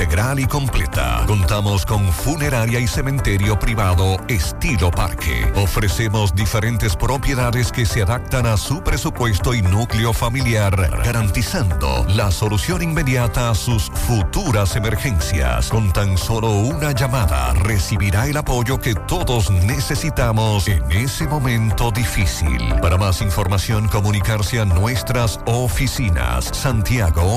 [0.00, 1.24] integral y completa.
[1.26, 5.52] Contamos con funeraria y cementerio privado estilo parque.
[5.56, 10.74] Ofrecemos diferentes propiedades que se adaptan a su presupuesto y núcleo familiar,
[11.04, 15.68] garantizando la solución inmediata a sus futuras emergencias.
[15.68, 22.74] Con tan solo una llamada recibirá el apoyo que todos necesitamos en ese momento difícil.
[22.80, 26.46] Para más información, comunicarse a nuestras oficinas.
[26.54, 27.36] Santiago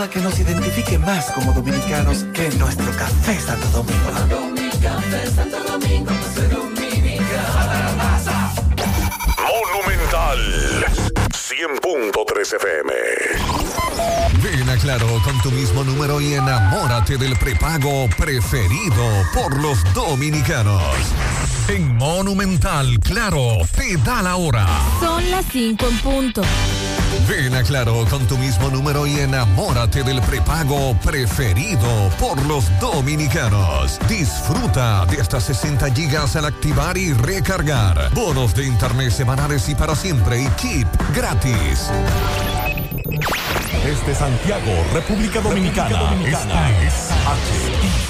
[0.00, 4.10] Nada que nos identifique más como dominicanos que nuestro café Santo Domingo.
[4.80, 6.10] Café Santo Domingo.
[9.36, 10.38] Monumental
[11.28, 12.92] 100.3 FM.
[14.42, 20.82] Ven a Claro con tu mismo número y enamórate del prepago preferido por los dominicanos.
[21.68, 24.66] En Monumental, Claro, te da la hora.
[24.98, 26.42] Son las 5 en punto.
[27.30, 34.00] Ven a Claro con tu mismo número y enamórate del prepago preferido por los dominicanos.
[34.08, 38.12] Disfruta de hasta 60 gigas al activar y recargar.
[38.14, 41.88] Bonos de internet semanales y para siempre y chip gratis.
[43.84, 46.16] Desde Santiago, República Dominicana.
[46.26, 48.09] Esta es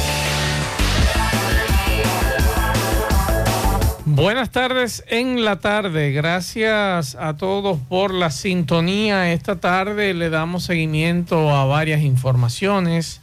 [4.13, 6.11] Buenas tardes en la tarde.
[6.11, 9.31] Gracias a todos por la sintonía.
[9.31, 13.21] Esta tarde le damos seguimiento a varias informaciones.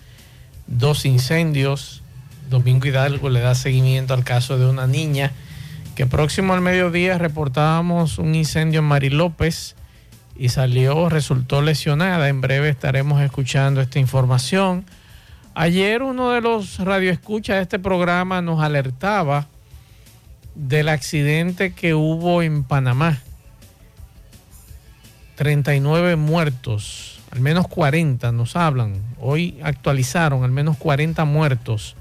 [0.66, 2.02] Dos incendios.
[2.48, 5.32] Domingo Hidalgo le da seguimiento al caso de una niña
[5.94, 9.76] que próximo al mediodía reportábamos un incendio en Mari López
[10.38, 12.30] y salió, resultó lesionada.
[12.30, 14.86] En breve estaremos escuchando esta información.
[15.54, 19.48] Ayer uno de los radioescuchas de este programa nos alertaba
[20.58, 23.20] del accidente que hubo en Panamá.
[25.36, 29.00] 39 muertos, al menos 40 nos hablan.
[29.20, 31.94] Hoy actualizaron al menos 40 muertos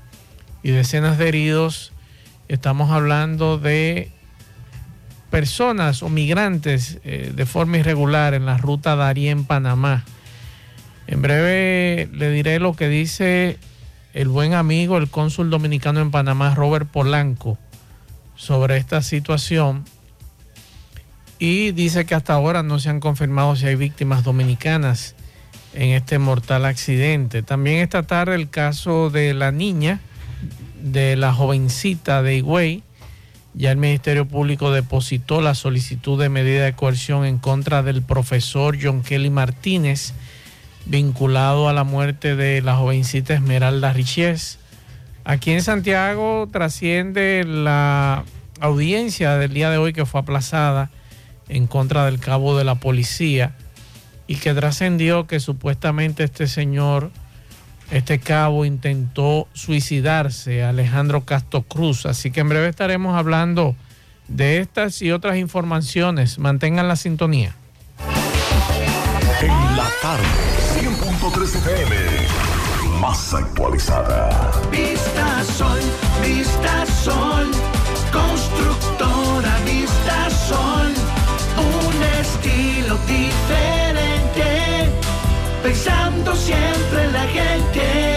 [0.64, 1.94] y decenas de heridos.
[2.48, 4.12] Estamos hablando de
[5.30, 10.04] personas o migrantes eh, de forma irregular en la ruta Darién, Panamá.
[11.06, 13.60] En breve le diré lo que dice
[14.14, 17.60] el buen amigo, el cónsul dominicano en Panamá, Robert Polanco
[18.38, 19.84] sobre esta situación
[21.40, 25.16] y dice que hasta ahora no se han confirmado si hay víctimas dominicanas
[25.74, 27.44] en este mortal accidente.
[27.44, 30.00] También esta tarde el caso de la niña,
[30.82, 32.84] de la jovencita de Higüey.
[33.54, 38.78] Ya el Ministerio Público depositó la solicitud de medida de coerción en contra del profesor
[38.82, 40.14] John Kelly Martínez,
[40.86, 44.60] vinculado a la muerte de la jovencita Esmeralda Richies.
[45.28, 48.24] Aquí en Santiago trasciende la
[48.62, 50.90] audiencia del día de hoy que fue aplazada
[51.50, 53.54] en contra del cabo de la policía
[54.26, 57.12] y que trascendió que supuestamente este señor,
[57.92, 62.06] este cabo, intentó suicidarse, Alejandro Castro Cruz.
[62.06, 63.76] Así que en breve estaremos hablando
[64.30, 66.40] de estas y otras informaciones.
[66.40, 67.54] Mantengan la sintonía.
[69.42, 70.24] En la tarde,
[70.80, 72.27] 100.3 FM,
[73.00, 74.52] más actualizada.
[74.72, 75.80] Vista Sol,
[76.22, 77.52] Vista Sol,
[78.12, 80.94] constructora Vista Sol,
[81.58, 84.90] un estilo diferente,
[85.64, 88.17] pensando siempre en la gente,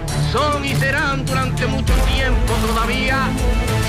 [0.31, 3.27] son y serán durante mucho tiempo todavía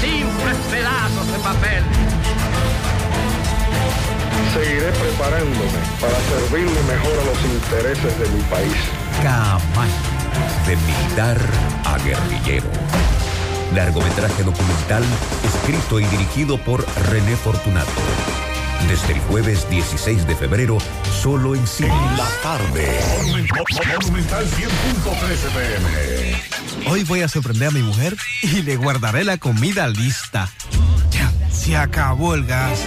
[0.00, 1.84] simples pedazos de papel.
[4.52, 8.74] Seguiré preparándome para servirle mejor a los intereses de mi país.
[9.22, 9.92] Caamaño,
[10.66, 11.38] de militar
[11.84, 12.66] a guerrillero.
[13.74, 15.04] Largometraje documental
[15.44, 18.41] escrito y dirigido por René Fortunato.
[18.88, 20.78] Desde el jueves 16 de febrero,
[21.22, 21.92] solo en cines.
[21.92, 23.00] En la tarde,
[24.02, 24.66] Monumental 100.13
[25.54, 26.90] pm.
[26.90, 30.50] Hoy voy a sorprender a mi mujer y le guardaré la comida lista.
[31.10, 32.86] Ya, se acabó el gas.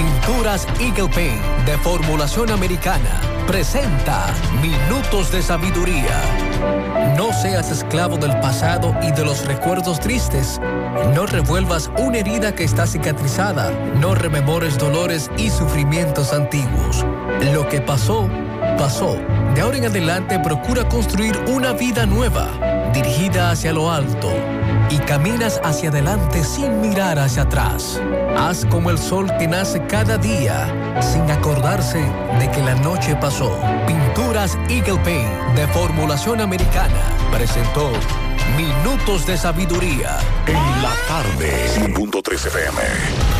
[0.00, 4.28] Pinturas Eagle Paint de formulación americana presenta
[4.62, 6.18] Minutos de Sabiduría.
[7.18, 10.58] No seas esclavo del pasado y de los recuerdos tristes.
[11.14, 13.70] No revuelvas una herida que está cicatrizada.
[14.00, 17.04] No rememores dolores y sufrimientos antiguos.
[17.52, 18.26] Lo que pasó,
[18.78, 19.18] pasó.
[19.54, 22.48] De ahora en adelante procura construir una vida nueva,
[22.94, 24.32] dirigida hacia lo alto.
[24.88, 28.00] Y caminas hacia adelante sin mirar hacia atrás.
[28.36, 32.00] Haz como el sol que nace cada día, sin acordarse
[32.38, 33.58] de que la noche pasó.
[33.86, 37.90] Pinturas Eagle Paint de formulación americana presentó
[38.56, 40.18] Minutos de Sabiduría.
[40.46, 43.39] En la tarde, 100.13 FM.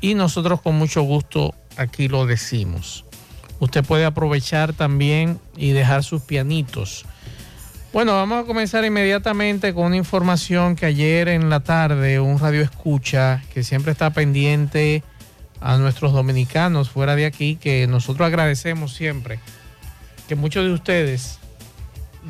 [0.00, 3.04] y nosotros con mucho gusto aquí lo decimos.
[3.58, 7.04] Usted puede aprovechar también y dejar sus pianitos.
[7.92, 12.62] Bueno, vamos a comenzar inmediatamente con una información que ayer en la tarde un radio
[12.62, 15.02] escucha que siempre está pendiente
[15.62, 19.38] a nuestros dominicanos fuera de aquí, que nosotros agradecemos siempre
[20.28, 21.38] que muchos de ustedes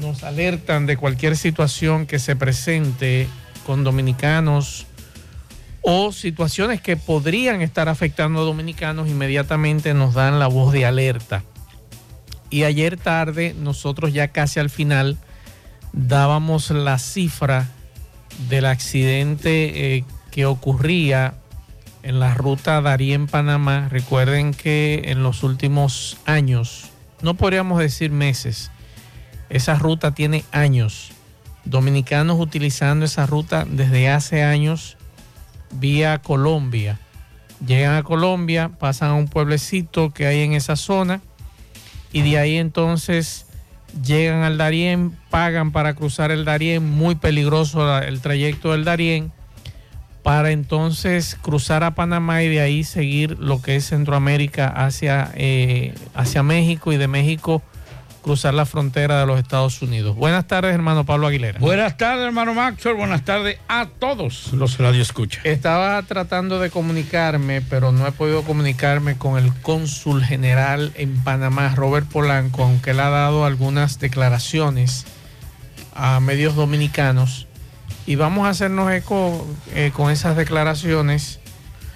[0.01, 3.29] nos alertan de cualquier situación que se presente
[3.67, 4.87] con dominicanos
[5.83, 11.43] o situaciones que podrían estar afectando a dominicanos, inmediatamente nos dan la voz de alerta.
[12.51, 15.19] Y ayer tarde, nosotros ya casi al final,
[15.93, 17.69] dábamos la cifra
[18.49, 21.35] del accidente eh, que ocurría
[22.03, 23.89] en la ruta Darién-Panamá.
[23.89, 26.91] Recuerden que en los últimos años,
[27.21, 28.71] no podríamos decir meses,
[29.49, 31.13] esa ruta tiene años.
[31.65, 34.97] Dominicanos utilizando esa ruta desde hace años
[35.71, 36.99] vía Colombia.
[37.65, 41.21] Llegan a Colombia, pasan a un pueblecito que hay en esa zona
[42.13, 43.47] y de ahí entonces
[44.05, 49.33] llegan al Darién, pagan para cruzar el Darién, muy peligroso el trayecto del Darién,
[50.23, 55.95] para entonces cruzar a Panamá y de ahí seguir lo que es Centroamérica hacia, eh,
[56.15, 57.63] hacia México y de México
[58.23, 60.17] cruzar la frontera de los Estados Unidos.
[60.17, 61.59] Buenas tardes, hermano Pablo Aguilera.
[61.59, 62.95] Buenas tardes, hermano Maxwell.
[62.95, 65.41] Buenas tardes a todos los radio escucha.
[65.45, 71.75] Estaba tratando de comunicarme, pero no he podido comunicarme con el cónsul general en Panamá,
[71.75, 75.05] Robert Polanco, aunque él ha dado algunas declaraciones
[75.95, 77.49] a medios dominicanos.
[78.07, 81.41] Y vamos a hacernos eco eh, con esas declaraciones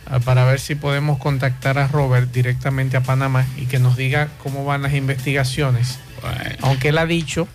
[0.07, 4.29] ah, para ver si podemos contactar a Robert directamente a Panamá y que nos diga
[4.43, 5.99] cómo van las investigaciones
[6.63, 7.49] aunque él ha dicho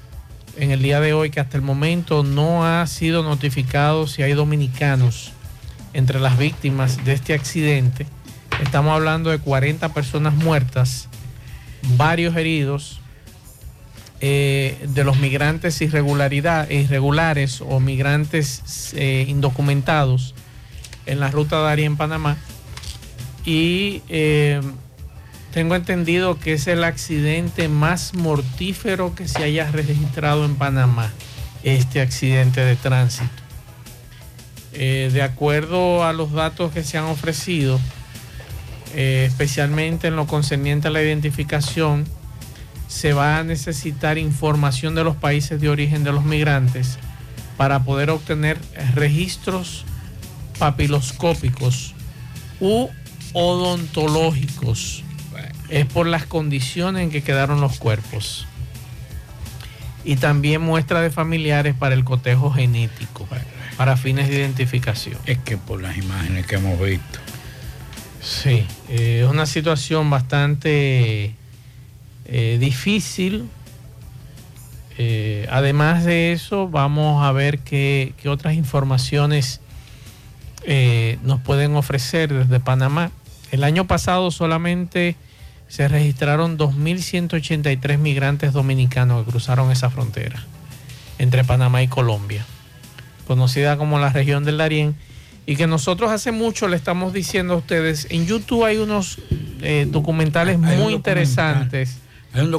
[0.58, 4.34] en el día de hoy que hasta el momento no ha sido notificado si hay
[4.34, 5.32] dominicanos
[5.94, 8.06] entre las víctimas de este accidente.
[8.62, 11.08] Estamos hablando de 40 personas muertas,
[11.98, 13.01] varios heridos,
[14.24, 20.36] eh, de los migrantes irregulares o migrantes eh, indocumentados
[21.08, 22.38] en la ruta de Aria en Panamá.
[23.46, 24.62] Y eh,
[25.52, 31.12] tengo entendido que es el accidente más mortífero que se haya registrado en Panamá,
[31.64, 33.32] este accidente de tránsito.
[34.72, 37.80] De acuerdo a los datos que se han ofrecido,
[38.96, 42.06] especialmente en lo concerniente a la identificación,
[42.92, 47.00] se va a necesitar información de los países de origen de los migrantes
[47.56, 48.60] para poder obtener
[48.96, 49.86] registros
[50.60, 51.96] papiloscópicos
[52.60, 52.90] u
[53.32, 55.06] odontológicos
[55.70, 58.46] es por las condiciones en que quedaron los cuerpos.
[60.04, 63.26] Y también muestra de familiares para el cotejo genético,
[63.78, 65.18] para fines de identificación.
[65.26, 67.20] Es que por las imágenes que hemos visto.
[68.22, 71.36] Sí, eh, es una situación bastante
[72.32, 73.48] eh, difícil.
[74.98, 79.62] Eh, además de eso, vamos a ver qué, qué otras informaciones
[81.24, 83.12] nos pueden ofrecer desde Panamá.
[83.52, 85.16] El año pasado solamente
[85.72, 90.44] se registraron 2.183 migrantes dominicanos que cruzaron esa frontera
[91.18, 92.46] entre Panamá y Colombia,
[93.26, 94.96] conocida como la región del Darién,
[95.46, 99.20] y que nosotros hace mucho le estamos diciendo a ustedes, en YouTube hay unos
[99.62, 102.00] eh, documentales muy interesantes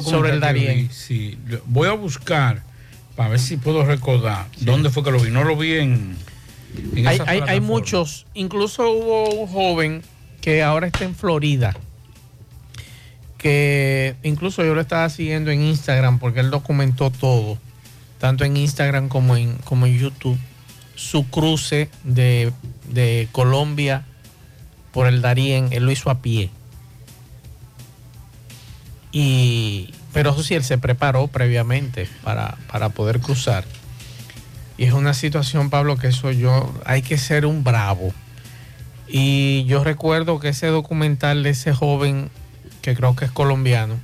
[0.03, 0.89] sobre el Darién.
[0.91, 2.63] Sí, voy a buscar
[3.15, 5.31] para ver si puedo recordar dónde fue que lo vi.
[5.31, 6.17] No lo vi en...
[7.05, 10.01] hay, hay muchos, incluso hubo un joven
[10.41, 11.73] que ahora está en Florida
[13.43, 17.57] que incluso yo lo estaba siguiendo en Instagram porque él documentó todo,
[18.17, 20.39] tanto en Instagram como en, como en YouTube,
[20.95, 22.53] su cruce de,
[23.33, 24.05] Colombia
[24.93, 26.51] por el Darién, él lo hizo a pie.
[29.13, 33.63] Y, pero eso sí, él se preparó previamente para, para poder cruzar.
[34.75, 38.11] Y es una situación, Pablo, que eso yo, hay que ser un bravo.
[39.07, 42.31] Y yo recuerdo que ese documental de ese joven
[42.81, 43.99] que creo que es colombiano,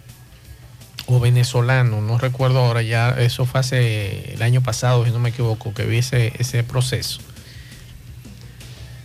[1.08, 5.30] o venezolano, no recuerdo ahora ya, eso fue hace el año pasado, si no me
[5.30, 7.20] equivoco, que vi ese, ese proceso.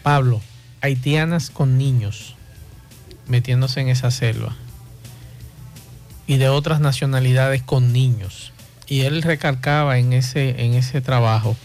[0.02, 0.42] Pablo,
[0.82, 2.36] haitianas con niños
[3.26, 4.54] metiéndose en esa selva
[6.26, 8.52] y de otras nacionalidades con niños.
[8.86, 11.56] Y él recalcaba en ese, en ese trabajo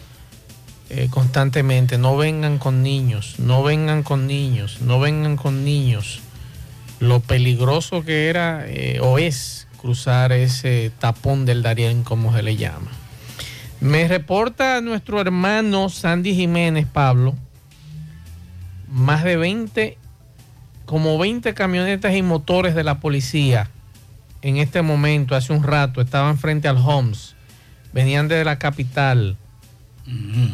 [0.90, 6.22] eh, constantemente, no vengan con niños, no vengan con niños, no vengan con niños.
[7.00, 12.56] Lo peligroso que era eh, o es cruzar ese tapón del Darién, como se le
[12.56, 12.92] llama.
[13.80, 17.36] Me reporta nuestro hermano Sandy Jiménez, Pablo,
[18.90, 19.98] más de 20,
[20.86, 23.70] como 20 camionetas y motores de la policía
[24.42, 27.36] en este momento, hace un rato, estaban frente al Homs,
[27.94, 29.38] venían de la capital.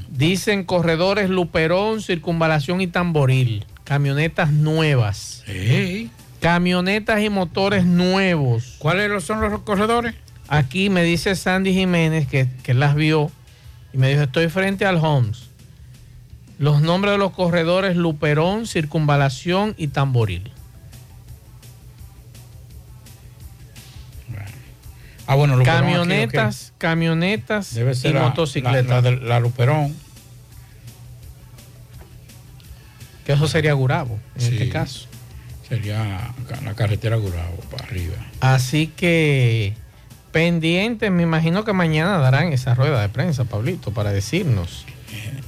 [0.10, 5.44] Dicen corredores Luperón, Circunvalación y Tamboril, camionetas nuevas.
[6.42, 8.76] Camionetas y motores nuevos.
[8.80, 10.14] ¿Cuáles son los corredores?
[10.48, 13.32] Aquí me dice Sandy Jiménez que, que las vio
[13.94, 15.50] y me dijo, estoy frente al Homs.
[16.60, 20.52] Los nombres de los corredores Luperón, Circunvalación y Tamboril.
[25.28, 28.86] Ah, bueno, Luperón aquí, camionetas, camionetas Debe ser y la- motocicletas.
[28.86, 29.96] La, la de- la Luperón.
[33.26, 34.50] Que eso sería Gurabo, en Sí.
[34.54, 35.08] este caso.
[35.68, 36.32] Sería
[36.64, 38.16] la carretera Gurabo para arriba.
[38.40, 39.74] Así que
[40.32, 44.86] pendientes, me imagino que mañana darán esa rueda de prensa, Pablito, para decirnos.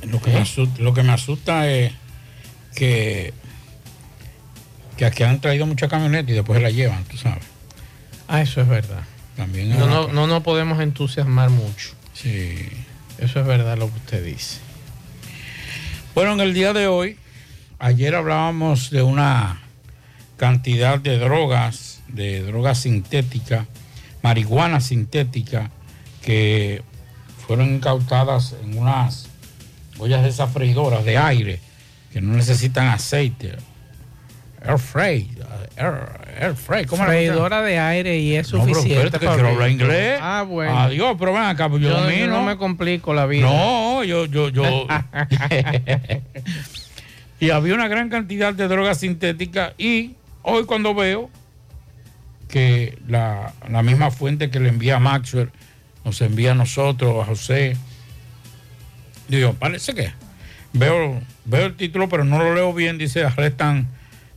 [0.10, 1.92] Lo que, me asusta, lo que me asusta es
[2.76, 3.34] que,
[4.96, 7.44] que aquí han traído muchas camionetas y después se las llevan, tú sabes.
[8.28, 9.04] Ah, eso es verdad.
[9.38, 11.92] También No, no, no nos podemos entusiasmar mucho.
[12.14, 12.70] Sí.
[13.20, 14.60] Eso es verdad lo que usted dice.
[16.14, 17.18] Bueno, en el día de hoy,
[17.80, 19.62] ayer hablábamos de una
[20.36, 23.68] cantidad de drogas, de drogas sintéticas,
[24.24, 25.72] marihuana sintética,
[26.22, 26.82] que
[27.46, 29.30] fueron incautadas en unas
[30.00, 31.60] ollas de esas freidoras de aire
[32.12, 33.56] que no necesitan aceite.
[34.64, 35.30] Air fry,
[35.78, 35.96] air,
[36.40, 39.06] air fry, ¿cómo Freidora de aire y es No, pero suficiente.
[39.06, 40.20] espérate que quiero hablar inglés.
[40.22, 40.78] Ah, bueno.
[40.78, 42.28] Adiós, pero ven acá, yo, Yo, domino.
[42.28, 43.46] no me complico la vida.
[43.46, 44.64] No, yo, yo, yo.
[47.40, 51.30] y había una gran cantidad de drogas sintéticas y hoy cuando veo
[52.50, 55.52] que la, la misma fuente que le envía a Maxwell
[56.06, 57.76] nos envía a nosotros, a José,
[59.28, 60.12] digo, parece que
[60.74, 63.88] veo, veo el título, pero no lo leo bien, dice arrestan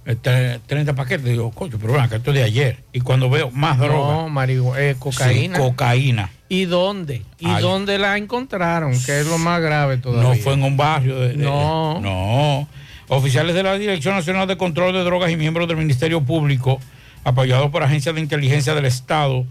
[0.04, 2.78] 30 paquetes, digo, coño, pero bueno, que esto es de ayer.
[2.92, 5.56] Y cuando veo más droga, No, marihuana, eh, cocaína.
[5.56, 6.30] Sí, cocaína.
[6.48, 7.22] ¿Y dónde?
[7.38, 7.62] ¿Y Ay.
[7.62, 8.92] dónde la encontraron?
[9.04, 10.28] Que es lo más grave todavía.
[10.28, 11.20] No fue en un barrio.
[11.20, 12.00] De, de- No.
[12.00, 12.68] No.
[13.08, 16.80] Oficiales de la Dirección Nacional de Control de Drogas y miembros del Ministerio Público,
[17.24, 19.44] apoyados por agencias de inteligencia del Estado,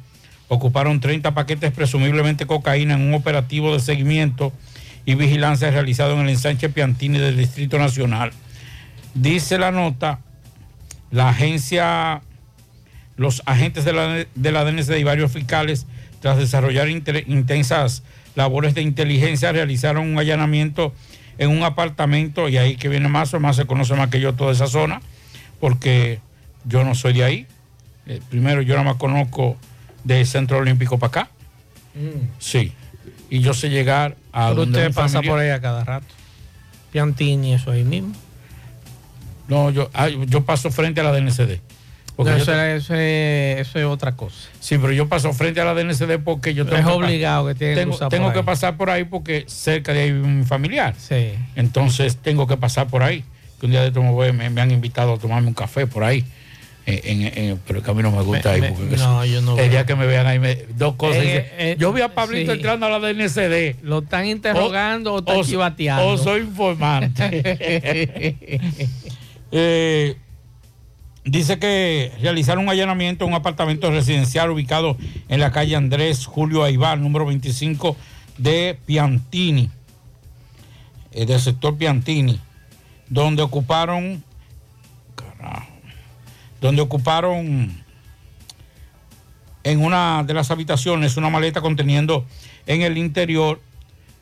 [0.47, 4.51] ocuparon 30 paquetes presumiblemente cocaína en un operativo de seguimiento
[5.05, 8.31] y vigilancia realizado en el ensanche Piantini del Distrito Nacional.
[9.13, 10.19] Dice la nota,
[11.11, 12.21] la agencia,
[13.17, 15.85] los agentes de la, de la DNCD y varios fiscales,
[16.21, 18.03] tras desarrollar inter- intensas
[18.35, 20.93] labores de inteligencia, realizaron un allanamiento
[21.37, 24.33] en un apartamento, y ahí que viene más o más se conoce más que yo
[24.33, 25.01] toda esa zona,
[25.59, 26.19] porque
[26.65, 27.47] yo no soy de ahí.
[28.07, 29.55] Eh, primero, yo nada más conozco
[30.03, 31.31] del Centro Olímpico para acá.
[32.39, 32.73] Sí.
[33.29, 36.07] Y yo sé llegar a Pero donde usted pasa familia- por ahí a cada rato.
[36.91, 38.13] Piantini, eso ahí mismo.
[39.49, 39.89] No, yo,
[40.27, 41.59] yo paso frente a la DNCD.
[42.15, 44.35] Porque No, yo eso, te- es- eso es, eso es otra cosa.
[44.59, 47.75] Sí, pero yo paso frente a la DNCD porque yo Es tengo obligado que tiene
[47.75, 48.45] que tengo, tengo que ahí.
[48.45, 50.95] pasar por ahí porque cerca de ahí vive mi familiar.
[50.97, 51.33] Sí.
[51.55, 53.23] Entonces tengo que pasar por ahí.
[53.59, 55.88] Que un día de esto me, voy- me- me han invitado a tomarme un café
[55.88, 56.25] por ahí.
[56.85, 58.73] Eh, en- en- pero que a mí no me gusta Me- ahí.
[58.75, 59.69] porque no, yo no El veo.
[59.69, 61.21] día que me vean ahí, me- dos cosas.
[61.23, 62.57] Eh, eh, yo vi a Pablito sí.
[62.57, 63.75] entrando a la DNCD.
[63.83, 66.05] Lo están interrogando o, o- chivateando.
[66.07, 67.21] o soy informante.
[69.51, 70.17] Eh,
[71.23, 76.63] dice que realizaron un allanamiento en un apartamento residencial ubicado en la calle Andrés Julio
[76.63, 77.95] Aibar, número 25
[78.38, 79.69] de Piantini,
[81.12, 82.39] eh, del sector Piantini,
[83.09, 84.23] donde ocuparon,
[85.15, 85.67] carajo,
[86.62, 87.83] donde ocuparon
[89.63, 92.25] en una de las habitaciones una maleta conteniendo
[92.65, 93.62] en el interior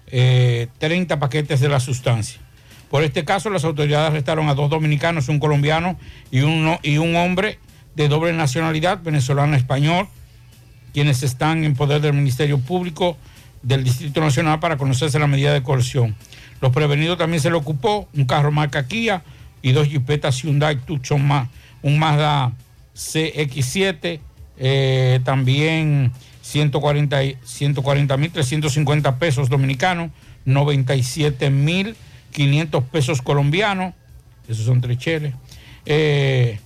[0.08, 2.42] eh, 30 paquetes de la sustancia.
[2.89, 5.97] Por este caso, las autoridades arrestaron a dos dominicanos, un colombiano
[6.32, 7.60] y, uno, y un hombre
[7.95, 10.08] de doble nacionalidad, venezolano-español,
[10.93, 13.17] quienes están en poder del Ministerio Público
[13.62, 16.15] del Distrito Nacional para conocerse la medida de coerción.
[16.62, 19.23] Los prevenidos también se le ocupó un carro marca Kia
[19.62, 21.50] y dos jipetas Hyundai Tucson más,
[21.82, 22.54] un Mazda
[22.95, 24.19] CX7
[24.60, 30.12] eh, también 140 y- 140.350 pesos dominicanos,
[32.38, 33.93] 97.500 pesos colombianos,
[34.47, 35.34] esos son tres cheles,
[35.86, 36.60] eh,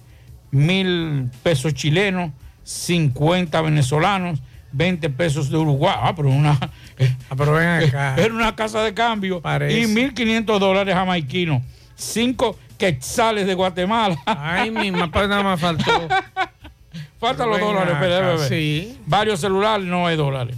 [0.51, 2.31] mil pesos chilenos,
[2.63, 5.95] 50 venezolanos, 20 pesos de Uruguay.
[5.97, 6.57] Ah, pero una,
[7.37, 8.15] pero ven acá.
[8.17, 9.41] era una casa de cambio.
[9.41, 9.79] Parece.
[9.79, 11.61] Y 1.500 dólares jamaiquinos.
[11.95, 14.17] Cinco quetzales de Guatemala.
[14.25, 16.07] Ay, mi mamá nada más faltó.
[17.19, 18.49] Faltan los dólares, bebé.
[18.49, 18.97] sí.
[19.05, 20.57] Varios celulares, no hay dólares.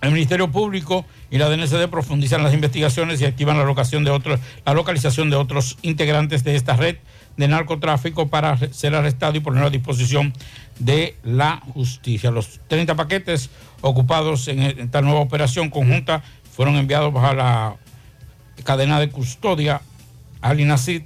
[0.00, 4.40] El Ministerio Público y la DNCD profundizan las investigaciones y activan la, locación de otros,
[4.64, 6.96] la localización de otros integrantes de esta red
[7.36, 10.32] de narcotráfico para ser arrestado y poner a disposición
[10.78, 12.30] de la justicia.
[12.30, 16.22] Los 30 paquetes ocupados en esta nueva operación conjunta
[16.54, 17.76] fueron enviados bajo la
[18.64, 19.82] cadena de custodia
[20.40, 21.02] al INACID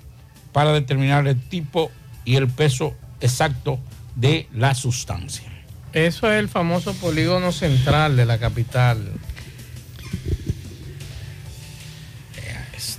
[0.52, 1.90] para determinar el tipo
[2.24, 3.78] y el peso exacto
[4.14, 5.48] de la sustancia.
[5.92, 9.12] Eso es el famoso polígono central de la capital.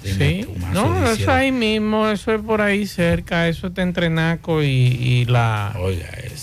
[0.04, 4.68] Sí, no, eso ahí mismo, eso es por ahí cerca, eso está entre Naco y,
[4.68, 5.74] y la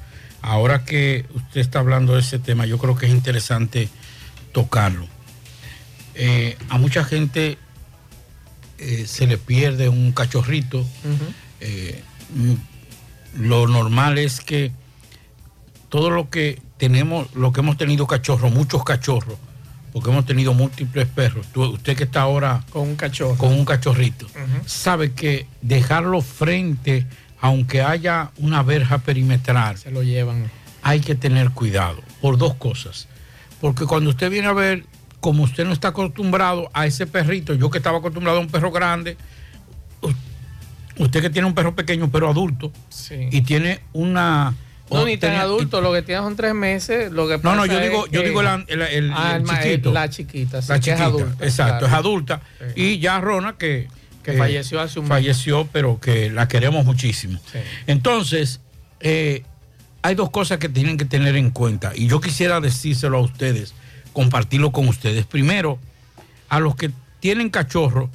[0.43, 3.89] ahora que usted está hablando de ese tema, yo creo que es interesante
[4.51, 5.07] tocarlo.
[6.15, 7.57] Eh, a mucha gente
[8.77, 10.85] eh, se le pierde un cachorrito.
[11.59, 12.03] Eh,
[13.37, 14.71] lo normal es que
[15.89, 19.37] todo lo que tenemos, lo que hemos tenido cachorros, muchos cachorros,
[19.91, 21.47] porque hemos tenido múltiples perros.
[21.53, 24.27] Tú- usted que está ahora con un cachorro, con un cachorrito,
[24.65, 27.05] sabe que dejarlo frente,
[27.43, 30.49] aunque haya una verja perimetral, se lo llevan.
[30.81, 33.09] Hay que tener cuidado por dos cosas.
[33.59, 34.85] Porque cuando usted viene a ver,
[35.19, 38.71] como usted no está acostumbrado a ese perrito, yo que estaba acostumbrado a un perro
[38.71, 39.17] grande,
[40.97, 43.27] usted que tiene un perro pequeño pero adulto Sí.
[43.29, 44.53] y tiene una
[44.89, 47.11] No, ni tan tenía- adulto, lo que tiene son tres meses.
[47.11, 49.91] Lo que No, no, yo digo, yo que- digo el, el- el- Ah, el chiquito.
[49.91, 51.45] La chiquita, sí, La que chiquita, es adulta.
[51.45, 51.87] exacto, claro.
[51.87, 52.41] es adulta.
[52.75, 53.89] Y ya Rona que,
[54.23, 55.07] Que falleció hace un.
[55.07, 57.39] Falleció, pero que la queremos muchísimo.
[57.87, 58.61] Entonces,
[58.99, 59.43] eh,
[60.01, 61.91] hay dos cosas que tienen que tener en cuenta.
[61.95, 63.73] Y yo quisiera decírselo a ustedes
[64.13, 65.25] compartirlo con ustedes.
[65.25, 65.79] Primero,
[66.49, 68.09] a los que tienen cachorro,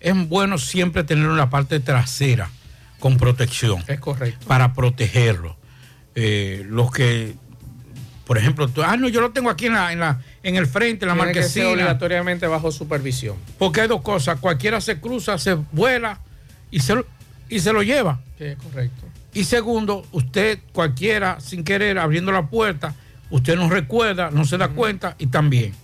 [0.00, 2.50] es bueno siempre tenerlo en la parte trasera
[2.98, 3.84] con protección.
[3.86, 4.46] Es correcto.
[4.46, 5.56] Para protegerlo.
[6.14, 7.34] Eh, los que,
[8.26, 10.66] por ejemplo, tú- ah, no, yo lo tengo aquí en, la, en, la, en el
[10.66, 11.72] frente, en la Tiene que ser marquesina.
[11.72, 13.36] obligatoriamente bajo supervisión.
[13.58, 16.20] Porque hay dos cosas, cualquiera se cruza, se vuela
[16.70, 17.06] y se lo,
[17.48, 18.20] y se lo lleva.
[18.38, 19.06] Sí, correcto.
[19.34, 22.94] Y segundo, usted cualquiera, sin querer, abriendo la puerta,
[23.30, 25.74] usted no recuerda, no se da cuenta y también.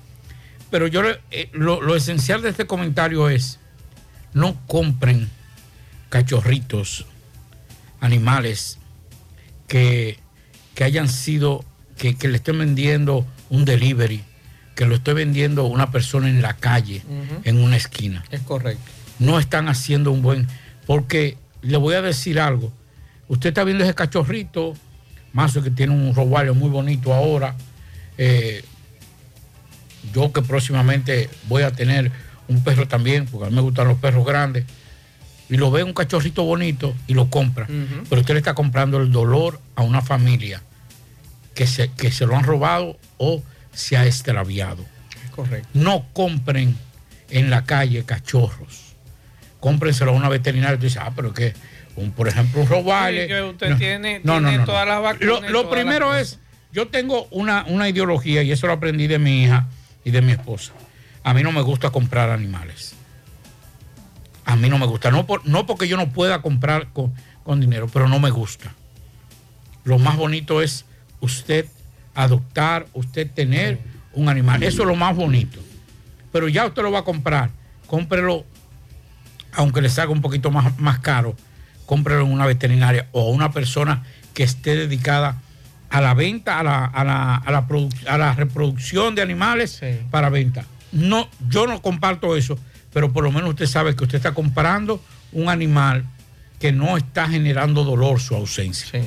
[0.71, 3.59] Pero yo eh, lo, lo esencial de este comentario es,
[4.35, 5.31] no compren
[6.11, 7.07] cachorritos,
[8.01, 8.79] animales
[9.67, 10.19] que,
[10.75, 11.65] que hayan sido,
[11.97, 14.23] que, que le estén vendiendo un delivery,
[14.79, 17.03] que lo esté vendiendo una persona en la calle,
[17.43, 18.81] en una esquina Es correcto.
[19.19, 20.47] no están haciendo un buen.
[20.87, 22.73] Porque le voy a decir algo.
[23.27, 24.75] Usted está viendo ese cachorrito,
[25.33, 27.57] Mazo que tiene un roballo muy bonito ahora.
[28.19, 28.63] eh,
[30.15, 32.13] yo que próximamente voy a tener
[32.47, 34.65] un perro también, porque a mí me gustan los perros grandes.
[35.51, 37.67] Y lo ve un cachorrito bonito y lo compra.
[38.09, 40.63] Pero usted le está comprando el dolor a una familia
[41.55, 43.43] que se, que se lo han robado o
[43.79, 44.85] se ha extraviado.
[45.35, 45.69] Correcto.
[45.73, 46.77] No compren
[47.31, 48.95] en la calle cachorros.
[49.61, 50.77] Cómprenselo a una veterinaria.
[50.77, 51.55] Tú dices, ah, pero que,
[51.97, 53.29] un, por ejemplo, un robale.
[53.29, 55.27] Sí, usted No, tiene, no, tiene no, todas las vacunas.
[55.43, 56.41] Lo, y lo primero es,
[56.73, 59.69] yo tengo una, una ideología y eso lo aprendí de mi hija
[60.05, 60.73] y de mi esposa.
[61.23, 62.95] A mí no me gusta comprar animales.
[64.45, 65.11] A mí no me gusta.
[65.11, 67.15] No, por- no porque yo no pueda comprar con,
[67.45, 68.73] con dinero, pero no me gusta.
[69.85, 70.85] Lo más bonito es
[71.21, 71.67] usted
[72.19, 73.79] adoptar, usted tener
[74.13, 74.63] un animal.
[74.65, 75.61] Eso es lo más bonito.
[76.33, 77.51] Pero ya usted lo va a comprar.
[77.87, 78.45] Cómprelo,
[79.53, 81.37] aunque le salga un poquito más, más caro,
[81.87, 84.03] cómprelo en una veterinaria o a una persona
[84.35, 85.41] que esté dedicada
[85.91, 87.67] a la venta, a la, a la, a la,
[88.09, 90.65] a la reproducción de animales para venta.
[90.91, 92.59] No, yo no comparto eso,
[92.93, 95.01] pero por lo menos usted sabe que usted está comprando
[95.33, 96.05] un animal
[96.59, 99.01] que no está generando dolor su ausencia.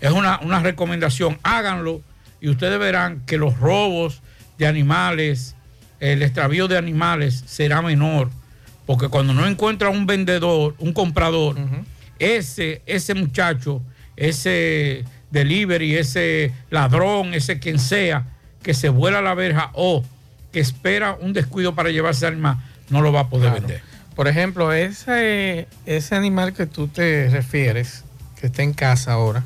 [0.00, 2.02] Es una, una recomendación, háganlo
[2.40, 4.20] y ustedes verán que los robos
[4.58, 5.54] de animales,
[6.00, 8.30] el extravío de animales será menor,
[8.86, 11.56] porque cuando no encuentra un vendedor, un comprador,
[12.18, 13.82] ese, ese muchacho,
[14.16, 18.24] ese delivery, ese ladrón, ese quien sea,
[18.62, 20.04] que se vuela la verja o
[20.52, 22.56] que espera un descuido para llevarse al animal,
[22.90, 23.60] no lo va a poder Claro.
[23.66, 23.82] vender.
[24.16, 28.04] Por ejemplo, ese, ese animal que tú te refieres,
[28.40, 29.44] que está en casa ahora,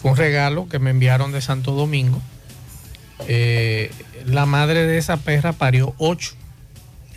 [0.00, 2.20] fue un regalo que me enviaron de Santo Domingo.
[3.28, 3.90] Eh,
[4.26, 6.34] la madre de esa perra parió ocho.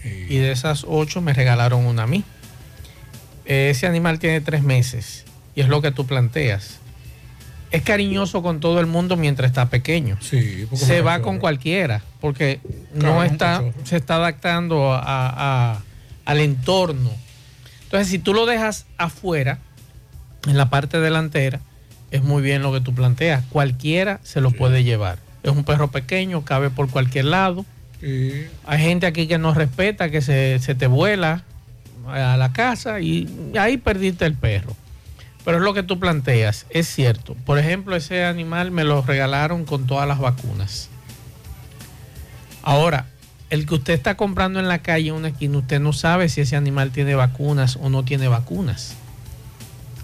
[0.04, 2.24] Y de esas ocho me regalaron una a mí.
[3.46, 5.26] Ese animal tiene tres meses.
[5.56, 6.78] Y es lo que tú planteas.
[7.72, 10.18] Es cariñoso con todo el mundo mientras está pequeño.
[10.22, 12.02] Sí, se va con cualquiera.
[12.22, 12.60] Porque
[12.98, 15.82] Claro, no está, se está adaptando a- a-
[16.26, 17.12] al entorno.
[17.84, 19.60] Entonces, si tú lo dejas afuera,
[20.48, 21.60] en la parte delantera,
[22.12, 23.43] es muy bien lo que tú planteas.
[23.50, 25.19] Cualquiera se lo puede llevar.
[25.43, 27.65] Es un perro pequeño, cabe por cualquier lado.
[28.02, 31.43] Hay gente aquí que no respeta, que se, se te vuela
[32.08, 33.28] a la casa y
[33.60, 34.76] ahí perdiste el perro.
[35.45, 37.36] Pero es lo que tú planteas, es cierto.
[37.45, 40.89] Por ejemplo, ese animal me lo regalaron con todas las vacunas.
[42.62, 43.08] Ahora,
[43.50, 46.56] el que usted está comprando en la calle, una esquina, usted no sabe si ese
[46.56, 48.95] animal tiene vacunas o no tiene vacunas.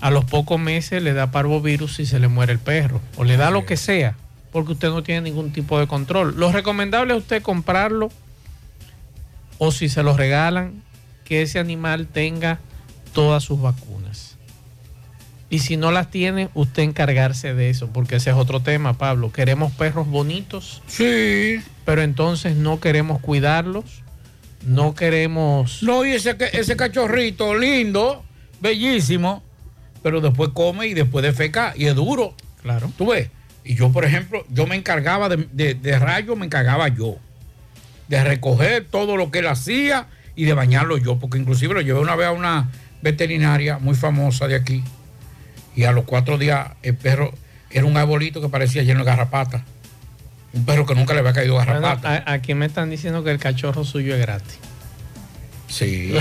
[0.06, 3.02] A los pocos meses le da parvovirus y se le muere el perro.
[3.18, 4.16] O le da lo que sea,
[4.52, 6.36] porque usted no tiene ningún tipo de control.
[6.38, 8.12] Lo recomendable es usted comprarlo
[9.58, 10.84] o si se lo regalan,
[11.24, 12.60] que ese animal tenga
[13.14, 14.38] todas sus vacunas.
[15.50, 19.32] Y si no las tiene, usted encargarse de eso, porque ese es otro tema, Pablo.
[19.32, 20.84] Queremos perros bonitos.
[20.86, 21.64] Sí.
[21.84, 24.04] Pero entonces no queremos cuidarlos.
[24.68, 25.82] No queremos.
[25.82, 28.24] No, y ese, ese cachorrito lindo,
[28.62, 29.42] bellísimo,
[30.06, 32.36] pero después come y después defeca y es duro.
[32.62, 32.92] Claro.
[32.96, 33.32] Tú ves.
[33.64, 37.18] Y yo, por ejemplo, yo me encargaba de, de, de rayo, me encargaba yo.
[38.08, 42.00] De recoger todo lo que él hacía y de bañarlo yo, porque inclusive lo llevé
[42.00, 42.70] una vez a una
[43.02, 44.84] veterinaria muy famosa de aquí.
[45.76, 47.34] Y a los cuatro días el perro
[47.72, 49.64] era un arbolito que parecía lleno de garrapatas.
[50.54, 52.24] Un perro que nunca le había caído garrapata.
[52.28, 54.60] aquí me están diciendo que el cachorro suyo es gratis.
[55.68, 56.14] Sí.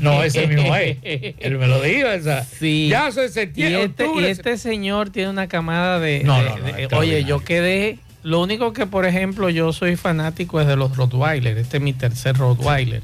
[0.00, 0.96] No, ese mismo es.
[1.02, 2.08] Él me lo dijo.
[2.08, 2.44] Esa.
[2.44, 2.88] Sí.
[2.90, 6.22] Ya se Y septiembre, este, y este señor tiene una camada de.
[6.24, 7.98] No, de- no, no, de- oye, yo quedé.
[8.22, 11.56] Lo único que, por ejemplo, yo soy fanático es de los Rottweiler.
[11.56, 13.02] Este es mi tercer Rottweiler.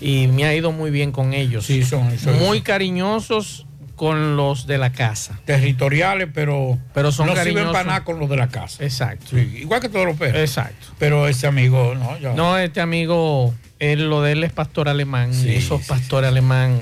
[0.00, 1.66] Y me ha ido muy bien con ellos.
[1.66, 2.16] Sí, son.
[2.18, 5.40] son- muy cariñosos, con los de la casa.
[5.44, 8.82] Territoriales, pero, pero son no sirven para nada con los de la casa.
[8.84, 9.26] Exacto.
[9.30, 10.40] Sí, igual que todos los perros.
[10.40, 10.86] Exacto.
[11.00, 12.32] Pero ese amigo, no, ya.
[12.34, 15.34] No, este amigo, él, lo de él es pastor alemán.
[15.34, 16.80] Sí, y esos pastores alemán,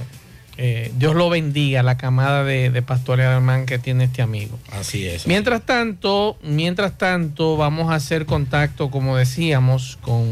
[0.57, 4.59] eh, Dios lo bendiga, la camada de, de pastores alemán que tiene este amigo.
[4.73, 5.27] Así es.
[5.27, 10.25] Mientras tanto, mientras tanto, vamos a hacer contacto, como decíamos, con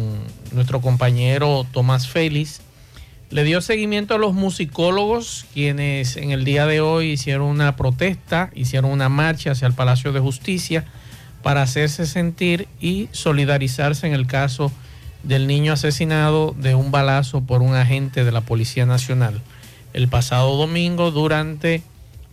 [0.53, 2.61] nuestro compañero Tomás Félix.
[3.31, 8.50] Le dio seguimiento a los musicólogos, quienes en el día de hoy hicieron una protesta,
[8.55, 10.85] hicieron una marcha hacia el Palacio de Justicia
[11.42, 14.70] para hacerse sentir y solidarizarse en el caso
[15.24, 19.42] del niño asesinado de un balazo por un agente de la Policía Nacional
[19.94, 21.82] el pasado domingo durante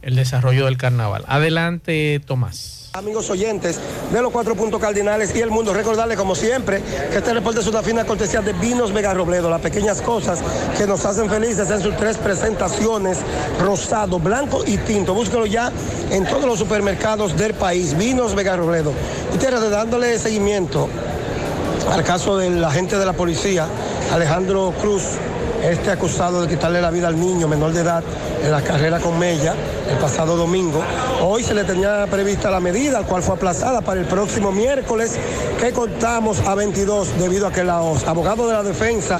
[0.01, 1.23] el desarrollo del carnaval.
[1.27, 2.89] Adelante, Tomás.
[2.93, 3.79] Amigos oyentes
[4.11, 7.67] de los cuatro puntos cardinales y el mundo, recordarles como siempre que este reporte es
[7.67, 10.39] una fina cortesía de Vinos Vega Robledo, las pequeñas cosas
[10.77, 13.19] que nos hacen felices en sus tres presentaciones,
[13.61, 15.13] rosado, blanco y tinto.
[15.13, 15.71] Búsquelo ya
[16.09, 18.91] en todos los supermercados del país, Vinos Vega Robledo.
[19.31, 20.89] Ustedes dándole seguimiento
[21.89, 23.67] al caso del agente de la policía,
[24.11, 25.03] Alejandro Cruz,
[25.63, 28.03] este acusado de quitarle la vida al niño menor de edad
[28.43, 29.53] en la carrera con Mella
[29.89, 30.81] el pasado domingo.
[31.21, 35.17] Hoy se le tenía prevista la medida, cual fue aplazada para el próximo miércoles,
[35.59, 39.19] que contamos a 22 debido a que los abogados de la defensa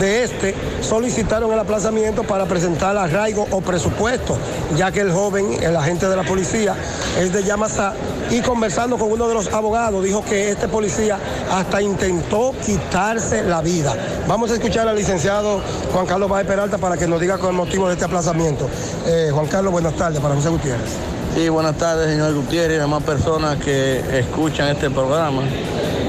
[0.00, 4.36] de este solicitaron el aplazamiento para presentar arraigo o presupuesto,
[4.76, 6.74] ya que el joven, el agente de la policía,
[7.18, 7.94] es de Yamasá
[8.30, 11.18] y conversando con uno de los abogados dijo que este policía
[11.50, 13.94] hasta intentó quitarse la vida.
[14.26, 17.56] Vamos a escuchar al licenciado Juan Carlos Baez Peralta para que nos diga con el
[17.56, 18.68] motivo de este aplazamiento.
[19.06, 20.90] Eh, Juan Carlos, buenas tardes para José Gutiérrez.
[21.34, 25.42] Sí, buenas tardes, señor Gutiérrez y demás personas que escuchan este programa.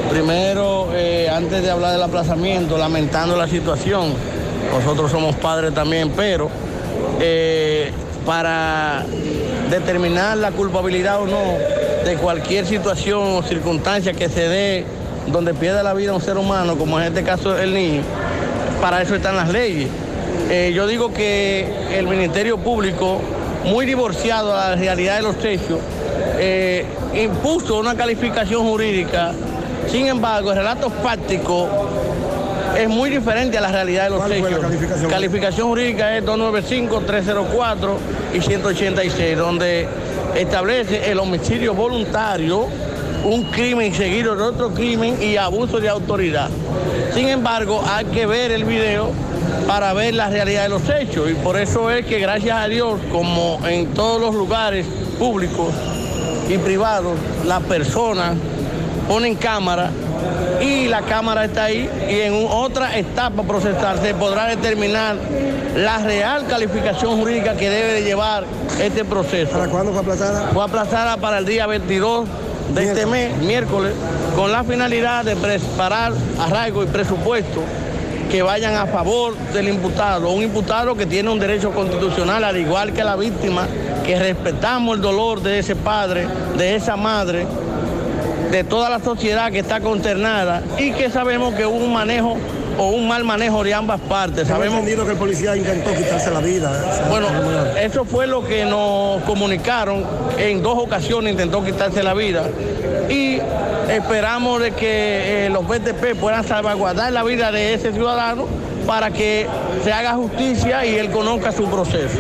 [0.09, 4.13] Primero, eh, antes de hablar del aplazamiento, lamentando la situación,
[4.71, 6.49] nosotros somos padres también, pero
[7.19, 7.91] eh,
[8.25, 9.05] para
[9.69, 11.57] determinar la culpabilidad o no
[12.05, 14.85] de cualquier situación o circunstancia que se dé
[15.27, 18.03] donde pierda la vida un ser humano, como en este caso el niño,
[18.83, 19.87] para eso están las leyes.
[20.49, 21.65] Eh, yo digo que
[21.97, 23.21] el Ministerio Público,
[23.63, 25.79] muy divorciado a la realidad de los hechos,
[26.37, 29.31] eh, impuso una calificación jurídica.
[29.89, 31.69] Sin embargo, el relato fáctico
[32.77, 34.61] es muy diferente a la realidad de los ¿Cuál fue la hechos.
[34.65, 35.09] calificación?
[35.09, 37.97] calificación jurídica es 295, 304
[38.33, 39.87] y 186, donde
[40.35, 42.67] establece el homicidio voluntario,
[43.23, 46.49] un crimen seguido de otro crimen y abuso de autoridad.
[47.13, 49.11] Sin embargo, hay que ver el video
[49.67, 52.99] para ver la realidad de los hechos y por eso es que gracias a Dios,
[53.11, 54.85] como en todos los lugares
[55.19, 55.73] públicos
[56.49, 58.35] y privados, las personas
[59.07, 59.91] ponen cámara
[60.61, 65.17] y la cámara está ahí y en otra etapa procesal se podrá determinar
[65.75, 68.45] la real calificación jurídica que debe de llevar
[68.81, 69.51] este proceso.
[69.51, 70.49] ¿Para cuándo fue aplazada?
[70.53, 72.27] Fue aplazada para el día 22
[72.73, 73.93] de este mes, miércoles,
[74.35, 77.61] con la finalidad de preparar arraigo y presupuesto
[78.31, 82.93] que vayan a favor del imputado, un imputado que tiene un derecho constitucional, al igual
[82.93, 83.67] que la víctima,
[84.03, 87.45] que respetamos el dolor de ese padre, de esa madre,
[88.49, 92.37] de toda la sociedad que está consternada y que sabemos que hubo un manejo
[92.77, 94.47] o un mal manejo de ambas partes.
[94.47, 96.71] Sabemos entendido que el policía intentó quitarse la vida.
[97.09, 97.27] bueno,
[97.79, 100.05] eso fue lo que nos comunicaron.
[100.37, 102.43] En dos ocasiones intentó quitarse la vida.
[103.09, 103.39] Y
[103.89, 108.47] esperamos de que eh, los BTP puedan salvaguardar la vida de ese ciudadano
[108.85, 109.47] para que
[109.83, 112.19] se haga justicia y él conozca su proceso.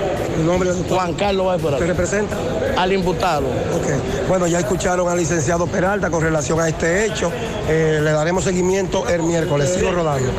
[0.89, 1.79] Juan Carlos esperar.
[1.79, 2.35] ¿Te representa?
[2.77, 3.47] Al imputado.
[3.47, 4.27] Ok.
[4.27, 7.31] Bueno, ya escucharon al licenciado Peralta con relación a este hecho.
[7.67, 9.69] Eh, le daremos seguimiento el miércoles.
[9.69, 10.31] Sigo rodando.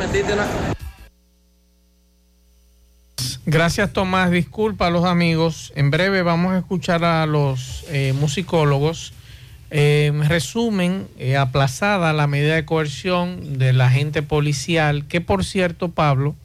[3.47, 5.71] Gracias Tomás, disculpa a los amigos.
[5.75, 9.13] En breve vamos a escuchar a los eh, musicólogos.
[9.69, 15.89] Eh, en resumen, eh, aplazada la medida de coerción del agente policial, que por cierto,
[15.89, 16.35] Pablo,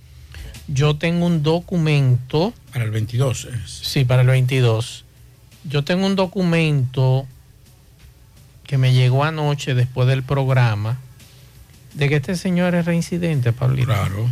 [0.69, 2.53] yo tengo un documento.
[2.73, 3.49] Para el 22.
[3.67, 5.05] Sí, para el 22.
[5.65, 7.27] Yo tengo un documento
[8.67, 10.99] que me llegó anoche después del programa
[11.95, 13.89] de que este señor es reincidente, Pablito.
[13.89, 14.29] Claro.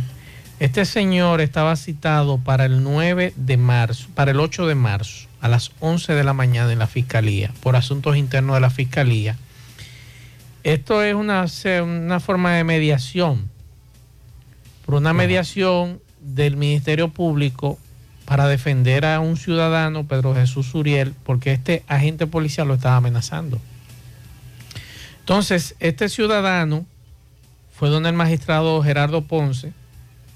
[0.59, 5.47] Este señor estaba citado para el 9 de marzo, para el 8 de marzo, a
[5.47, 9.37] las 11 de la mañana en la fiscalía, por asuntos internos de la fiscalía.
[10.63, 11.45] Esto es una,
[11.81, 13.49] una forma de mediación,
[14.85, 17.79] por una mediación del Ministerio Público
[18.29, 23.59] para defender a un ciudadano, Pedro Jesús Uriel, porque este agente policial lo estaba amenazando.
[25.21, 26.85] Entonces, este ciudadano
[27.73, 29.73] fue donde el magistrado Gerardo Ponce,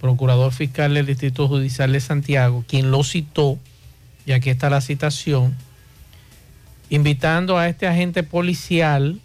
[0.02, 3.60] procurador fiscal del Distrito Judicial de Santiago, quien lo citó
[4.26, 5.56] y aquí está la citación,
[6.90, 9.20] invitando a este agente policial,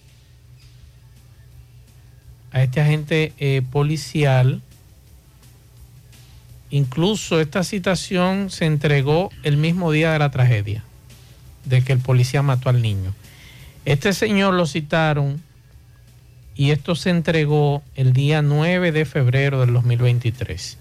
[2.53, 4.61] a este agente eh, policial,
[6.71, 10.85] incluso esta citación se entregó el mismo día de la tragedia,
[11.65, 13.15] de que el policía mató al niño.
[13.85, 15.43] Este señor lo citaron
[16.55, 20.77] y esto se entregó el día 9 de febrero del 2023.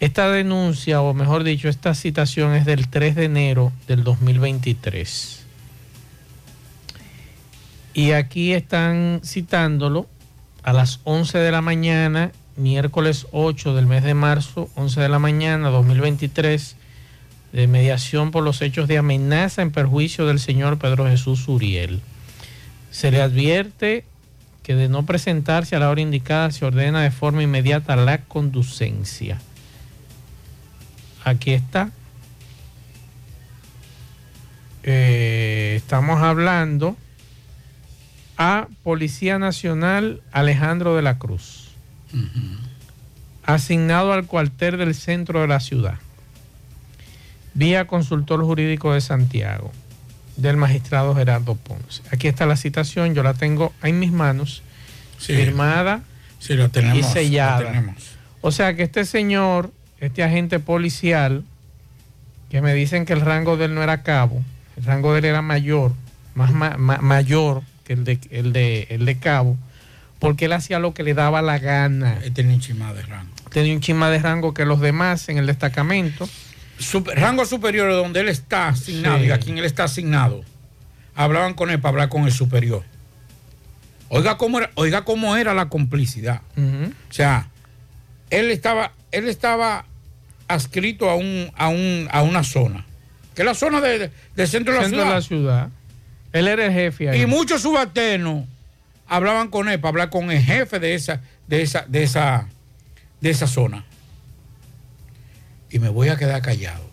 [0.00, 5.44] Esta denuncia, o mejor dicho, esta citación es del 3 de enero del 2023.
[7.94, 10.06] Y aquí están citándolo
[10.62, 15.18] a las 11 de la mañana, miércoles 8 del mes de marzo, 11 de la
[15.18, 16.76] mañana 2023,
[17.52, 22.00] de mediación por los hechos de amenaza en perjuicio del señor Pedro Jesús Uriel.
[22.90, 24.04] Se le advierte
[24.62, 29.40] que de no presentarse a la hora indicada se ordena de forma inmediata la conducencia.
[31.24, 31.90] Aquí está.
[34.82, 36.96] Eh, estamos hablando
[38.38, 41.67] a Policía Nacional Alejandro de la Cruz,
[43.44, 45.94] asignado al cuartel del centro de la ciudad,
[47.54, 49.72] vía consultor jurídico de Santiago,
[50.36, 52.02] del magistrado Gerardo Ponce.
[52.12, 54.62] Aquí está la citación, yo la tengo en mis manos,
[55.18, 55.34] Sí.
[55.34, 56.02] firmada
[56.38, 56.98] Sí, lo tenemos.
[56.98, 57.60] y sellada.
[57.60, 57.94] lo tenemos.
[58.40, 61.42] O sea que este señor, este agente policial,
[62.50, 64.42] que me dicen que el rango de él no era cabo,
[64.76, 65.92] el rango de él era mayor,
[66.36, 69.56] más ma- ma- mayor que el de, el, de, el de cabo,
[70.18, 72.18] porque él hacía lo que le daba la gana.
[72.24, 73.30] Él tenía un chima de rango.
[73.50, 76.28] Tenía un chisma de rango que los demás en el destacamento.
[76.78, 79.26] Super- rango superior donde él está asignado Sí.
[79.26, 80.42] y a quien él está asignado,
[81.14, 82.84] hablaban con él para hablar con el superior.
[84.10, 86.40] Oiga cómo era, oiga cómo era la complicidad.
[86.56, 87.48] O sea,
[88.30, 89.84] él estaba, él estaba
[90.46, 92.86] adscrito a un, a un, a una zona,
[93.34, 95.14] que es la zona de- de- del centro de la Centro de ciudad.
[95.16, 95.68] la ciudad.
[96.32, 97.22] Él era el jefe ahí.
[97.22, 98.46] Y muchos subalternos
[99.08, 102.48] hablaban con él para hablar con el jefe de esa, de esa, de esa,
[103.20, 103.84] de esa zona.
[105.70, 106.88] Y me voy a quedar callado.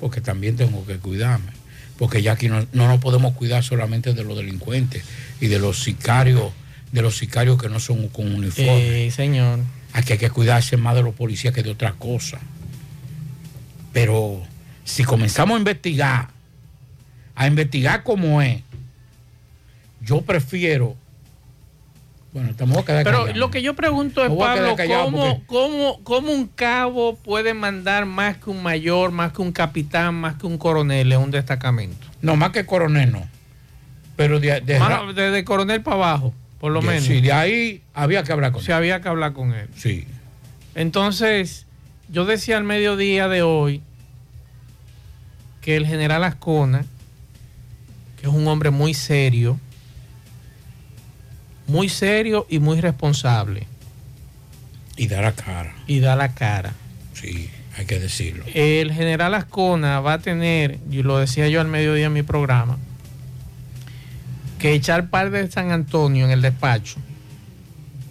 [0.00, 1.52] Porque también tengo que cuidarme.
[1.98, 5.04] Porque ya aquí no, no nos podemos cuidar solamente de los delincuentes
[5.40, 6.52] y de los sicarios,
[6.92, 9.04] de los sicarios que no son con uniforme.
[9.06, 9.60] Sí, señor.
[9.92, 12.38] Aquí hay que cuidarse más de los policías que de otra cosa.
[13.92, 14.42] Pero
[14.84, 16.28] si comenzamos a investigar,
[17.36, 18.60] a investigar cómo es,
[20.04, 20.96] yo prefiero.
[22.32, 26.32] Bueno, estamos a quedar Pero lo que yo pregunto es, Pablo, ¿cómo, porque- cómo, cómo
[26.32, 30.58] un cabo puede mandar más que un mayor, más que un capitán, más que un
[30.58, 32.04] coronel en un destacamento?
[32.22, 33.28] No, más que coronel no.
[34.16, 37.04] Pero de, de- Más- desde coronel para abajo, por lo menos.
[37.04, 39.68] sí, de ahí había que hablar con Sí, había que hablar con él.
[39.76, 40.04] Sí.
[40.74, 41.66] Entonces,
[42.08, 43.80] yo decía al mediodía de hoy
[45.60, 46.84] que el general Ascona,
[48.20, 49.58] que es un hombre muy serio,
[51.66, 53.66] muy serio y muy responsable,
[54.96, 55.74] Y dar la cara.
[55.86, 56.72] y da la cara.
[57.14, 58.44] Sí, hay que decirlo.
[58.54, 62.78] El general Ascona va a tener, y lo decía yo al mediodía en mi programa,
[64.58, 66.96] que echar par de San Antonio en el despacho,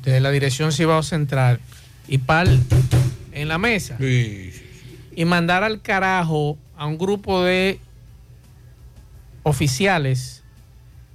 [0.04, 1.60] de la dirección Cibao Central,
[2.08, 2.48] y par
[3.32, 7.80] en la mesa, y mandar al carajo a un grupo de
[9.44, 10.44] oficiales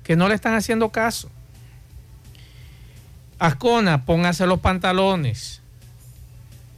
[0.04, 1.30] que no le están haciendo caso.
[3.38, 5.60] Ascona, póngase los pantalones.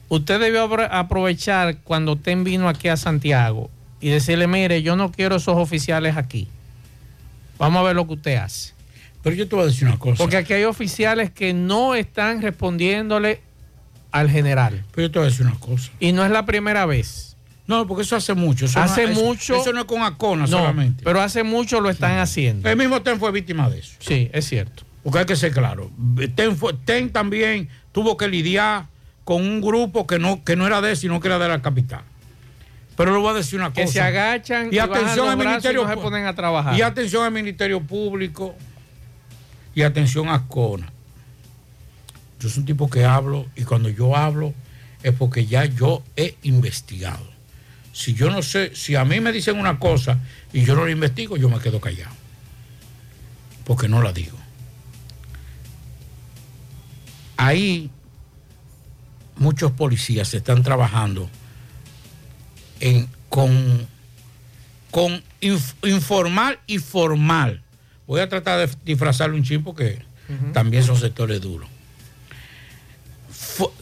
[0.08, 5.12] Usted debió apro- aprovechar cuando usted vino aquí a Santiago y decirle, mire, yo no
[5.12, 6.48] quiero esos oficiales aquí.
[7.58, 8.72] Vamos a ver lo que usted hace.
[9.22, 10.16] Pero yo te voy a decir una cosa.
[10.16, 13.40] Porque aquí hay oficiales que no están respondiéndole
[14.10, 14.84] al general.
[14.94, 15.90] Pero yo te voy a decir una cosa.
[16.00, 17.36] Y no es la primera vez.
[17.66, 18.64] No, porque eso hace mucho.
[18.64, 19.54] Eso hace no- eso- mucho.
[19.60, 21.04] Eso no es con Acona No, solamente.
[21.04, 22.68] Pero hace mucho lo están haciendo.
[22.68, 23.92] El mismo TEN fue víctima de eso.
[24.00, 24.82] Sí, es cierto.
[25.02, 25.90] Porque hay que ser claro.
[26.84, 28.86] TEN, también tuvo que lidiar
[29.24, 31.62] con un grupo que no, que no era de él, sino que era de la
[31.62, 32.02] capital.
[32.96, 33.80] Pero le voy a decir una cosa.
[33.80, 36.76] Que se agachan y atención al Ministerio y no se ponen a trabajar.
[36.76, 38.54] Y atención al Ministerio Público
[39.74, 40.92] y atención a Ascona.
[42.40, 44.52] Yo soy un tipo que hablo y cuando yo hablo
[45.02, 47.24] es porque ya yo he investigado.
[47.92, 50.18] Si yo no sé, si a mí me dicen una cosa
[50.52, 52.14] y yo no la investigo, yo me quedo callado.
[53.64, 54.39] Porque no la digo.
[57.40, 57.88] Ahí
[59.36, 61.30] muchos policías están trabajando
[62.80, 63.86] en, con,
[64.90, 67.62] con inf- informal y formal.
[68.06, 70.02] Voy a tratar de disfrazarlo un chip porque
[70.52, 71.66] también son sectores duros.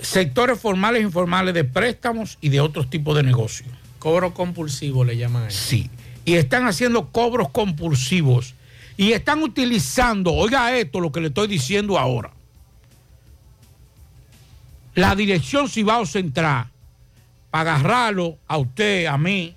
[0.03, 3.69] Sectores formales e informales de préstamos y de otros tipos de negocios.
[3.99, 5.51] Cobro compulsivo le llaman a.
[5.51, 5.91] Sí.
[6.25, 8.55] Y están haciendo cobros compulsivos.
[8.97, 12.31] Y están utilizando, oiga esto, lo que le estoy diciendo ahora.
[14.99, 16.67] La dirección Cibao Central,
[17.51, 19.55] para agarrarlo a usted, a mí,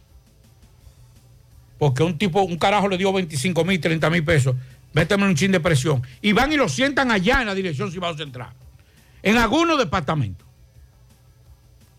[1.77, 4.55] porque un tipo, un carajo le dio 25 mil, 30 mil pesos,
[4.93, 6.01] méteme un chin de presión.
[6.21, 8.49] Y van y lo sientan allá en la dirección Cibao Central,
[9.23, 10.47] en algunos departamentos.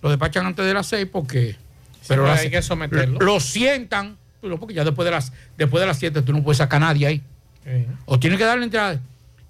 [0.02, 1.56] Lo despachan antes de las 6 porque...
[2.08, 3.18] pero las- hay que someterlo.
[3.20, 6.58] Lo sientan, pero porque ya después de las después de las 7 tú no puedes
[6.58, 7.22] sacar a nadie ahí.
[8.06, 9.00] O tienen que darle entrada.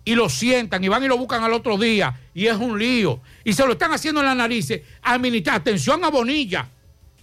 [0.05, 2.19] Y lo sientan y van y lo buscan al otro día.
[2.35, 3.21] Y es un lío.
[3.45, 4.83] Y se lo están haciendo en las narices.
[5.03, 5.57] Administrar.
[5.57, 6.69] Atención a Bonilla.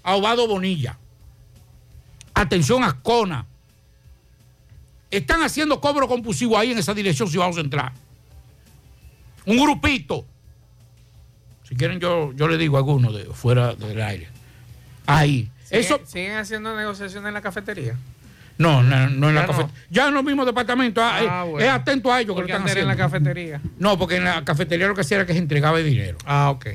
[0.03, 0.97] A Obado Bonilla.
[2.33, 3.45] Atención a Cona.
[5.11, 7.91] Están haciendo cobro compulsivo ahí en esa dirección si vamos a entrar.
[9.45, 10.25] Un grupito.
[11.67, 14.29] Si quieren yo, yo le digo a alguno de fuera del aire.
[15.05, 15.51] Ahí.
[15.63, 17.97] ¿siguen, Eso, ¿Siguen haciendo negociaciones en la cafetería?
[18.59, 19.47] No, no, no en la no.
[19.47, 19.83] cafetería.
[19.89, 21.03] Ya en los mismos departamentos.
[21.03, 21.65] ah, Ah, eh, bueno.
[21.67, 22.81] Es atento a ellos que lo están haciendo.
[22.81, 23.61] en la cafetería.
[23.79, 26.17] No, porque en la cafetería lo que hacía era que se entregaba el dinero.
[26.25, 26.67] Ah, ok.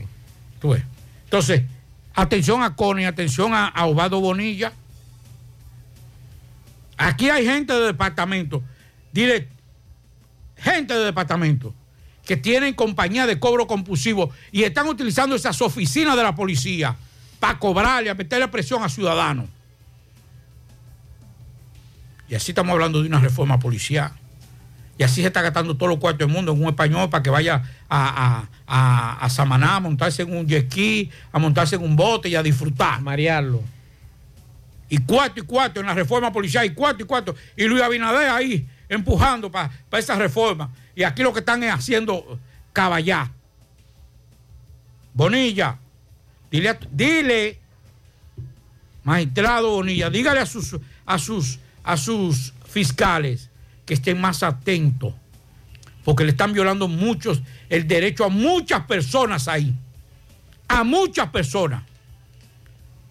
[0.60, 0.82] Tú ves.
[1.24, 1.62] Entonces,
[2.14, 4.72] atención a Connie, atención a, a Obado Bonilla.
[6.96, 8.62] Aquí hay gente de departamento,
[9.12, 9.50] direct,
[10.56, 11.74] gente de departamento
[12.24, 16.96] que tienen compañía de cobro compulsivo y están utilizando esas oficinas de la policía
[17.40, 19.46] para cobrarle, a meterle presión a ciudadanos.
[22.28, 24.12] Y así estamos hablando de una reforma policial.
[24.96, 27.30] Y así se está gastando todos los cuartos del mundo en un español para que
[27.30, 31.82] vaya a, a, a, a Samaná, a montarse en un jet ski, a montarse en
[31.82, 33.00] un bote y a disfrutar.
[33.00, 33.62] Marearlo.
[34.88, 37.34] Y cuarto y cuarto en la reforma policial, y cuarto y cuarto.
[37.56, 40.70] Y Luis Abinader ahí empujando para esa reforma.
[40.94, 42.38] Y aquí lo que están es haciendo
[42.72, 43.30] caballá.
[45.12, 45.78] Bonilla,
[46.50, 47.60] dile, dile,
[49.04, 53.50] magistrado Bonilla, dígale a sus, a sus, a sus fiscales
[53.86, 55.14] que estén más atentos,
[56.04, 59.74] porque le están violando muchos el derecho a muchas personas ahí,
[60.68, 61.82] a muchas personas.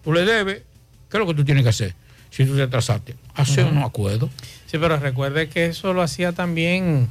[0.02, 0.62] Tú le debes,
[1.08, 1.94] ¿qué es lo que tú tienes que hacer?
[2.30, 3.76] Si tú te atrasaste, hacer Ujú.
[3.76, 4.28] un acuerdo.
[4.66, 7.08] Sí, pero recuerde que eso lo hacía también.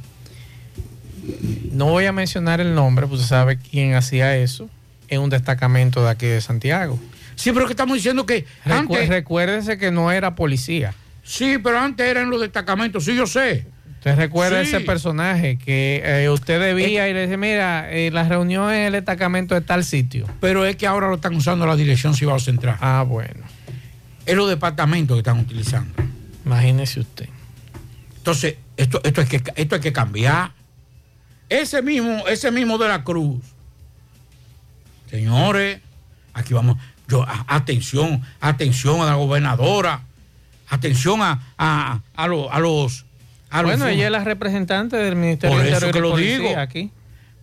[1.72, 4.68] No voy a mencionar el nombre, pues sabe quién hacía eso
[5.08, 6.98] en un destacamento de aquí de Santiago.
[7.36, 10.94] Sí, pero que estamos diciendo que Recu- antes- Recuérdese que no era policía.
[11.24, 13.66] Sí, pero antes eran los destacamentos, sí, yo sé.
[13.94, 14.68] Usted recuerda Sí.
[14.68, 18.92] ese personaje que eh, usted debía y le dice, mira, eh, la reunión en el
[18.92, 20.26] destacamento de tal sitio.
[20.40, 22.76] Pero es que ahora lo están usando la dirección Cibao Central.
[22.80, 23.40] Ah, bueno.
[24.26, 25.94] Es los departamentos que están utilizando.
[26.44, 27.28] Imagínese usted.
[28.18, 30.52] Entonces, esto, esto, hay que, esto hay que cambiar.
[31.48, 33.42] Ese mismo, ese mismo de la Cruz.
[35.10, 35.80] Señores,
[36.32, 36.76] aquí vamos.
[37.08, 40.02] Yo, atención, atención a la gobernadora.
[40.68, 43.04] Atención a, a, a, lo- a los.
[43.50, 46.16] A los Bueno, ella es la representante del Ministerio Por de eso Interior que lo
[46.48, 46.58] digo.
[46.58, 46.90] aquí.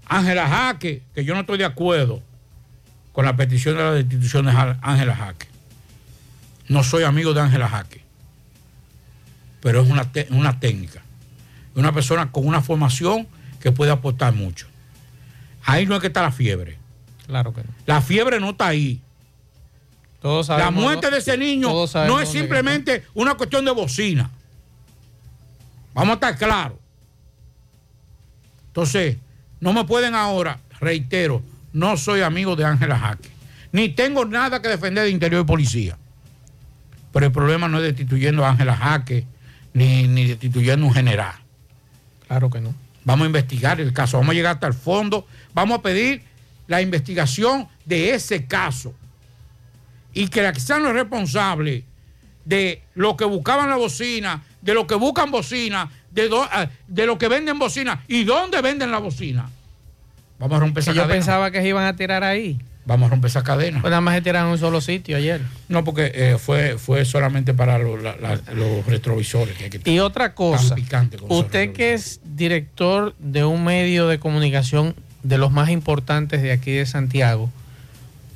[0.07, 2.21] Ángela Jaque, que yo no estoy de acuerdo
[3.13, 5.47] con la petición de la destitución de Ja- Ángela Jaque.
[6.67, 8.01] No soy amigo de Ángela Jaque,
[9.61, 11.01] pero es una, te- una técnica.
[11.75, 13.27] Una persona con una formación
[13.61, 14.67] que puede aportar mucho.
[15.63, 16.77] Ahí no es que está la fiebre.
[17.27, 17.69] Claro que no.
[17.85, 18.99] La fiebre no está ahí.
[20.21, 24.29] Todos La muerte de ese niño no es simplemente una cuestión de bocina.
[25.93, 26.77] Vamos a estar claros.
[28.67, 29.17] Entonces,
[29.59, 31.41] no me pueden ahora, reitero,
[31.73, 33.29] no soy amigo de Ángela Jaque.
[33.71, 35.97] Ni tengo nada que defender de interior y policía.
[37.11, 39.25] Pero el problema no es destituyendo a Ángela Jaque,
[39.73, 41.33] ni, ni destituyendo a un general.
[42.27, 42.73] Claro que no.
[43.03, 46.23] Vamos a investigar el caso, vamos a llegar hasta el fondo, vamos a pedir
[46.67, 48.93] la investigación de ese caso.
[50.13, 51.83] Y que sean los responsables
[52.45, 57.05] de lo que buscaban la bocina, de lo que buscan bocina, de, do- ah, de
[57.05, 59.49] lo que venden bocina y dónde venden la bocina.
[60.39, 61.13] Vamos a romper esa yo cadena.
[61.13, 62.59] pensaba que se iban a tirar ahí.
[62.83, 63.79] Vamos a romper esa cadena.
[63.79, 65.39] Pues nada más se tiraron en un solo sitio ayer.
[65.69, 69.55] No, porque eh, fue, fue solamente para lo- la- la- los retrovisores.
[69.55, 70.75] Que hay que Y otra cosa,
[71.29, 76.71] usted que es director de un medio de comunicación de los más importantes de aquí
[76.71, 77.51] de Santiago,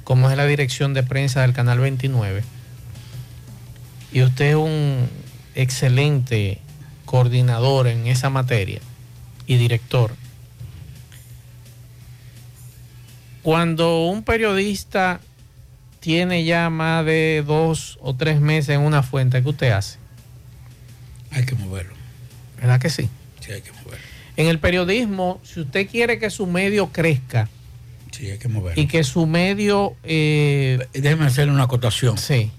[0.06, 2.43] como es la dirección de prensa del Canal 29,
[4.14, 5.10] y usted es un
[5.56, 6.60] excelente
[7.03, 8.80] coordinador en esa materia
[9.47, 10.16] y director.
[13.41, 15.20] Cuando un periodista
[15.99, 19.97] tiene ya más de dos o tres meses en una fuente, ¿qué usted hace?
[21.32, 21.95] Hay que moverlo.
[22.58, 23.10] ¿Verdad que sí?
[23.39, 24.06] Sí, hay que moverlo.
[24.38, 27.49] En el periodismo, si usted quiere que su medio crezca
[28.18, 28.82] Sí, hay que moverlo.
[28.82, 29.95] y que su medio...
[30.03, 32.18] eh, Déjeme hacer una acotación.
[32.18, 32.51] Sí.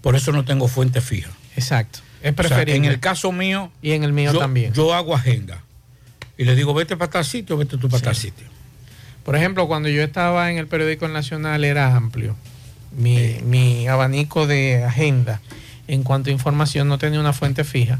[0.00, 1.30] Por eso no tengo fuente fija.
[1.56, 2.00] Exacto.
[2.22, 2.74] Es O sea, preferible.
[2.76, 3.70] en el caso mío.
[3.82, 4.72] Y en el mío yo- también.
[4.72, 5.62] Yo hago agenda.
[6.38, 8.46] Y le digo, vete para tal sitio, vete tú para tal sitio.
[9.24, 12.34] Por ejemplo, cuando yo estaba en el periódico Nacional era amplio.
[12.96, 15.40] Mi, mi abanico de agenda
[15.88, 17.98] en cuanto a información no tenía una fuente fija.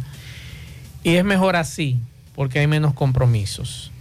[1.05, 1.99] Y es mejor así,
[2.35, 3.92] porque hay menos compromisos.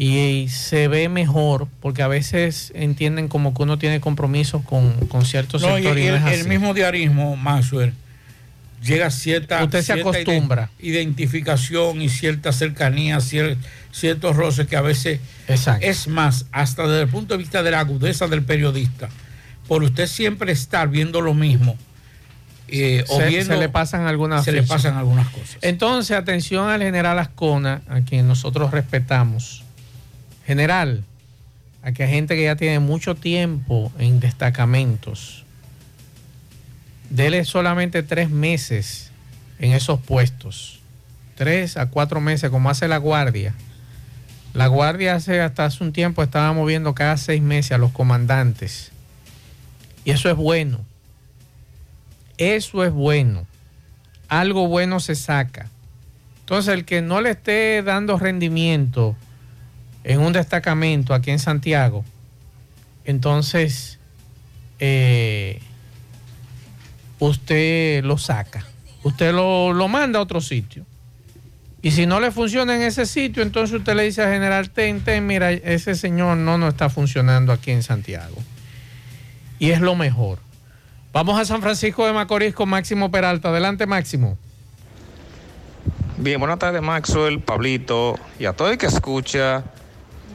[0.00, 5.24] Y, se ve mejor, porque a veces entienden como que uno tiene compromisos con, con
[5.24, 6.04] ciertos No, sectores.
[6.04, 7.92] y no el, mismo diarismo, Maxwell,
[8.80, 9.64] llega a cierta.
[9.64, 10.70] Usted se cierta acostumbra.
[10.78, 13.56] ide- Identificación y cierta cercanía, cier-
[13.90, 15.18] ciertos roces que a veces.
[15.80, 19.08] Es más, hasta desde el punto de vista de la agudeza del periodista,
[19.66, 21.76] por usted siempre estar viendo lo mismo.
[22.68, 25.56] eh, se, viendo, se le pasan algunas se le pasan algunas cosas.
[25.62, 29.64] Entonces, atención al general Ascona, a quien nosotros respetamos.
[30.48, 31.04] General,
[31.82, 35.44] a que hay gente que ya tiene mucho tiempo en destacamentos.
[37.10, 39.10] Dele solamente tres meses
[39.58, 40.80] en esos puestos.
[41.34, 43.52] Tres a cuatro meses, como hace la guardia.
[44.54, 48.90] La guardia hace hasta hace un tiempo estaba moviendo cada seis meses a los comandantes.
[50.06, 50.80] Y eso es bueno.
[52.38, 53.46] Eso es bueno.
[54.28, 55.68] Algo bueno se saca.
[56.40, 59.14] Entonces, el que no le esté dando rendimiento
[60.08, 62.02] en un destacamento aquí en Santiago,
[63.04, 63.98] entonces
[64.78, 65.60] eh,
[67.18, 68.64] usted lo saca.
[69.02, 70.86] Usted lo, lo manda a otro sitio.
[71.82, 75.02] Y si no le funciona en ese sitio, entonces usted le dice al general, ten,
[75.26, 78.36] mira, ese señor no nos está funcionando aquí en Santiago.
[79.58, 80.38] Y es lo mejor.
[81.12, 83.50] Vamos a San Francisco de Macorís con Máximo Peralta.
[83.50, 84.38] Adelante, Máximo.
[86.16, 89.64] Bien, buenas tardes Maxwell, Pablito y a todo el que escucha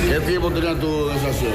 [0.09, 1.53] ¿Qué tiempo tenías tú en esa acción?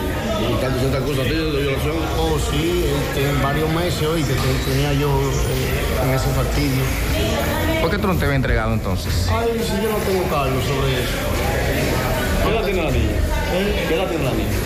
[0.62, 1.96] ¿Tanto se te acusa a ti de violación?
[2.18, 6.84] Oh, sí, este, en varios meses hoy que te- tenía yo eh, en ese fastidio.
[7.82, 9.28] ¿Por qué tú no te habías entregado entonces?
[9.30, 11.20] Ay, si yo no tengo cargo sobre eso.
[12.43, 13.18] ¿Qué edad tiene la niña?
[13.54, 13.86] ¿Eh?
[13.89, 14.58] ¿Qué edad tiene la niña?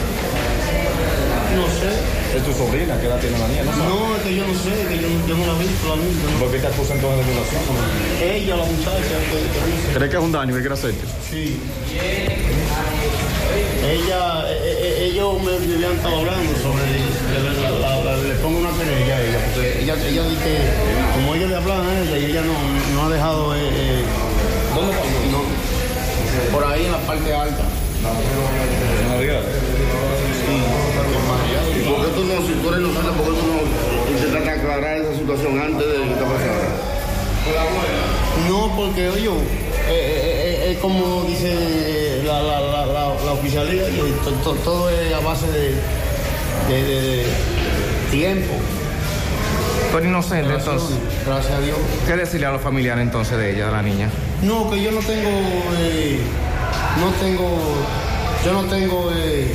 [1.55, 1.89] No sé.
[2.37, 2.93] ¿Es tu sobrina?
[3.01, 3.63] ¿Qué edad tiene la niña?
[3.63, 3.89] No, sabes.
[3.89, 6.23] No, es que yo no sé, que yo, yo no la he visto, la niña.
[6.33, 6.39] no.
[6.39, 7.61] ¿Por qué te acusan entonces de violación?
[8.21, 9.87] Ella, la muchacha, que, que dice.
[9.97, 11.03] ¿Crees que es un daño que quiere hacerte?
[11.31, 11.57] Sí.
[13.83, 18.35] Ella, eh, eh, ellos me, me habían estado hablando sobre, le, la- la- la- le
[18.35, 20.57] pongo una querella a ella, porque ella, ella dice que,
[21.15, 22.53] como ellos le hablan a ella, y ella no,
[22.95, 24.03] no ha dejado, eh, eh,
[24.75, 24.93] ¿dónde
[25.31, 27.63] no, Por ahí en la parte alta.
[31.75, 34.97] ¿Y por qué tú no, si tú eres inocente, por qué tú no intentas aclarar
[34.97, 36.69] esa situación antes de que te pasara?
[38.47, 39.31] No, porque oye, eh,
[39.89, 41.49] eh, eh, es como dice
[42.29, 45.69] la, la, la, la, la oficialía, que to- to- todo es a base de,
[46.69, 47.25] de, de- de
[48.11, 48.53] tiempo.
[49.91, 50.97] Pero inocente entonces.
[51.25, 51.77] Gracias a Dios.
[52.05, 54.09] ¿Qué decirle a los familiares entonces de ella, de la niña?
[54.43, 55.29] No, que yo no tengo,
[55.79, 56.19] eh,
[56.99, 57.57] no tengo,
[58.45, 59.47] yo no tengo eh,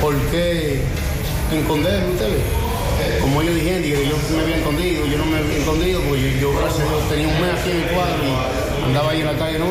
[0.00, 0.80] por qué
[1.54, 2.40] esconderme, ustedes.
[3.20, 6.40] Como ellos dijeron, que yo me había escondido, yo no me había escondido, porque yo,
[6.52, 9.26] yo, gracias a Dios, tenía un mes aquí en el cuadro y andaba ahí en
[9.26, 9.66] la calle, ¿no?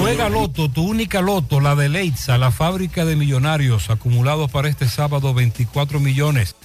[0.00, 4.86] Juega Loto, tu única Loto, la de Leitza, la fábrica de millonarios, acumulados para este
[4.86, 6.56] sábado 24 millones.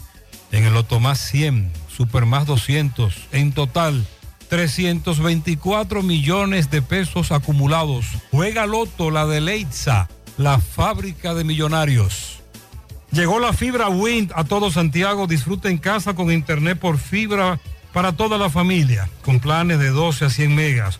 [0.51, 3.15] En el Loto más 100, Super más 200.
[3.31, 4.05] En total,
[4.49, 8.05] 324 millones de pesos acumulados.
[8.31, 12.41] Juega Loto, la de Leitza, la fábrica de millonarios.
[13.11, 15.27] Llegó la fibra Wind a todo Santiago.
[15.27, 17.59] Disfruta en casa con internet por fibra
[17.93, 20.99] para toda la familia, con planes de 12 a 100 megas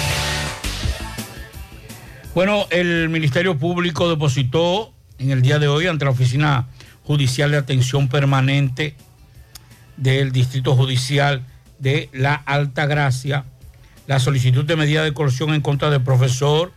[2.33, 6.69] Bueno, el Ministerio Público depositó en el día de hoy ante la Oficina
[7.03, 8.95] Judicial de Atención Permanente
[9.97, 11.45] del Distrito Judicial
[11.77, 13.43] de La Alta Gracia
[14.07, 16.71] la solicitud de medida de coerción en contra del profesor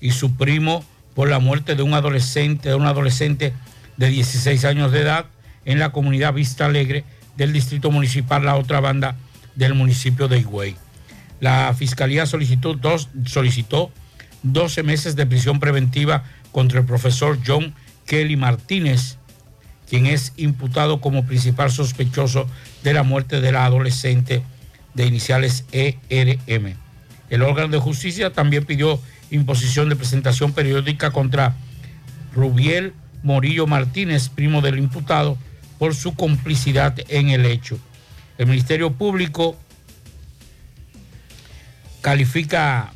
[0.00, 0.84] y su primo
[1.14, 3.54] por la muerte de un adolescente, de un adolescente
[4.00, 5.26] de 16 años de edad
[5.66, 7.04] en la comunidad Vista Alegre
[7.36, 9.14] del Distrito Municipal, la otra banda
[9.56, 10.74] del municipio de Higüey.
[11.38, 13.92] La Fiscalía solicitó, dos, solicitó
[14.42, 17.74] 12 meses de prisión preventiva contra el profesor John
[18.06, 19.18] Kelly Martínez,
[19.86, 22.46] quien es imputado como principal sospechoso
[22.82, 24.42] de la muerte de la adolescente
[24.94, 26.74] de iniciales ERM.
[27.28, 28.98] El órgano de justicia también pidió
[29.30, 31.54] imposición de presentación periódica contra
[32.34, 35.36] Rubiel Morillo Martínez, primo del imputado,
[35.78, 37.78] por su complicidad en el hecho.
[38.38, 39.56] El Ministerio Público
[42.00, 42.92] califica,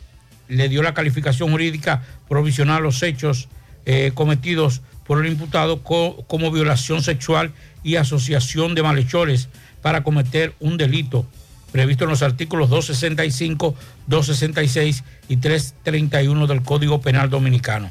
[0.49, 3.49] le dio la calificación jurídica provisional a los hechos
[3.87, 7.53] eh, cometidos por el imputado co como violación sexual
[7.83, 9.49] y asociación de malhechores
[9.83, 11.27] para cometer un delito
[11.75, 13.75] previsto en los artículos 265,
[14.07, 17.91] 266 y 331 del Código Penal Dominicano.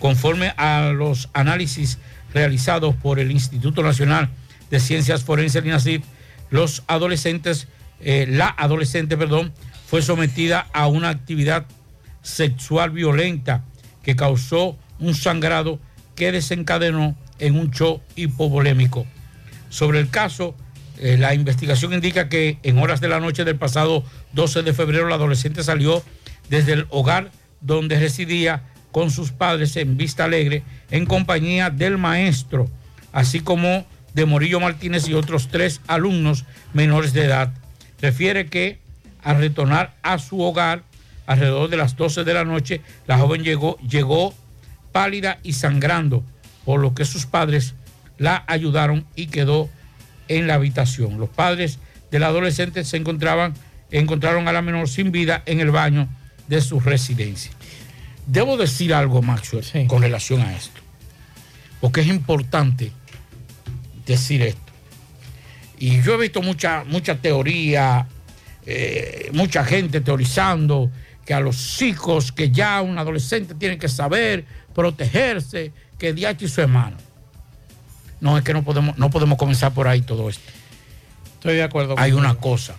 [0.00, 1.98] Conforme a los análisis
[2.34, 4.30] realizados por el Instituto Nacional
[4.70, 6.02] de Ciencias Forenses, INACIF,
[6.50, 7.68] los adolescentes,
[8.00, 9.52] eh, la adolescente, perdón,
[9.86, 11.66] fue sometida a una actividad
[12.22, 13.64] sexual violenta
[14.02, 15.78] que causó un sangrado
[16.14, 19.06] que desencadenó en un show hipovolémico.
[19.68, 20.54] Sobre el caso,
[20.98, 25.08] eh, la investigación indica que en horas de la noche del pasado 12 de febrero
[25.08, 26.02] la adolescente salió
[26.48, 27.30] desde el hogar
[27.60, 32.68] donde residía con sus padres en Vista Alegre en compañía del maestro,
[33.12, 37.52] así como de Morillo Martínez y otros tres alumnos menores de edad.
[38.00, 38.78] Refiere que
[39.22, 40.82] al retornar a su hogar
[41.26, 44.34] alrededor de las 12 de la noche, la joven llegó,
[44.92, 46.24] pálida y sangrando,
[46.64, 47.74] por lo que sus padres
[48.18, 49.68] la ayudaron y quedó
[50.28, 51.18] en la habitación.
[51.18, 51.78] Los padres
[52.10, 53.54] del adolescente se encontraban,
[53.92, 56.08] encontraron a la menor sin vida en el baño
[56.48, 57.52] de su residencia.
[58.26, 60.80] Debo decir algo, Maxwell, con relación a esto,
[61.80, 62.92] porque es importante
[64.06, 64.72] decir esto.
[65.78, 68.06] Y yo he visto mucha, mucha teoría,
[68.66, 70.90] eh, mucha gente teorizando
[71.24, 74.44] que a los hijos, que ya un adolescente tiene que saber
[74.74, 76.96] protegerse, que Diachi y su hermano.
[78.20, 80.52] No, es que no podemos, no podemos comenzar por ahí todo esto.
[81.34, 81.94] Estoy de acuerdo.
[81.96, 82.18] Hay contigo.
[82.18, 82.76] una cosa.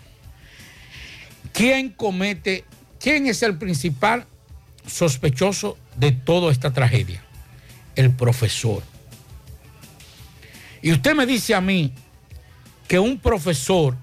[1.51, 2.63] ¿Quién comete,
[2.99, 4.27] quién es el principal
[4.91, 7.23] sospechoso de toda esta tragedia?
[7.95, 8.83] El profesor.
[10.81, 11.93] Y usted me dice a mí
[12.87, 13.95] que un profesor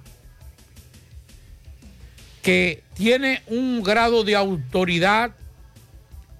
[2.43, 5.33] que tiene un grado de autoridad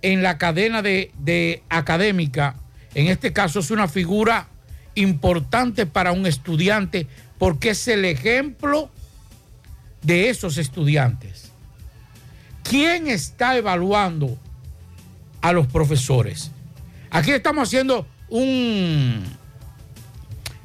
[0.01, 2.57] en la cadena de, de académica,
[2.95, 4.49] en este caso es una figura
[4.95, 7.07] importante para un estudiante
[7.39, 8.91] porque es el ejemplo
[10.03, 11.48] de esos estudiantes.
[12.69, 14.37] ¿Quién está evaluando
[15.41, 16.51] a los profesores?
[17.11, 19.25] Aquí estamos haciendo un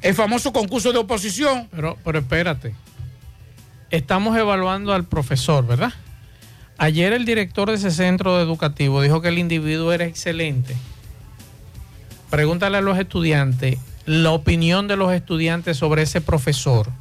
[0.01, 1.69] el famoso concurso de oposición.
[1.71, 2.75] Pero, pero espérate.
[3.89, 5.93] Estamos evaluando al profesor, ¿verdad?
[6.77, 10.75] Ayer el director de ese centro educativo dijo que el individuo era excelente.
[12.29, 16.91] Pregúntale a los estudiantes la opinión de los estudiantes sobre ese profesor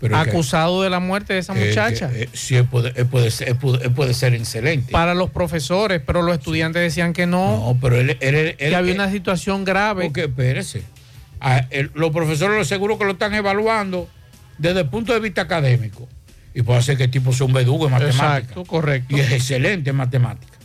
[0.00, 2.08] Pero es que- acusado de la muerte de esa Eh, muchacha.
[2.10, 4.92] que, eh, sí, él puede, él puede ser, él puede- él puede ser excelente.
[4.92, 7.72] Para los profesores, pero los estudiantes decían que no.
[7.72, 10.04] No, pero él, que había una situación grave.
[10.04, 10.82] Porque espérese.
[11.40, 14.08] A- el- los profesores lo seguro que lo están evaluando
[14.58, 16.08] desde el punto de vista académico.
[16.54, 18.38] Y puede ser que el tipo sea un verdugo en matemáticas.
[18.40, 19.16] Exacto, correcto.
[19.16, 20.58] Y es excelente en matemáticas.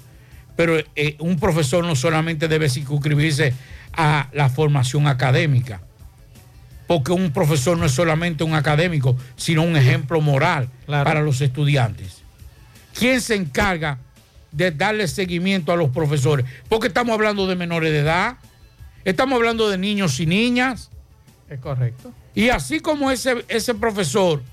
[0.56, 3.54] Pero eh, un profesor no solamente debe circunscribirse
[3.96, 5.82] a la formación académica.
[6.88, 12.24] Porque un profesor no es solamente un académico, sino un ejemplo moral para los estudiantes.
[12.94, 14.00] ¿Quién se encarga
[14.52, 16.46] de darle seguimiento a los profesores?
[16.70, 18.38] Porque estamos hablando de menores de edad,
[19.06, 20.90] estamos hablando de niños y niñas.
[21.50, 22.12] Es correcto.
[22.36, 24.44] Y así como ese, ese profesor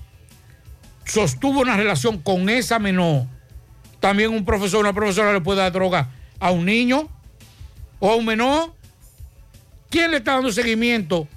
[1.05, 3.25] sostuvo una relación con esa menor,
[3.99, 6.09] también un profesor una profesora le puede dar droga
[6.39, 7.07] a un niño
[7.99, 8.73] o a un menor.
[9.89, 11.27] ¿Quién le está dando seguimiento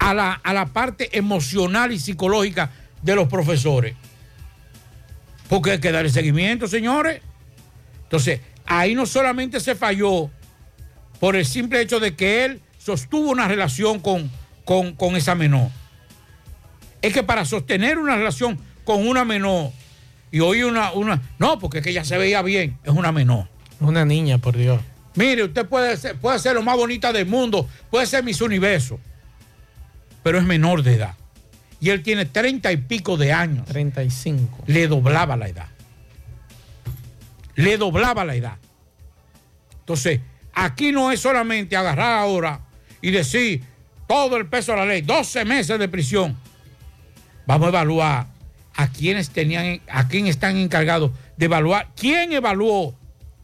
[0.00, 2.70] a la, a la parte emocional y psicológica
[3.02, 3.94] de los profesores?
[5.48, 7.22] Porque hay que darle seguimiento, señores.
[8.02, 10.30] Entonces, ahí no solamente se falló
[11.20, 14.30] por el simple hecho de que él sostuvo una relación con,
[14.64, 15.70] con, con esa menor.
[17.02, 19.70] Es que para sostener una relación con una menor
[20.30, 21.20] y hoy una, una.
[21.38, 23.48] No, porque es que ella se veía bien, es una menor.
[23.80, 24.80] Una niña, por Dios.
[25.14, 29.00] Mire, usted puede ser, puede ser lo más bonita del mundo, puede ser Miss Universo,
[30.22, 31.14] pero es menor de edad.
[31.80, 33.66] Y él tiene treinta y pico de años.
[33.66, 34.64] 35.
[34.66, 35.68] Le doblaba la edad.
[37.54, 38.56] Le doblaba la edad.
[39.80, 40.20] Entonces,
[40.52, 42.60] aquí no es solamente agarrar ahora
[43.00, 43.62] y decir
[44.06, 46.36] todo el peso de la ley, 12 meses de prisión.
[47.46, 48.26] Vamos a evaluar
[48.74, 52.94] a quienes tenían, a quién están encargados de evaluar, quién evaluó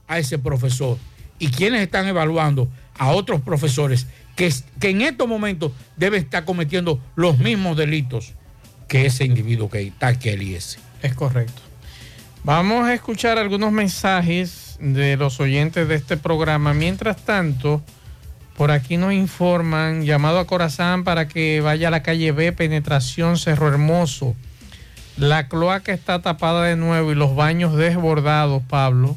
[0.07, 0.99] a ese profesor
[1.39, 2.69] y quiénes están evaluando
[2.99, 4.07] a otros profesores
[4.37, 8.35] que, en estos momentos deben estar cometiendo los mismos delitos
[8.87, 10.79] que ese individuo que está que él y ese.
[11.03, 11.63] Es correcto.
[12.45, 16.75] Vamos a escuchar algunos mensajes de los oyentes de este programa.
[16.75, 17.83] Mientras tanto,
[18.57, 23.39] por aquí nos informan, llamado a Corazán para que vaya a la calle B, penetración
[23.39, 24.37] Cerro Hermoso.
[25.17, 29.17] La cloaca está tapada de nuevo y los baños desbordados, Pablo.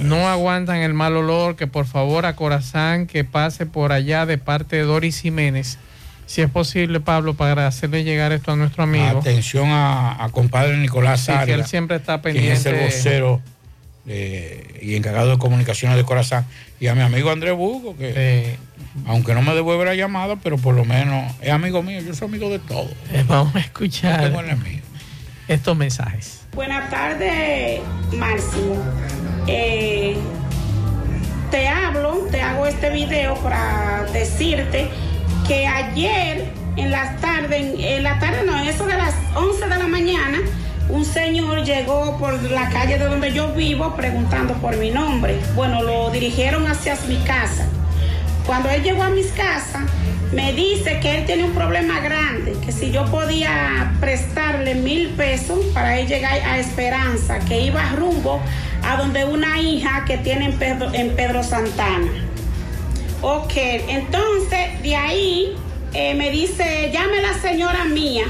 [0.00, 4.38] No aguantan el mal olor, que por favor a Corazán que pase por allá de
[4.38, 5.78] parte de Doris Jiménez.
[6.26, 9.20] Si es posible, Pablo, para hacerle llegar esto a nuestro amigo.
[9.20, 12.96] Atención a, a compadre Nicolás Sí, que él siempre está quien es el pendiente.
[12.96, 13.40] vocero
[14.08, 16.44] eh, y encargado de comunicaciones de Corazón,
[16.80, 18.56] y a mi amigo Andrés Bugo, que
[19.06, 22.28] aunque no me devuelve la llamada, pero por lo menos es amigo mío, yo soy
[22.28, 22.88] amigo de todo.
[23.12, 24.40] Eh, Vamos a escuchar No
[25.48, 26.45] estos mensajes.
[26.56, 27.82] Buenas tardes,
[28.16, 28.76] Máximo.
[29.46, 30.16] Eh,
[31.50, 34.88] te hablo, te hago este video para decirte
[35.46, 39.76] que ayer en la tarde, en, en la tarde no, eso de las 11 de
[39.76, 40.38] la mañana,
[40.88, 45.38] un señor llegó por la calle de donde yo vivo preguntando por mi nombre.
[45.54, 47.66] Bueno, lo dirigieron hacia mi casa.
[48.46, 49.82] Cuando él llegó a mis casas,
[50.32, 55.58] me dice que él tiene un problema grande, que si yo podía prestarle mil pesos
[55.72, 58.40] para él llegar a Esperanza, que iba rumbo
[58.82, 62.10] a donde una hija que tiene en Pedro, en Pedro Santana.
[63.22, 65.56] Ok, entonces de ahí
[65.94, 68.24] eh, me dice, llame la señora mía,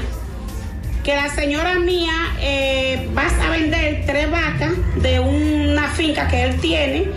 [1.03, 6.59] que la señora mía eh, vas a vender tres vacas de una finca que él
[6.59, 7.07] tiene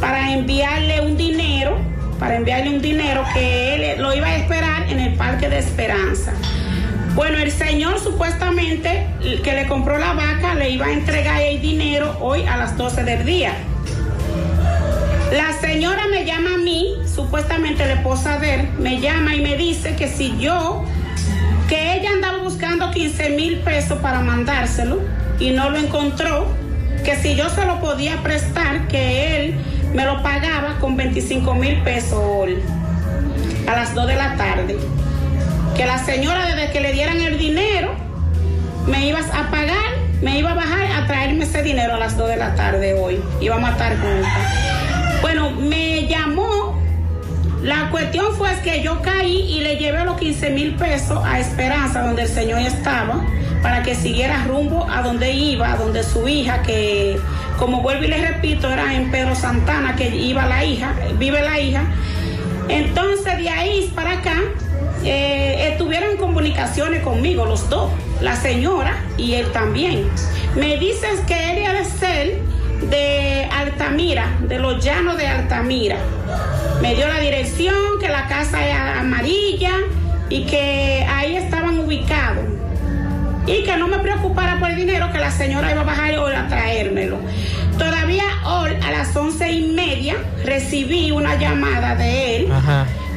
[0.00, 1.78] para enviarle un dinero,
[2.18, 6.32] para enviarle un dinero que él lo iba a esperar en el Parque de Esperanza.
[7.14, 9.06] Bueno, el señor supuestamente
[9.42, 13.04] que le compró la vaca le iba a entregar el dinero hoy a las 12
[13.04, 13.54] del día.
[15.32, 19.56] La señora me llama a mí, supuestamente la esposa de él, me llama y me
[19.56, 20.84] dice que si yo,
[21.68, 25.00] que ella andaba buscando 15 mil pesos para mandárselo
[25.38, 26.46] y no lo encontró,
[27.04, 29.54] que si yo se lo podía prestar, que él
[29.94, 32.22] me lo pagaba con 25 mil pesos
[33.66, 34.78] a las 2 de la tarde.
[35.76, 37.94] Que la señora desde que le dieran el dinero,
[38.86, 39.76] me ibas a pagar,
[40.22, 43.20] me iba a bajar a traerme ese dinero a las 2 de la tarde hoy.
[43.40, 44.32] Íbamos a estar juntas.
[45.20, 46.78] Bueno, me llamó.
[47.62, 52.02] La cuestión fue que yo caí y le llevé los 15 mil pesos a Esperanza,
[52.02, 53.20] donde el señor estaba,
[53.62, 57.18] para que siguiera rumbo a donde iba, a donde su hija, que
[57.58, 61.58] como vuelvo y le repito, era en Pedro Santana, que iba la hija, vive la
[61.58, 61.84] hija.
[62.68, 64.36] Entonces de ahí para acá
[65.04, 67.90] eh, estuvieron comunicaciones conmigo los dos,
[68.20, 70.08] la señora y él también.
[70.54, 72.38] Me dices que él era ser
[72.90, 75.96] de Altamira, de los llanos de Altamira.
[76.80, 79.72] Me dio la dirección, que la casa era amarilla
[80.28, 82.44] y que ahí estaban ubicados.
[83.46, 86.34] Y que no me preocupara por el dinero, que la señora iba a bajar hoy
[86.34, 87.18] a traérmelo.
[87.78, 92.48] Todavía hoy a las once y media recibí una llamada de él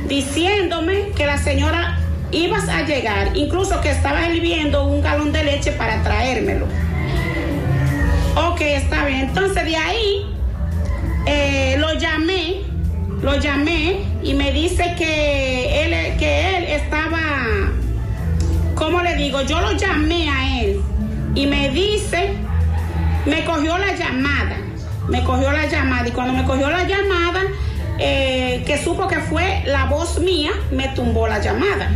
[0.08, 1.98] diciéndome que la señora
[2.32, 6.66] ibas a llegar, incluso que estaba hirviendo un galón de leche para traérmelo.
[8.36, 9.22] Ok, está bien.
[9.22, 10.26] Entonces de ahí
[11.26, 12.62] eh, lo llamé,
[13.22, 17.20] lo llamé y me dice que él, que él estaba,
[18.76, 19.42] ¿cómo le digo?
[19.42, 20.82] Yo lo llamé a él
[21.36, 22.36] y me dice,
[23.26, 24.58] me cogió la llamada,
[25.10, 27.42] me cogió la llamada y cuando me cogió la llamada,
[28.00, 31.92] eh, que supo que fue la voz mía, me tumbó la llamada.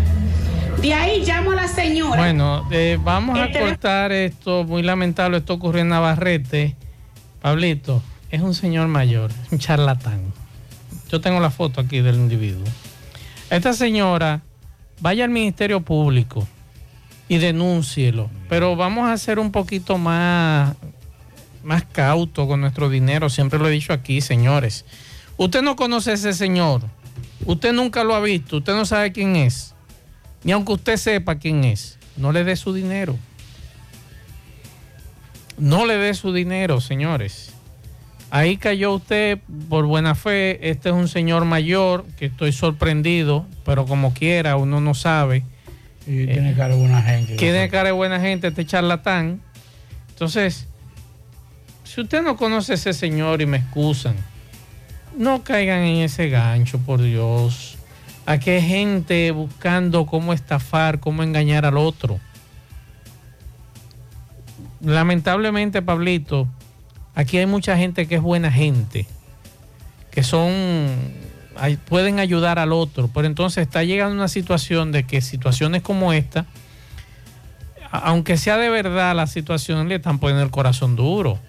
[0.82, 2.18] De ahí llamo a la señora.
[2.18, 6.76] Bueno, eh, vamos a teléfono- cortar esto, muy lamentable, esto ocurrió en Navarrete.
[7.42, 10.22] Pablito, es un señor mayor, un charlatán.
[11.10, 12.66] Yo tengo la foto aquí del individuo.
[13.50, 14.42] Esta señora,
[15.00, 16.48] vaya al Ministerio Público
[17.30, 18.30] y denúncielo.
[18.50, 20.76] Pero vamos a ser un poquito más,
[21.66, 23.30] más cauto con nuestro dinero.
[23.30, 24.86] Siempre lo he dicho aquí, señores.
[25.38, 26.84] Usted no conoce a ese señor.
[27.46, 28.58] Usted nunca lo ha visto.
[28.58, 29.74] Usted no sabe quién es.
[30.44, 31.98] Ni aunque usted sepa quién es.
[32.16, 33.18] No le dé su dinero.
[35.58, 37.52] No le dé su dinero, señores.
[38.30, 39.40] Ahí cayó usted
[39.70, 40.70] por buena fe.
[40.70, 45.44] Este es un señor mayor que estoy sorprendido, pero como quiera, uno no sabe.
[46.06, 47.36] Y tiene cara de buena gente.
[47.38, 49.42] Tiene cara de buena gente este charlatán.
[50.10, 50.68] Entonces,
[51.96, 54.18] si usted no conoce a ese señor y me excusan,
[55.18, 57.78] no caigan en ese gancho, por Dios.
[58.26, 62.20] Aquí hay gente buscando cómo estafar, cómo engañar al otro.
[64.82, 66.50] Lamentablemente, Pablito,
[67.14, 69.08] aquí hay mucha gente que es buena gente,
[70.12, 70.96] que son,
[71.88, 76.46] pueden ayudar al otro, pero entonces está llegando una situación de que situaciones como esta,
[77.90, 81.40] aunque sea de verdad la situación, le están poniendo el corazón duro.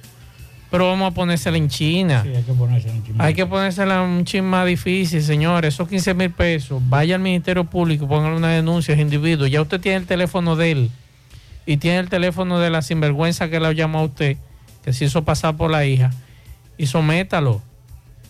[0.71, 2.23] Pero vamos a ponérsela en China.
[2.25, 5.75] Sí, hay que ponerse en Hay que ponérsela un chin más difícil, señores.
[5.75, 6.83] Esos 15 mil pesos.
[6.89, 9.47] Vaya al Ministerio Público, póngale una denuncia a ese individuo.
[9.47, 10.91] Ya usted tiene el teléfono de él
[11.67, 14.37] y tiene el teléfono de la sinvergüenza que la llamó a usted,
[14.85, 16.11] que se hizo pasar por la hija.
[16.79, 17.63] Y sométalo.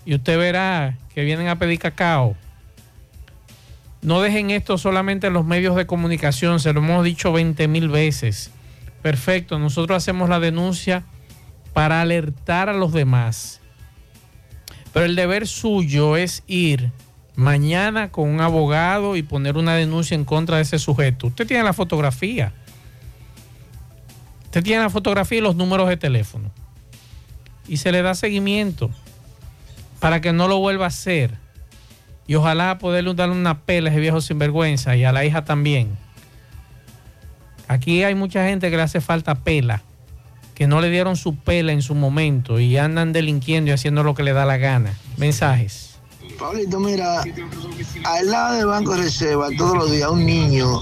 [0.04, 2.36] Y usted verá que vienen a pedir cacao.
[4.02, 7.88] No dejen esto solamente en los medios de comunicación, se lo hemos dicho 20 mil
[7.88, 8.50] veces.
[9.02, 11.02] Perfecto, nosotros hacemos la denuncia
[11.76, 13.60] para alertar a los demás.
[14.94, 16.90] Pero el deber suyo es ir
[17.34, 21.26] mañana con un abogado y poner una denuncia en contra de ese sujeto.
[21.26, 22.54] Usted tiene la fotografía.
[24.44, 26.50] Usted tiene la fotografía y los números de teléfono.
[27.68, 28.88] Y se le da seguimiento
[30.00, 31.36] para que no lo vuelva a hacer.
[32.26, 35.98] Y ojalá poderle darle una pela a ese viejo sinvergüenza y a la hija también.
[37.68, 39.82] Aquí hay mucha gente que le hace falta pela,
[40.56, 44.14] que no le dieron su pela en su momento y andan delinquiendo y haciendo lo
[44.14, 44.94] que le da la gana.
[45.18, 45.96] Mensajes.
[46.38, 47.22] Pablito, mira,
[48.04, 50.80] al lado del Banco de Reserva, todos los días, un niño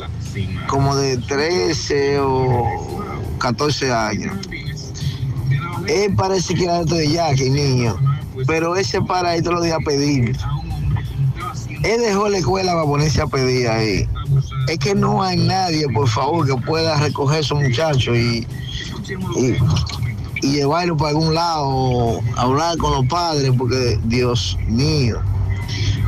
[0.69, 3.05] como de 13 o
[3.39, 4.37] 14 años.
[5.89, 7.97] Él parece que era de ya, que niño,
[8.47, 10.37] pero él se para ahí todos los días a pedir.
[11.83, 14.09] Él dejó la escuela para ponerse a pedir ahí.
[14.69, 18.47] Es que no hay nadie, por favor, que pueda recoger a esos muchachos y,
[19.37, 25.21] y, y llevarlo para algún lado, hablar con los padres, porque Dios mío,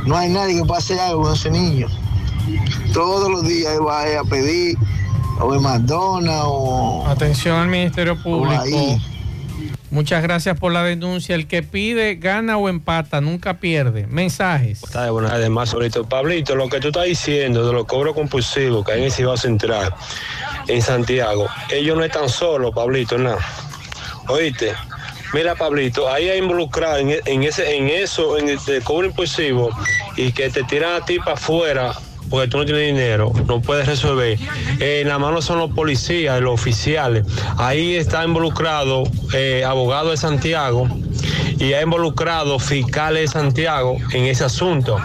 [0.05, 1.87] no hay nadie que pueda hacer algo con ese niño.
[2.93, 4.77] Todos los días él va a pedir,
[5.39, 8.21] o en McDonald's, o Atención al Ministerio.
[8.21, 8.63] Público.
[9.89, 11.33] Muchas gracias por la denuncia.
[11.33, 14.05] El que pide gana o empata, nunca pierde.
[14.07, 14.81] Mensajes.
[15.11, 18.99] Bueno, además, ahorita, Pablito, lo que tú estás diciendo de los cobros compulsivos que hay
[18.99, 19.93] en el Cibao Central,
[20.67, 23.39] en Santiago, ellos no están solos, Pablito, nada.
[24.27, 24.73] Oíste,
[25.33, 29.69] mira, Pablito, ahí hay involucrado en, en ese, en eso, en el cobro impulsivo,
[30.15, 31.93] y que te tiran a ti para afuera
[32.29, 34.37] porque tú no tienes dinero, no puedes resolver.
[34.79, 37.25] Eh, en la mano son los policías, los oficiales.
[37.57, 39.03] Ahí está involucrado
[39.33, 40.87] eh, abogado de Santiago
[41.59, 44.97] y ha involucrado fiscales de Santiago en ese asunto.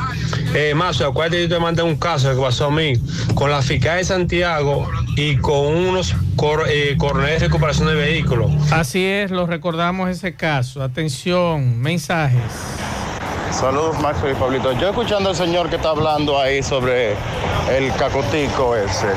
[0.55, 2.95] Eh, más, acuérdate que yo te mandé un caso que pasó a mí
[3.35, 8.51] con la fiscal de Santiago y con unos cor, eh, coroneles de recuperación de vehículos.
[8.71, 10.83] Así es, lo recordamos ese caso.
[10.83, 12.43] Atención, mensajes.
[13.53, 14.73] Saludos, Maxo y Pablito.
[14.73, 17.13] Yo escuchando al señor que está hablando ahí sobre
[17.71, 19.09] el cacotico ese,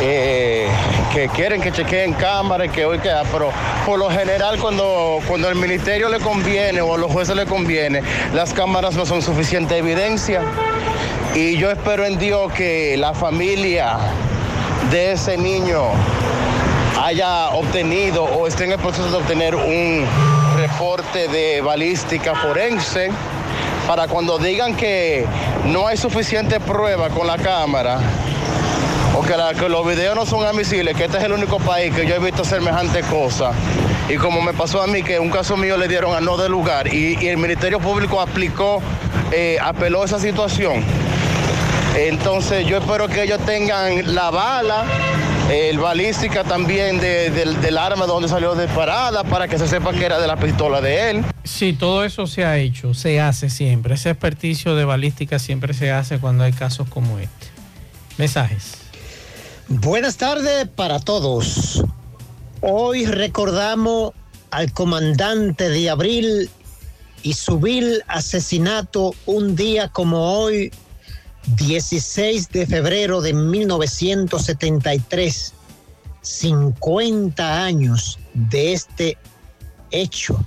[0.00, 0.68] eh,
[1.12, 3.50] que quieren que chequeen cámaras, que hoy queda, pero
[3.84, 8.02] por lo general cuando, cuando el ministerio le conviene o a los jueces le conviene,
[8.32, 10.40] las cámaras no son suficiente evidencia.
[11.34, 13.98] Y yo espero en Dios que la familia
[14.90, 15.82] de ese niño
[17.02, 20.06] haya obtenido o esté en el proceso de obtener un
[20.56, 23.10] reporte de balística forense
[23.86, 25.26] para cuando digan que
[25.66, 27.98] no hay suficiente prueba con la cámara
[29.16, 32.16] o que, los videos no son admisibles, que este es el único país que yo
[32.16, 33.52] he visto semejante cosa.
[34.08, 36.48] Y como me pasó a mí, que un caso mío le dieron a no de
[36.48, 38.82] lugar y, y el Ministerio Público aplicó,
[39.30, 40.84] eh, apeló esa situación.
[41.96, 44.84] Entonces yo espero que ellos tengan la bala,
[45.50, 50.04] el balística también de- del, del arma donde salió disparada para que se sepa que
[50.04, 51.24] era de la pistola de él.
[51.44, 53.94] Sí, todo eso se ha hecho, se hace siempre.
[53.94, 57.46] Ese experticio de balística siempre se hace cuando hay casos como este.
[58.16, 58.72] Mensajes.
[59.68, 61.82] Buenas tardes para todos.
[62.60, 64.12] Hoy recordamos
[64.50, 66.48] al comandante de Abril
[67.22, 70.70] y su vil asesinato un día como hoy,
[71.46, 75.54] 16 de febrero de 1973.
[76.24, 79.18] 50 años de este
[79.90, 80.44] hecho.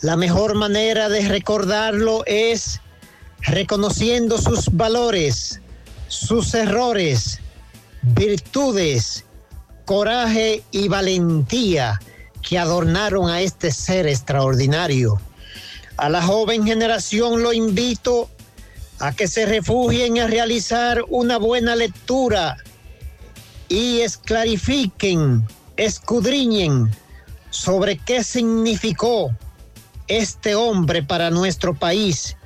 [0.00, 2.80] La mejor manera de recordarlo es
[3.40, 5.60] reconociendo sus valores,
[6.08, 7.40] sus errores,
[8.02, 9.24] virtudes,
[9.84, 12.00] coraje y valentía
[12.42, 15.20] que adornaron a este ser extraordinario.
[15.96, 18.28] A la joven generación lo invito
[19.04, 22.56] a que se refugien a realizar una buena lectura
[23.68, 25.46] y esclarifiquen,
[25.76, 26.90] escudriñen
[27.50, 29.30] sobre qué significó
[30.08, 32.38] este hombre para nuestro país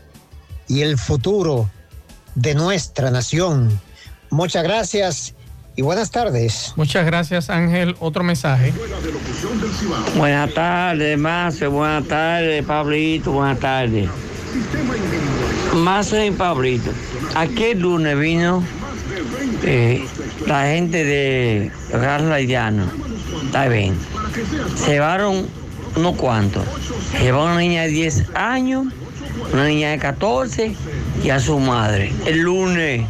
[0.66, 1.70] y el futuro
[2.34, 3.80] de nuestra nación.
[4.30, 5.34] Muchas gracias
[5.76, 6.72] y buenas tardes.
[6.74, 7.94] Muchas gracias, Ángel.
[8.00, 8.74] Otro mensaje.
[10.16, 11.68] Buenas tardes, Mace.
[11.68, 13.30] Buenas tardes, Pablito.
[13.30, 14.10] Buenas tardes.
[15.74, 16.90] Mace y Pablito.
[17.34, 18.62] Aquel lunes vino
[19.62, 20.04] eh,
[20.46, 22.84] la gente de Garra Llano.
[23.44, 23.94] Está bien.
[24.86, 25.46] Llevaron
[25.96, 26.64] unos cuantos.
[27.20, 28.86] Llevaron una niña de 10 años,
[29.52, 30.74] una niña de 14
[31.22, 32.12] y a su madre.
[32.26, 33.06] El lunes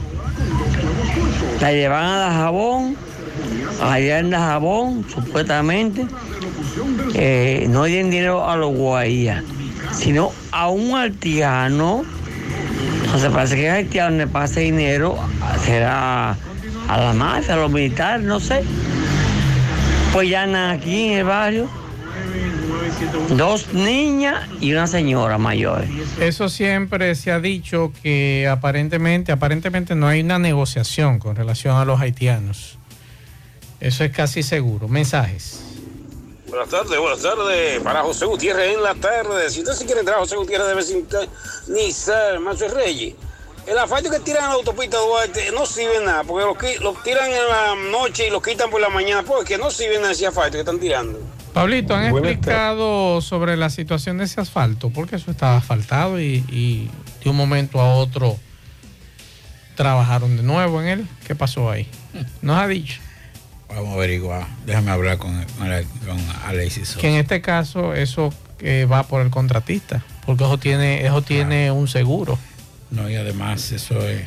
[1.61, 2.97] la llevan a Dajabón,
[3.83, 6.07] allá en Dajabón, supuestamente,
[7.15, 9.43] eh, no dieron dinero a los guayas,
[9.93, 10.95] sino a un
[13.09, 13.17] haitiano.
[13.17, 15.19] Entonces parece que el haitiano le pasa dinero,
[15.65, 16.37] será
[16.89, 18.63] a la mafia, a los militares, no sé.
[20.13, 21.69] Pues ya aquí en el barrio,
[23.37, 25.85] dos niñas y una señora mayor.
[26.21, 31.85] Eso siempre se ha dicho que aparentemente, aparentemente no hay una negociación con relación a
[31.85, 32.79] los haitianos.
[33.81, 34.89] Eso es casi seguro.
[34.89, 35.68] Mensajes.
[36.49, 37.81] Buenas tardes, buenas tardes.
[37.83, 39.51] Para José Gutiérrez en la tarde.
[39.51, 43.15] Si usted se quiere entrar a José Gutiérrez debe sintonizar Macho Reyes.
[43.67, 46.95] El asfalto que tiran en la autopista Duarte no sirve nada, porque lo, qui- lo
[47.05, 50.27] tiran en la noche y lo quitan por la mañana, porque no sirve nada ese
[50.27, 51.21] asfalto que están tirando.
[51.53, 54.89] Pablito, ¿han Buenas explicado sobre la situación de ese asfalto?
[54.89, 56.91] Porque eso estaba asfaltado y, y
[57.23, 58.39] de un momento a otro
[59.75, 61.07] trabajaron de nuevo en él.
[61.27, 61.87] ¿Qué pasó ahí?
[62.41, 63.01] Nos ha dicho
[63.69, 64.47] Vamos a averiguar.
[64.67, 65.45] Déjame hablar con,
[66.45, 66.89] Alexis.
[66.89, 67.01] Sosa.
[67.01, 71.71] que en este caso eso eh, va por el contratista, porque eso tiene, eso tiene
[71.71, 72.39] un seguro.
[72.91, 74.23] No, y además eso es,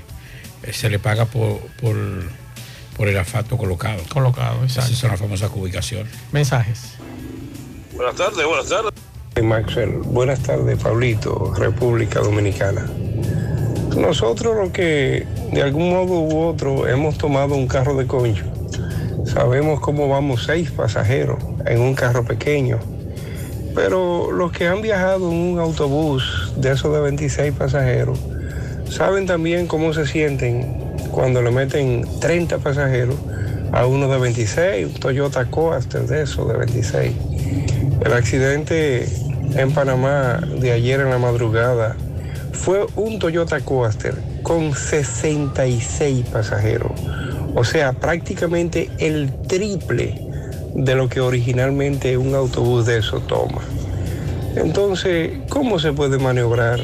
[0.63, 1.95] eh, se le paga por, por,
[2.95, 4.01] por el asfalto colocado.
[4.09, 4.91] Colocado, exacto.
[4.91, 6.13] Esas son las famosas ubicaciones.
[6.31, 6.93] Mensajes.
[7.95, 8.91] Buenas tardes, buenas tardes.
[9.41, 12.85] Maxwell, buenas tardes, Pablito, República Dominicana.
[13.97, 18.45] Nosotros lo que de algún modo u otro hemos tomado un carro de concho.
[19.25, 22.79] Sabemos cómo vamos seis pasajeros en un carro pequeño.
[23.75, 28.19] Pero los que han viajado en un autobús de esos de 26 pasajeros,
[28.89, 33.15] saben también cómo se sienten cuando le meten 30 pasajeros
[33.71, 37.13] a uno de 26, un Toyota Coaster de esos de 26.
[38.03, 39.07] El accidente
[39.55, 41.95] en Panamá de ayer en la madrugada
[42.51, 46.91] fue un Toyota Coaster con 66 pasajeros.
[47.55, 50.21] O sea, prácticamente el triple
[50.73, 53.61] de lo que originalmente un autobús de eso toma.
[54.55, 56.79] Entonces, ¿cómo se puede maniobrar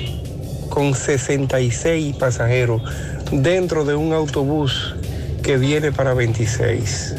[0.69, 2.81] con 66 pasajeros
[3.31, 4.95] dentro de un autobús
[5.41, 7.15] que viene para 26?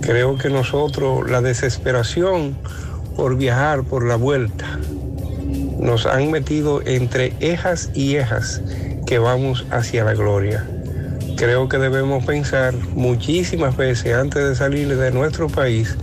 [0.00, 2.56] Creo que nosotros, la desesperación
[3.16, 4.78] por viajar por la vuelta,
[5.78, 8.62] nos han metido entre ejas y ejas
[9.06, 10.66] que vamos hacia la gloria.
[11.36, 15.96] Creo que debemos pensar muchísimas veces antes de salir de nuestro país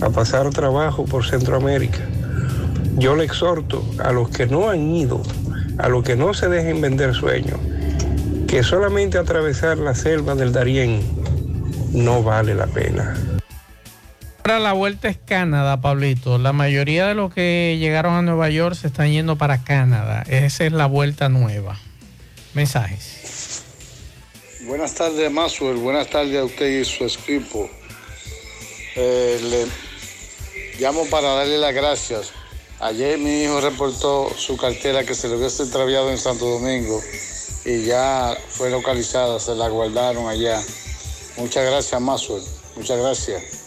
[0.00, 2.00] a pasar trabajo por Centroamérica.
[2.96, 5.22] Yo le exhorto a los que no han ido,
[5.78, 7.58] a los que no se dejen vender sueños,
[8.48, 11.02] que solamente atravesar la selva del Darién
[11.92, 13.14] no vale la pena.
[14.42, 16.38] Ahora la vuelta es Canadá, Pablito.
[16.38, 20.24] La mayoría de los que llegaron a Nueva York se están yendo para Canadá.
[20.26, 21.76] Esa es la vuelta nueva.
[22.54, 23.19] Mensajes.
[24.70, 25.78] Buenas tardes, Maxwell.
[25.78, 27.68] Buenas tardes a usted y su equipo.
[28.94, 32.30] Eh, le llamo para darle las gracias.
[32.78, 37.02] Ayer mi hijo reportó su cartera que se le hubiese extraviado en Santo Domingo
[37.64, 40.62] y ya fue localizada, se la guardaron allá.
[41.36, 42.44] Muchas gracias, Maxwell.
[42.76, 43.59] Muchas gracias.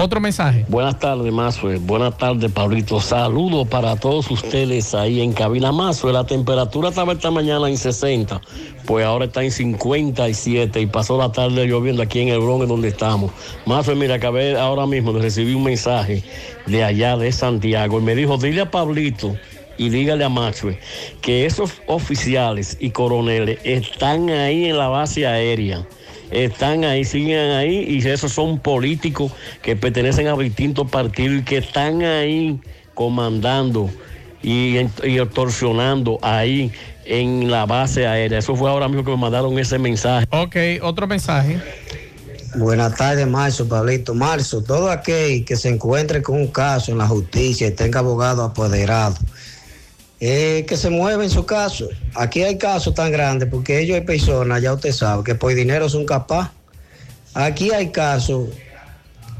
[0.00, 0.64] Otro mensaje.
[0.68, 1.78] Buenas tardes, Mazue.
[1.78, 3.00] Buenas tardes, Pablito.
[3.00, 6.12] Saludos para todos ustedes ahí en cabina Mazue.
[6.12, 8.40] La temperatura estaba esta mañana en 60,
[8.86, 12.86] pues ahora está en 57 y pasó la tarde lloviendo aquí en el Bronx donde
[12.86, 13.32] estamos.
[13.66, 16.22] Mazue, mira, acabé ahora mismo de recibir un mensaje
[16.66, 19.34] de allá de Santiago y me dijo, dile a Pablito
[19.78, 20.78] y dígale a Maxwell
[21.22, 25.84] que esos oficiales y coroneles están ahí en la base aérea
[26.30, 29.32] están ahí, siguen ahí, y esos son políticos
[29.62, 32.60] que pertenecen a distintos partidos y que están ahí
[32.94, 33.90] comandando
[34.42, 36.72] y, y extorsionando ahí
[37.04, 38.38] en la base aérea.
[38.38, 40.26] Eso fue ahora mismo que me mandaron ese mensaje.
[40.30, 41.60] Ok, otro mensaje.
[42.56, 44.14] Buenas tardes, Marzo, Pablito.
[44.14, 48.42] Marzo, todo aquel que se encuentre con un caso en la justicia y tenga abogado
[48.42, 49.16] apoderado,
[50.20, 51.88] eh, que se mueva en su caso.
[52.14, 55.88] Aquí hay casos tan grandes porque ellos hay personas, ya usted sabe, que por dinero
[55.88, 56.52] son capaz.
[57.34, 58.48] Aquí hay casos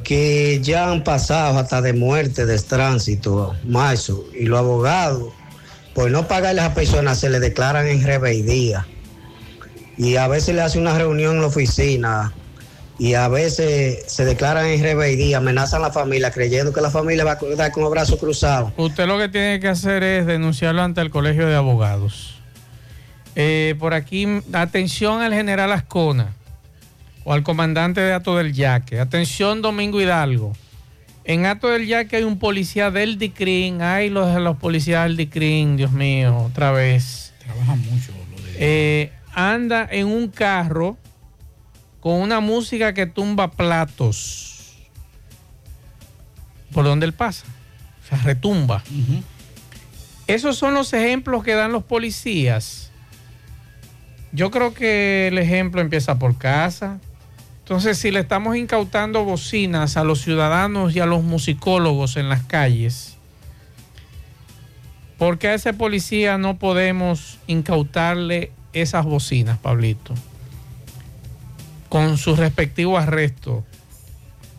[0.05, 5.33] que ya han pasado hasta de muerte, de tránsito, marzo, y los abogados,
[5.95, 8.87] por no pagarle a personas, se le declaran en rebeldía.
[9.97, 12.33] Y a veces le hace una reunión en la oficina
[12.99, 17.25] y a veces se declaran en rebeldía, amenazan a la familia creyendo que la familia
[17.25, 18.73] va a quedar con los brazos cruzados.
[18.77, 22.35] Usted lo que tiene que hacer es denunciarlo ante el Colegio de Abogados.
[23.37, 26.35] Eh, por aquí, atención al general Ascona
[27.23, 28.99] o al comandante de Ato del Yaque.
[28.99, 30.55] Atención, Domingo Hidalgo.
[31.25, 33.81] En Ato del Yaque hay un policía del DICRIN.
[33.81, 37.33] Ay, los de los policías del DICRIN, Dios mío, otra vez.
[37.45, 38.13] Trabajan mucho.
[38.31, 38.55] Lo de...
[38.57, 40.97] Eh, anda en un carro
[42.01, 44.77] con una música que tumba platos.
[46.73, 47.45] ¿Por donde él pasa?
[48.05, 48.83] O sea, retumba.
[50.27, 52.91] Esos son los ejemplos que dan los policías.
[54.33, 56.99] Yo creo que el ejemplo empieza por casa.
[57.61, 62.43] Entonces, si le estamos incautando bocinas a los ciudadanos y a los musicólogos en las
[62.43, 63.17] calles,
[65.19, 70.15] ¿por qué a ese policía no podemos incautarle esas bocinas, Pablito?
[71.89, 73.65] Con su respectivo arresto.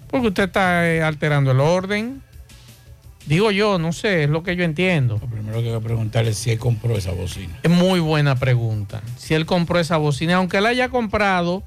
[0.10, 2.22] Porque usted está eh, alterando el orden.
[3.26, 5.19] Digo yo, no sé, es lo que yo entiendo.
[5.22, 7.60] Lo primero que hay que preguntarle es si él compró esa bocina.
[7.61, 9.01] Es muy buena pregunta.
[9.18, 11.61] Si él compró esa bocina, aunque él haya comprado,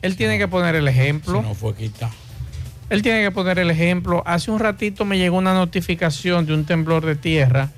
[0.00, 1.40] él tiene que poner el ejemplo.
[1.40, 2.12] Si no fue quitado.
[2.88, 4.22] Él tiene que poner el ejemplo.
[4.26, 7.70] Hace un ratito me llegó una notificación de un temblor de tierra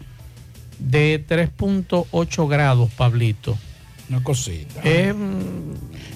[0.79, 3.57] de 3.8 grados, Pablito.
[4.09, 4.81] Una cosita.
[4.83, 5.15] Es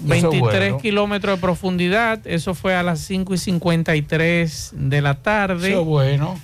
[0.04, 0.78] 23 bueno.
[0.78, 2.26] kilómetros de profundidad.
[2.26, 5.70] Eso fue a las 5 y 53 de la tarde.
[5.70, 6.38] Eso bueno.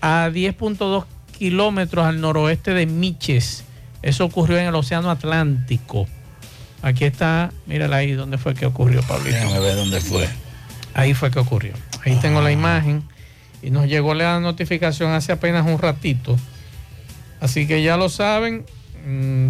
[0.00, 1.04] A 10.2
[1.38, 3.64] kilómetros al noroeste de Miches.
[4.02, 6.06] Eso ocurrió en el Océano Atlántico.
[6.82, 9.36] Aquí está, mírala ahí, ¿dónde fue que ocurrió, Pablito?
[9.36, 10.28] Déjame ver dónde fue.
[10.94, 11.74] Ahí fue que ocurrió.
[12.04, 12.20] Ahí ah.
[12.20, 13.04] tengo la imagen.
[13.62, 16.36] Y nos llegó la notificación hace apenas un ratito.
[17.40, 18.64] Así que ya lo saben,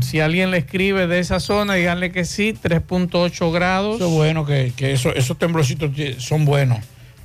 [0.03, 3.97] si alguien le escribe de esa zona, díganle que sí, 3.8 grados.
[3.97, 6.79] Eso es bueno, que, que eso- esos temblorcitos son buenos,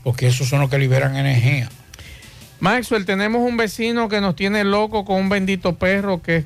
[0.03, 1.69] porque esos son los que liberan energía.
[2.59, 6.43] Maxwell, tenemos un vecino que nos tiene loco con un bendito perro que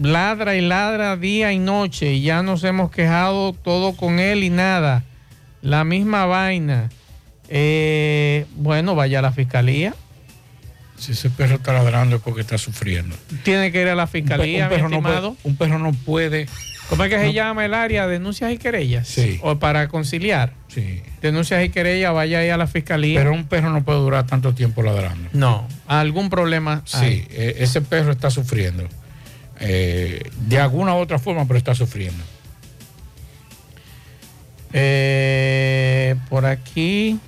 [0.00, 4.50] ladra y ladra día y noche y ya nos hemos quejado todo con él y
[4.50, 5.04] nada.
[5.60, 6.88] La misma vaina.
[7.50, 9.94] Eh, bueno, vaya a la fiscalía.
[11.02, 13.16] Si ese perro está ladrando es porque está sufriendo.
[13.42, 15.36] Tiene que ir a la fiscalía, un, perro mi no puede, estimado.
[15.42, 16.46] un perro no puede.
[16.88, 18.06] ¿Cómo es que no- se llama el área?
[18.06, 19.08] Denuncias y querellas.
[19.08, 19.40] Sí.
[19.42, 20.52] O para conciliar.
[20.68, 21.02] Sí.
[21.20, 23.18] Denuncias y querellas, vaya ahí a la fiscalía.
[23.18, 25.28] Pero un perro no puede durar tanto tiempo ladrando.
[25.32, 26.82] no, algún problema.
[26.84, 27.26] Sí, hay.
[27.30, 28.86] eh, ese perro está sufriendo.
[29.58, 32.22] Eh, de alguna u otra forma, pero está sufriendo.
[34.72, 37.18] Eh, por aquí.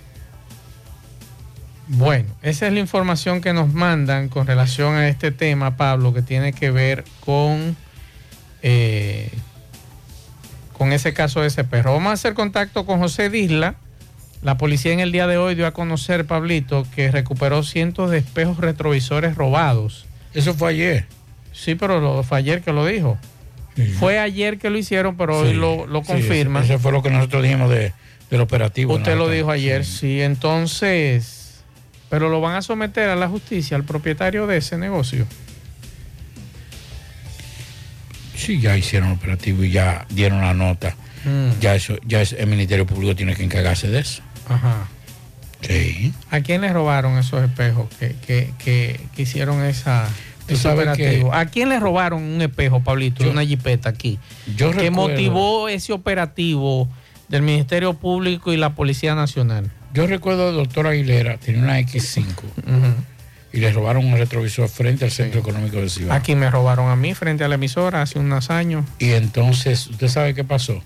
[1.87, 6.23] Bueno, esa es la información que nos mandan con relación a este tema, Pablo, que
[6.23, 7.77] tiene que ver con,
[8.63, 9.31] eh,
[10.73, 11.93] con ese caso de ese perro.
[11.93, 13.75] Vamos a hacer contacto con José Disla.
[14.43, 18.19] La policía en el día de hoy dio a conocer, Pablito, que recuperó cientos de
[18.19, 20.07] espejos retrovisores robados.
[20.35, 21.07] Eso fue ayer.
[21.53, 23.19] Sí, pero lo, fue ayer que lo dijo.
[23.99, 26.61] Fue ayer que lo hicieron, pero hoy lo, lo sí, confirma.
[26.61, 27.93] Eso, eso fue lo que nosotros dijimos de,
[28.31, 28.95] del operativo.
[28.95, 30.21] Usted lo dijo ayer, sí.
[30.21, 31.44] Entonces,
[32.11, 35.27] pero lo van a someter a la justicia, al propietario de ese negocio.
[38.37, 40.97] Sí, ya hicieron el operativo y ya dieron la nota.
[41.25, 41.61] Mm.
[41.61, 44.23] Ya eso, ya es- el Ministerio Público tiene que encargarse de eso.
[44.49, 44.89] Ajá.
[45.63, 46.13] Sí.
[46.31, 50.07] ¿A quién le robaron esos espejos que, que, que, que hicieron esa,
[50.47, 51.33] ese operativo?
[51.33, 54.19] ¿A quién le robaron un espejo, Pablito, de una jipeta aquí?
[54.57, 56.89] Yo que recuerdo- motivó ese operativo
[57.29, 59.71] del Ministerio Público y la Policía Nacional.
[59.95, 62.27] Yo recuerdo al doctor Aguilera, tenía una X5
[63.53, 66.17] y le robaron un retrovisor frente al Centro Económico de Cibao.
[66.17, 68.85] Aquí me robaron a mí frente a la emisora hace unos años.
[68.99, 70.83] Y entonces, ¿usted sabe qué pasó?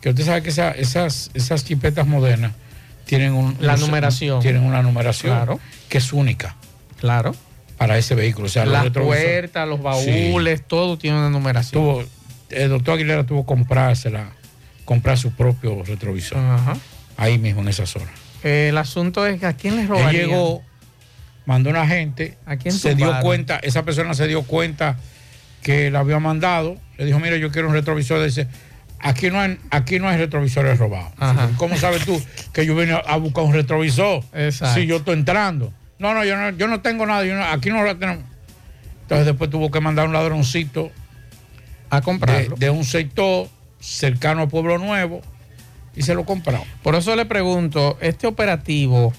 [0.00, 2.52] Que usted sabe que esa- esas, esas chipetas modernas
[3.06, 4.40] tienen un, La un- numeración.
[4.42, 5.60] Tienen una numeración Claro.
[5.88, 6.56] que es única.
[6.98, 7.34] Claro.
[7.78, 8.46] Para ese vehículo.
[8.46, 11.80] O sea, los Las retrovisores- puertas, los baúles, todo tiene una numeración.
[11.80, 12.04] Tuvo,
[12.50, 14.30] el doctor Aguilera tuvo que comprársela,
[14.84, 16.38] comprar su propio retrovisor.
[16.38, 16.76] Ajá.
[17.20, 18.10] Ahí mismo en esa zona.
[18.42, 20.22] El asunto es que a quién les Él robaría.
[20.22, 20.62] llegó,
[21.46, 24.96] mandó una gente, ¿A quién se dio cuenta, esa persona se dio cuenta
[25.62, 28.46] que la había mandado, le dijo, mira, yo quiero un retrovisor, dice,
[28.98, 31.12] aquí no hay, aquí no hay retrovisores robados.
[31.18, 31.50] Ajá.
[31.58, 32.20] ¿Cómo sabes tú
[32.54, 34.24] que yo vine a buscar un retrovisor?
[34.32, 34.80] Exacto.
[34.80, 35.72] Si yo estoy entrando.
[35.98, 38.24] No, no, yo no, yo no tengo nada, yo no- aquí no lo tenemos.
[39.02, 40.90] Entonces después tuvo que mandar un ladroncito
[41.90, 42.56] a de, comprarlo.
[42.56, 43.48] de un sector
[43.80, 45.20] cercano a Pueblo Nuevo
[45.94, 46.66] y se lo compraron.
[46.82, 49.12] Por eso le pregunto, este operativo,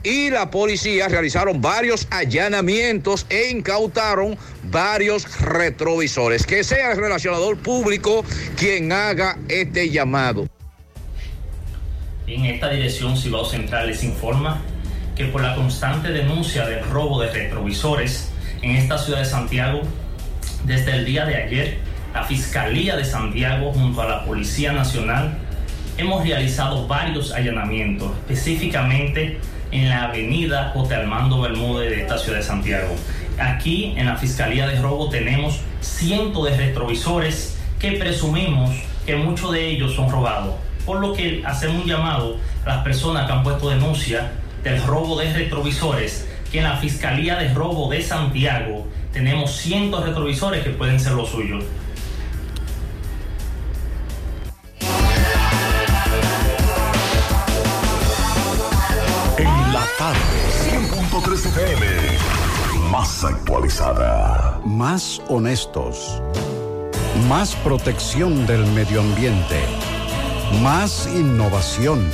[0.04, 6.46] y la policía realizaron varios allanamientos e incautaron varios retrovisores.
[6.46, 8.24] Que sea el relacionador público
[8.56, 10.48] quien haga este llamado.
[12.28, 14.62] En esta dirección Cibao Central les informa
[15.16, 18.30] que por la constante denuncia del robo de retrovisores
[18.62, 19.82] en esta ciudad de Santiago,
[20.66, 21.78] desde el día de ayer,
[22.14, 25.38] la Fiscalía de Santiago junto a la Policía Nacional
[25.98, 29.40] hemos realizado varios allanamientos, específicamente
[29.72, 30.96] en la avenida J.
[30.96, 32.96] Armando Bermúdez de esta ciudad de Santiago.
[33.40, 38.72] Aquí en la Fiscalía de Robo tenemos cientos de retrovisores que presumimos
[39.06, 40.56] que muchos de ellos son robados,
[40.86, 44.32] por lo que hacemos un llamado a las personas que han puesto denuncia
[44.64, 50.08] del robo de retrovisores, que en la Fiscalía de Robo de Santiago tenemos cientos de
[50.08, 51.64] retrovisores que pueden ser los suyos.
[60.00, 60.20] En la tarde,
[60.72, 61.86] 100.3 FM.
[62.90, 64.62] Más actualizada.
[64.64, 66.22] Más honestos.
[67.28, 69.60] Más protección del medio ambiente.
[70.62, 72.10] Más innovación.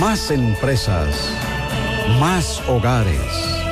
[0.00, 1.30] Más empresas.
[2.18, 3.62] Más hogares.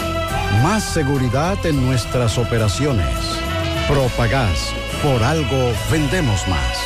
[0.63, 3.17] Más seguridad en nuestras operaciones.
[3.89, 4.73] Propagás,
[5.03, 6.86] por algo vendemos más.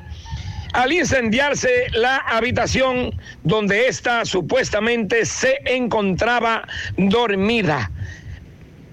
[0.73, 7.89] al incendiarse la habitación donde ésta supuestamente se encontraba dormida.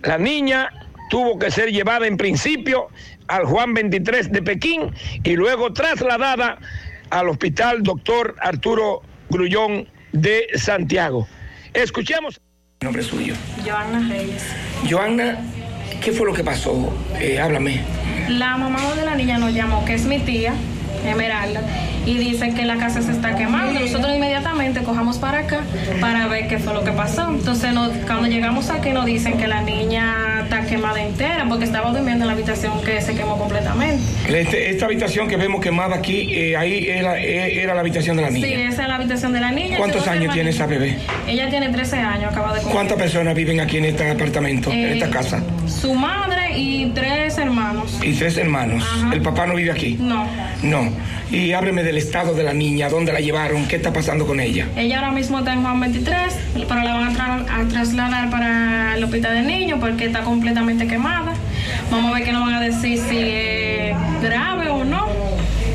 [0.03, 0.71] La niña
[1.11, 2.89] tuvo que ser llevada en principio
[3.27, 4.95] al Juan 23 de Pekín
[5.25, 6.59] y luego trasladada
[7.11, 11.27] al hospital doctor Arturo Grullón de Santiago.
[11.75, 12.41] Escuchemos.
[12.81, 13.35] El nombre suyo.
[13.67, 14.45] Joana Reyes.
[14.89, 15.39] Joana,
[16.01, 16.93] ¿qué fue lo que pasó?
[17.19, 17.83] Eh, háblame.
[18.29, 20.53] La mamá de la niña nos llamó, que es mi tía,
[21.05, 21.63] Esmeralda,
[22.07, 23.79] y dice que la casa se está quemando.
[23.81, 25.61] Nosotros inmediatamente cojamos para acá
[26.01, 27.29] para ver qué fue lo que pasó.
[27.31, 31.91] Entonces, nos- cuando llegamos aquí nos dicen que la niña está quemada entera porque estaba
[31.91, 34.03] durmiendo en la habitación que se quemó completamente.
[34.29, 38.23] Este- esta habitación que vemos quemada aquí, eh, ahí era, eh, era la habitación de
[38.23, 38.47] la niña.
[38.47, 39.77] Sí, esa es la habitación de la niña.
[39.79, 40.99] ¿Cuántos años tiene esa bebé?
[41.27, 42.75] Ella tiene 13 años, acaba de cumplir.
[42.75, 45.43] ¿Cuántas personas viven aquí en este apartamento, en Eh, esta casa?
[45.67, 47.99] Su madre y tres hermanos.
[48.03, 48.83] Y tres hermanos.
[48.85, 49.15] Ajá.
[49.15, 49.97] ¿El papá no vive aquí?
[50.01, 50.27] No.
[50.63, 50.88] No.
[51.31, 54.67] Y hábleme del estado de la niña, dónde la llevaron, qué está pasando con ella.
[54.77, 56.35] Ella ahora mismo está en Juan 23,
[56.69, 60.87] pero la van a, tra- a trasladar para el hospital de niños porque está completamente
[60.87, 61.35] quemada.
[61.91, 65.07] Vamos a ver qué nos van a decir si es grave o no.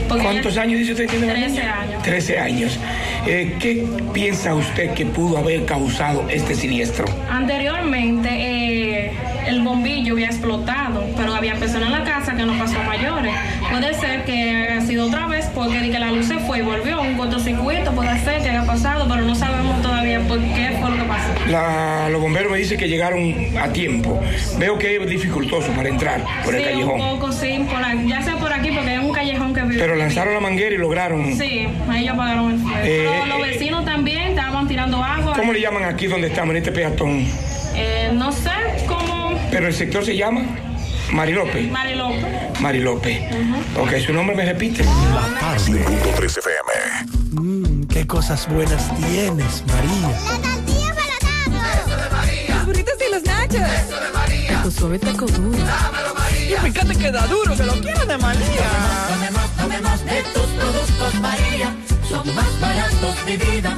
[0.09, 1.81] ¿Cuántos años dice usted que tiene la 13 niña?
[1.81, 2.03] años.
[2.03, 2.79] 13 años.
[3.25, 3.83] Eh, ¿Qué
[4.13, 7.05] piensa usted que pudo haber causado este siniestro?
[7.31, 9.11] Anteriormente eh,
[9.47, 13.33] el bombillo había explotado, pero había personas en la casa que no pasó a mayores.
[13.69, 17.01] Puede ser que haya sido otra vez porque que la luz se fue y volvió,
[17.01, 20.97] un cortocircuito, puede ser que haya pasado, pero no sabemos todavía por qué fue lo
[20.97, 21.29] que pasó.
[21.49, 24.19] La- los bomberos me dicen que llegaron a tiempo.
[24.57, 27.01] Veo que es dificultoso para entrar por el sí, callejón.
[27.01, 29.79] un poco, sí, por aquí- ya sea por aquí porque es un callejón que vive.
[29.79, 31.35] Pero lanzaron la manguera y lograron.
[31.35, 32.77] Sí, ahí apagaron el fuego.
[32.83, 35.33] Eh, Pero los vecinos también estaban tirando agua.
[35.35, 37.25] ¿Cómo le llaman aquí donde estamos, en este peatón?
[37.75, 38.49] Eh, no sé.
[39.53, 40.41] Pero el sector se llama
[41.11, 41.69] Mari López.
[41.69, 42.59] Mari López.
[42.59, 43.19] Mari López.
[43.79, 44.83] Ok, su nombre me repite.
[44.83, 45.85] La tarde.
[46.15, 47.11] 3 FM.
[47.33, 50.09] Mmm, qué cosas buenas tienes, María.
[51.85, 52.55] Eso de María.
[52.55, 53.61] Los burritos y los nachos.
[53.61, 54.63] Eso de María.
[54.63, 55.57] Tu suave taco duro.
[55.59, 56.57] Dámelo, María.
[56.57, 58.69] Y fíjate que da duro, que lo quiero de María.
[59.07, 61.75] Tomemos, tomemos de tus productos, María.
[62.09, 63.77] Son más baratos de vida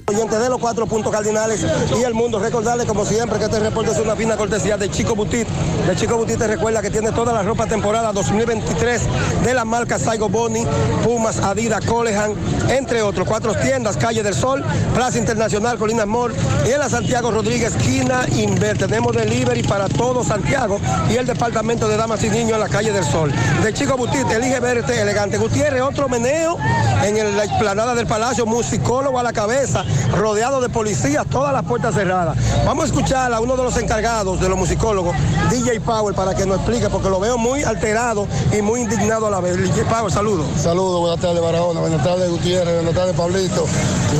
[0.11, 1.65] Oyente de los cuatro puntos cardinales
[1.97, 5.15] y el mundo, recordarles como siempre que este reporte es una fina cortesía de Chico
[5.15, 5.47] Butit.
[5.87, 9.01] De Chico Butit te recuerda que tiene toda la ropa temporada 2023
[9.45, 10.65] de la marca Saigo Boni,
[11.05, 12.33] Pumas, Adidas, Colehan,
[12.67, 13.25] entre otros.
[13.25, 16.33] Cuatro tiendas, Calle del Sol, Plaza Internacional, Colinas Mall
[16.67, 18.77] y en la Santiago Rodríguez, esquina Inver.
[18.77, 22.91] Tenemos delivery para todo Santiago y el departamento de Damas y Niños en la Calle
[22.91, 23.31] del Sol.
[23.63, 25.37] De Chico Butit, elige verte elegante.
[25.37, 26.57] Gutiérrez, otro meneo
[27.01, 29.85] en la explanada del Palacio, musicólogo a la cabeza,
[30.15, 32.37] rodeado de policías, todas las puertas cerradas.
[32.65, 35.15] Vamos a escuchar a uno de los encargados de los musicólogos,
[35.49, 39.31] DJ Power, para que nos explique, porque lo veo muy alterado y muy indignado a
[39.31, 39.57] la vez.
[39.57, 40.45] DJ Power, saludos.
[40.57, 43.65] Saludos, buenas tardes Barahona, buenas tardes Gutiérrez, buenas tardes Pablito,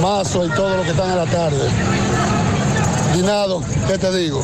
[0.01, 1.69] Mazo y todos los que están en la tarde.
[3.15, 4.41] Dinado, ¿qué te digo?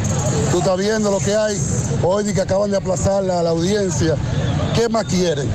[0.52, 1.58] Tú estás viendo lo que hay.
[2.04, 4.16] Hoy que acaban de aplazar la, la audiencia.
[4.76, 5.50] ¿Qué más quieren?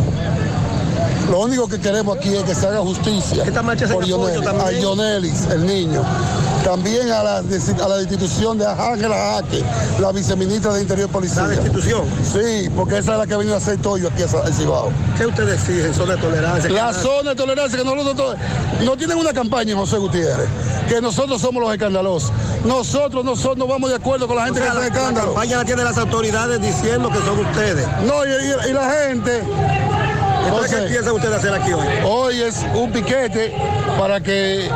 [1.33, 3.43] Lo único que queremos aquí es que se haga justicia
[3.91, 6.03] por Yonelis, a Yonelis, el niño.
[6.63, 9.65] También a la, a la institución de Ángela Jaque,
[9.99, 11.45] la viceministra de Interior y Policía.
[11.45, 12.03] ¿La institución?
[12.31, 14.91] Sí, porque esa es la que ha venido a hacer todo yo aquí en Cibao.
[15.17, 15.95] ¿Qué ustedes exigen?
[15.95, 16.71] ¿Zona de tolerancia?
[16.71, 18.37] La zona de tolerancia que nosotros
[18.85, 20.49] no tienen una campaña, José Gutiérrez,
[20.87, 22.31] que nosotros somos los escandalosos.
[22.67, 25.11] Nosotros no, so- no vamos de acuerdo con la gente O sea, que hace la-
[25.13, 27.87] la campaña la tienen las autoridades diciendo que son ustedes.
[28.07, 29.43] No, y, y- y la gente.
[30.45, 31.87] Entonces, ¿qué piensan ustedes hacer aquí hoy?
[32.05, 33.55] Hoy es un piquete
[33.99, 34.69] para que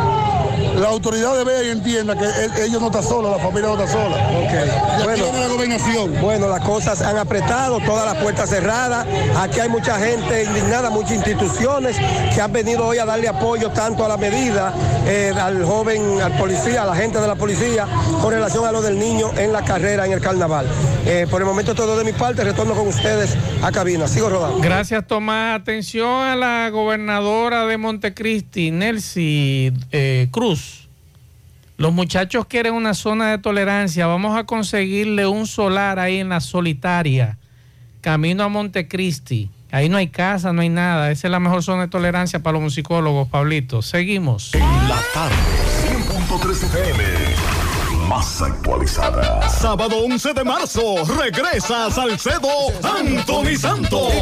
[0.81, 3.93] la autoridad vea y entienda que él- ellos no están solos, la familia no está
[3.93, 4.17] sola.
[4.17, 5.05] Ok.
[5.05, 6.21] Bueno, la gobernación.
[6.21, 9.07] Bueno, las cosas han apretado, todas las puertas cerradas.
[9.37, 11.97] Aquí hay mucha gente indignada, muchas instituciones
[12.35, 14.73] que han venido hoy a darle apoyo tanto a la medida
[15.07, 17.87] eh, al joven, al policía, a la gente de la policía,
[18.21, 20.67] con relación a lo del niño en la carrera, en el carnaval.
[21.07, 24.09] Eh, por el momento todo de mi parte, retorno con ustedes a cabina.
[24.09, 24.59] Sigo rodando.
[24.59, 25.61] Gracias, Tomás.
[25.61, 30.66] Atención a la gobernadora de Montecristi, Nelcy eh, Cruz.
[31.79, 34.07] Los muchachos quieren una zona de tolerancia.
[34.07, 37.39] Vamos a conseguirle un solar ahí en la solitaria,
[38.01, 39.51] camino a Montecristi.
[39.71, 41.11] Ahí no hay casa, no hay nada.
[41.11, 43.83] Esa es la mejor zona de tolerancia para los musicólogos, Pablito.
[43.83, 44.53] Seguimos.
[44.55, 45.37] La tarde,
[45.87, 47.16] 100.3 FM.
[48.27, 49.49] Más actualizada.
[49.49, 52.49] Sábado 11 de marzo, regresa a Salcedo
[52.83, 54.13] Anthony Santos.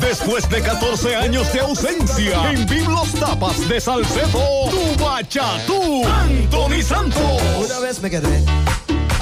[0.00, 7.42] Después de 14 años de ausencia, en Biblos Tapas de Salcedo, tu bachatú, Anthony Santos.
[7.66, 8.44] Una vez me quedé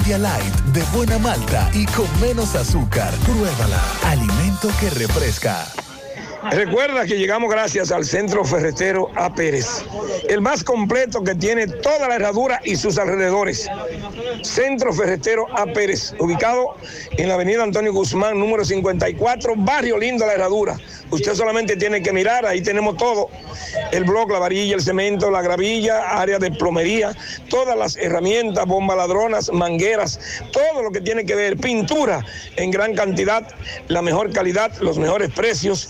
[0.05, 3.13] De buena malta y con menos azúcar.
[3.25, 3.81] Pruébala.
[4.05, 5.65] Alimento que refresca.
[6.51, 9.33] Recuerda que llegamos gracias al Centro Ferretero A.
[9.33, 9.85] Pérez,
[10.27, 13.69] el más completo que tiene toda la herradura y sus alrededores.
[14.41, 15.65] Centro Ferretero A.
[15.65, 16.75] Pérez, ubicado
[17.11, 20.77] en la avenida Antonio Guzmán, número 54, Barrio Lindo La Herradura.
[21.11, 23.29] Usted solamente tiene que mirar, ahí tenemos todo.
[23.91, 27.15] El bloc, la varilla, el cemento, la gravilla, área de plomería,
[27.49, 30.19] todas las herramientas, bombas ladronas, mangueras,
[30.51, 33.47] todo lo que tiene que ver, pintura en gran cantidad,
[33.87, 35.89] la mejor calidad, los mejores precios,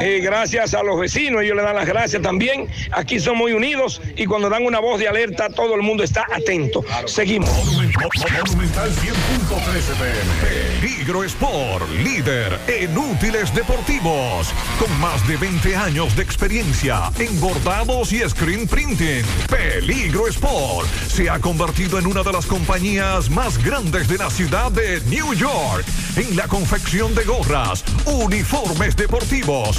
[0.02, 2.68] Eh, gracias a los vecinos, ellos le dan las gracias también.
[2.92, 6.26] Aquí son muy unidos y cuando dan una voz de alerta, todo el mundo está
[6.32, 6.84] atento.
[7.06, 7.50] Seguimos.
[7.66, 10.80] Monumental 100.13 pm.
[10.80, 14.54] Peligro Sport, líder en útiles deportivos.
[14.80, 19.24] Con más de 20 años de experiencia en bordados y screen printing.
[19.50, 24.72] Peligro Sport se ha convertido en una de las compañías más grandes de la ciudad
[24.72, 25.86] de New York.
[26.16, 29.79] En la confección de gorras, uniformes deportivos,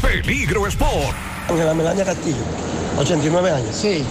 [0.00, 1.16] Peligro Sport.
[1.48, 2.44] Ángela Melania Castillo,
[2.98, 3.74] 89 años.
[3.74, 4.04] Sí.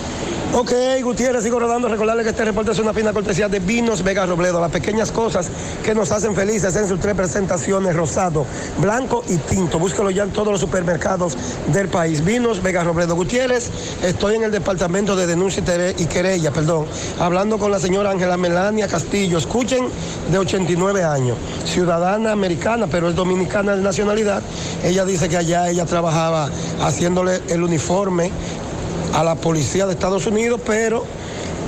[0.54, 1.88] Ok, Gutiérrez, sigo rodando.
[1.88, 4.60] Recordarle que este reporte es una fina cortesía de Vinos Vega Robledo.
[4.60, 5.50] Las pequeñas cosas
[5.82, 8.46] que nos hacen felices en sus tres presentaciones, rosado,
[8.78, 9.80] blanco y tinto.
[9.80, 11.38] Búscalo ya en todos los supermercados
[11.68, 12.26] del país.
[12.26, 13.16] Vinos Vega Robledo.
[13.16, 13.72] Gutiérrez,
[14.04, 15.64] estoy en el departamento de denuncia
[15.98, 16.86] y querella, perdón,
[17.18, 19.38] hablando con la señora Ángela Melania Castillo.
[19.38, 19.88] Escuchen,
[20.30, 24.44] de 89 años, ciudadana americana, pero es dominicana de nacionalidad.
[24.84, 26.50] Ella dice que allá ella trabajaba
[26.82, 28.32] haciéndole el uniforme
[29.14, 31.04] a la policía de Estados Unidos, pero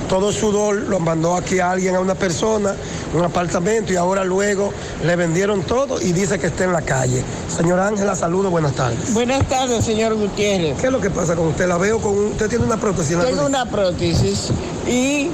[0.08, 2.74] todo su sudor lo mandó aquí a alguien, a una persona,
[3.14, 4.70] un apartamento y ahora luego
[5.04, 7.22] le vendieron todo y dice que está en la calle.
[7.54, 9.14] Señora Ángela, saludos, buenas tardes.
[9.14, 10.78] Buenas tardes, señor Gutiérrez.
[10.78, 11.66] ¿Qué es lo que pasa con usted?
[11.66, 13.16] La veo con un- usted tiene una prótesis.
[13.18, 14.48] Tengo una prótesis
[14.86, 15.28] y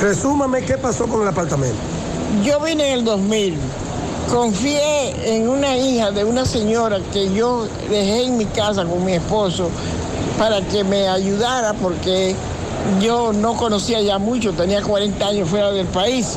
[0.00, 1.76] Resúmame qué pasó con el apartamento.
[2.44, 3.56] yo vine en el 2000.
[4.30, 9.12] Confié en una hija de una señora que yo dejé en mi casa con mi
[9.12, 9.68] esposo
[10.42, 12.34] para que me ayudara porque
[13.00, 16.30] yo no conocía ya mucho, tenía 40 años fuera del país.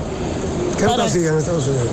[0.77, 1.87] ¿Qué Para- hacía en Estados Unidos?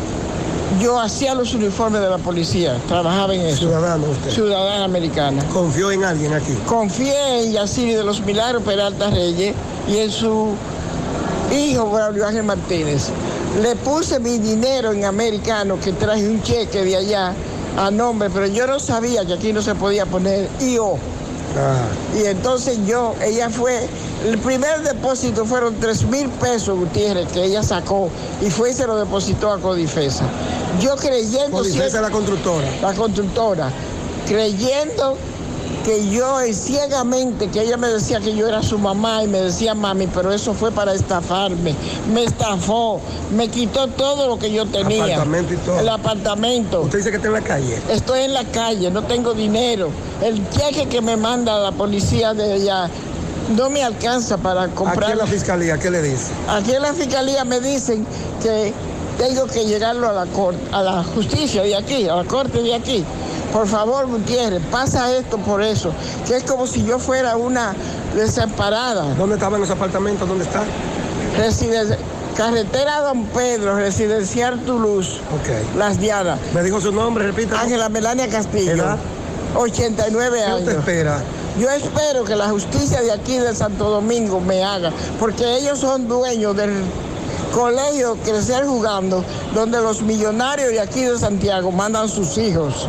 [0.78, 3.60] Yo hacía los uniformes de la policía, trabajaba en eso.
[3.60, 4.30] Ciudadano usted.
[4.30, 5.42] Ciudadana americana.
[5.54, 6.52] ¿Confió en alguien aquí?
[6.66, 9.54] Confié en Yaciri de los Milagros Peralta Reyes
[9.88, 10.48] y en su
[11.50, 13.08] hijo Braulio Ángel Martínez.
[13.62, 17.32] Le puse mi dinero en americano, que traje un cheque de allá
[17.78, 20.98] a nombre, pero yo no sabía que aquí no se podía poner IO.
[22.16, 23.88] Y entonces yo, ella fue,
[24.26, 28.08] el primer depósito fueron 3 mil pesos, Gutiérrez, que ella sacó
[28.40, 30.24] y fue y se lo depositó a Codifesa.
[30.80, 31.58] Yo creyendo...
[31.58, 32.66] Codifesa siempre- la constructora.
[32.80, 33.70] La constructora.
[34.26, 35.16] Creyendo
[35.84, 39.40] que yo eh, ciegamente, que ella me decía que yo era su mamá y me
[39.40, 41.74] decía mami, pero eso fue para estafarme.
[42.12, 43.00] Me estafó,
[43.34, 45.04] me quitó todo lo que yo tenía.
[45.04, 45.80] Apartamento y todo.
[45.80, 46.82] El apartamento.
[46.82, 47.78] Usted dice que está en la calle.
[47.90, 49.90] Estoy en la calle, no tengo dinero.
[50.22, 52.88] El cheque que me manda la policía de allá
[53.56, 55.04] no me alcanza para comprar.
[55.04, 56.30] Aquí en la fiscalía, ¿qué le dice?
[56.48, 58.06] Aquí en la fiscalía me dicen
[58.42, 58.72] que
[59.18, 62.74] tengo que llegarlo a la corte, a la justicia de aquí, a la corte de
[62.74, 63.04] aquí.
[63.52, 65.92] Por favor, Gutiérrez, pasa esto por eso,
[66.26, 67.74] que es como si yo fuera una
[68.16, 69.14] desamparada.
[69.14, 70.26] ¿Dónde estaban los apartamentos?
[70.28, 70.62] ¿Dónde está?
[71.38, 71.96] Residen-
[72.36, 75.18] Carretera Don Pedro, Residencial Toulouse.
[75.34, 75.76] Ok.
[75.76, 76.38] Las Dianas.
[76.54, 77.60] Me dijo su nombre, repita.
[77.60, 78.72] Ángela Melania Castillo.
[78.72, 78.96] ¿Edad?
[79.54, 80.60] 89 ¿Qué años.
[80.60, 81.20] usted espera?
[81.60, 86.08] Yo espero que la justicia de aquí de Santo Domingo me haga, porque ellos son
[86.08, 86.72] dueños del
[87.52, 89.24] colegio Crecer Jugando,
[89.54, 92.88] donde los millonarios de aquí de Santiago mandan sus hijos.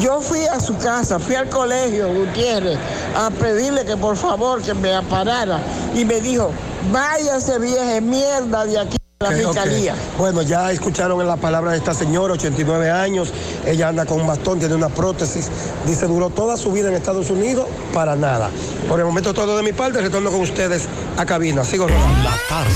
[0.00, 2.78] Yo fui a su casa, fui al colegio Gutiérrez
[3.16, 5.60] a pedirle que por favor que me aparara
[5.94, 6.50] y me dijo,
[6.92, 9.96] váyase vieja mierda de aquí la fiscalía.
[10.16, 13.32] Bueno, ya escucharon en la palabra de esta señora, 89 años.
[13.66, 15.48] Ella anda con un bastón, tiene una prótesis.
[15.84, 18.48] Dice, duró toda su vida en Estados Unidos para nada.
[18.88, 20.84] Por el momento todo de mi parte, retorno con ustedes
[21.16, 21.64] a cabina.
[21.64, 22.28] Sigo rodando.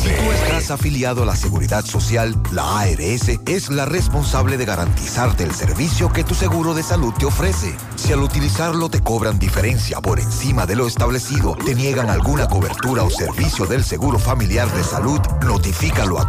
[0.03, 5.45] Si tú estás afiliado a la Seguridad Social, la ARS es la responsable de garantizarte
[5.45, 7.75] el servicio que tu seguro de salud te ofrece.
[7.95, 13.05] Si al utilizarlo te cobran diferencia por encima de lo establecido, te niegan alguna cobertura
[13.05, 16.29] o servicio del Seguro Familiar de Salud, notifícalo a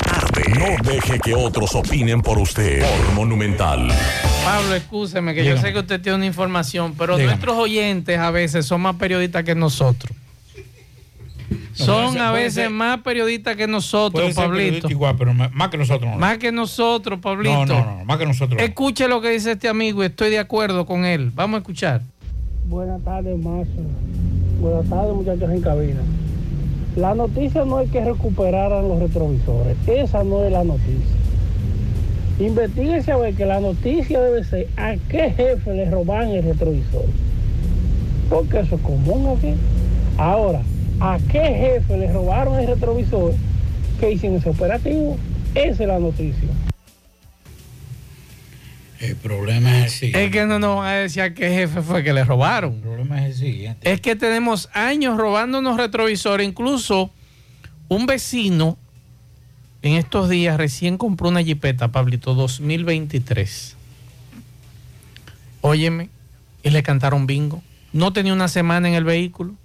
[0.57, 2.81] No deje que otros opinen por usted.
[2.81, 3.87] Por Monumental.
[4.43, 7.33] Pablo, escúcheme, que yo sé que usted tiene una información, pero Dígame.
[7.33, 10.15] nuestros oyentes a veces son más periodistas que nosotros.
[11.73, 14.57] Son a veces ser- más periodistas que nosotros, Puede ser Pablito.
[14.57, 16.17] periodista igual, pero más que nosotros no.
[16.17, 17.65] Más que nosotros, Pablito.
[17.65, 18.57] No, no, no, más que nosotros.
[18.59, 18.63] no.
[18.65, 21.31] Escuche lo que dice este amigo y estoy de acuerdo con él.
[21.33, 22.01] Vamos a escuchar.
[22.65, 23.67] Buenas tardes, Mazo.
[24.59, 25.99] Buenas tardes, muchachos en cabina.
[26.95, 29.77] La noticia no es que recuperaran los retrovisores.
[29.87, 31.15] Esa no es la noticia.
[32.37, 37.05] Investíguese a ver que la noticia debe ser a qué jefe le roban el retrovisor.
[38.29, 39.53] Porque eso es común aquí.
[40.17, 40.61] Ahora,
[40.99, 43.33] ¿a qué jefe le robaron el retrovisor
[43.99, 45.15] que hicieron ese operativo?
[45.55, 46.49] Esa es la noticia.
[49.01, 50.25] El problema es el siguiente.
[50.25, 52.75] Es que no nos van a decir a qué jefe fue que le robaron.
[52.75, 53.91] El problema es el siguiente.
[53.91, 56.47] Es que tenemos años robándonos retrovisores.
[56.47, 57.09] Incluso
[57.87, 58.77] un vecino
[59.81, 63.75] en estos días recién compró una jipeta, Pablito, 2023.
[65.61, 66.09] Óyeme,
[66.61, 67.63] y le cantaron bingo.
[67.93, 69.55] No tenía una semana en el vehículo.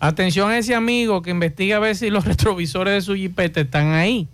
[0.00, 3.92] Atención a ese amigo que investiga a ver si los retrovisores de su jipeta están
[3.92, 4.28] ahí.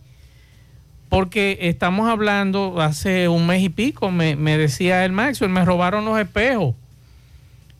[1.13, 6.19] Porque estamos hablando hace un mes y pico, me, decía el Maxwell, me robaron los
[6.19, 6.75] espejos.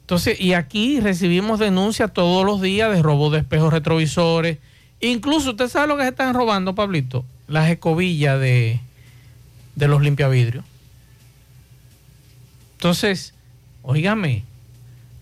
[0.03, 4.59] Entonces, y aquí recibimos denuncias todos los días de robo de espejos retrovisores.
[5.01, 7.25] Incluso, ¿usted sabe lo que se están robando, Pablito?
[7.49, 8.81] Las escobillas de,
[9.77, 10.67] de los limpiavidrios.
[12.75, 13.33] Entonces,
[13.81, 14.45] óigame,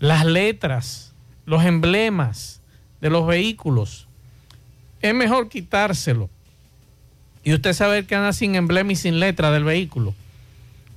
[0.01, 1.13] las letras,
[1.45, 2.59] los emblemas
[2.99, 4.09] de los vehículos,
[5.01, 6.29] es mejor quitárselo.
[7.43, 10.13] Y usted sabe que anda sin emblema y sin letra del vehículo.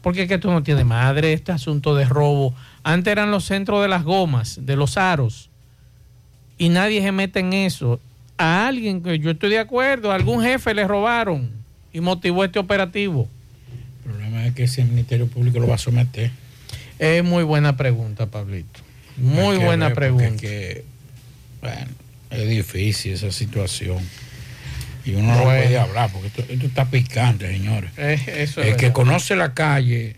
[0.03, 2.55] Porque es que esto no tiene madre, este asunto de robo.
[2.83, 5.49] Antes eran los centros de las gomas, de los aros.
[6.59, 8.01] Y nadie se mete en eso.
[8.37, 11.51] A alguien que yo estoy de acuerdo, a algún jefe le robaron
[11.93, 13.29] y motivó este operativo.
[14.05, 16.31] El problema es que ese Ministerio Público lo va a someter.
[16.99, 18.81] Es muy buena pregunta, Pablito.
[19.17, 20.37] Muy buena ver, pregunta.
[20.37, 20.85] que,
[21.63, 21.91] bueno,
[22.31, 23.99] es difícil esa situación.
[25.05, 25.63] Y uno no Bueno.
[25.63, 27.91] puede hablar porque esto, esto está picante, señores.
[27.97, 28.93] Eh, eso es el que verdad.
[28.95, 30.17] conoce la calle,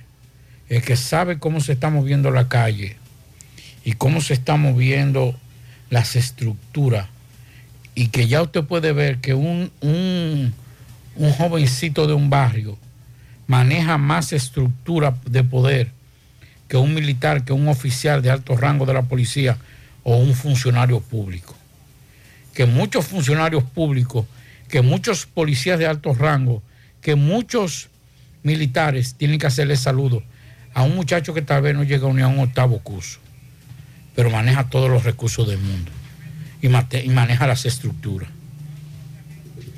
[0.68, 2.96] el que sabe cómo se está moviendo la calle
[3.84, 5.34] y cómo se están moviendo
[5.90, 7.06] las estructuras
[7.94, 10.52] y que ya usted puede ver que un, un,
[11.16, 12.78] un jovencito de un barrio
[13.46, 15.90] maneja más estructura de poder
[16.68, 19.56] que un militar, que un oficial de alto rango de la policía
[20.02, 21.54] o un funcionario público.
[22.54, 24.26] Que muchos funcionarios públicos,
[24.68, 26.62] que muchos policías de alto rango,
[27.00, 27.88] que muchos
[28.42, 30.22] militares tienen que hacerle saludo
[30.74, 33.18] a un muchacho que tal vez no llega ni a un octavo curso,
[34.14, 35.90] pero maneja todos los recursos del mundo
[36.60, 38.28] y, y maneja las estructuras.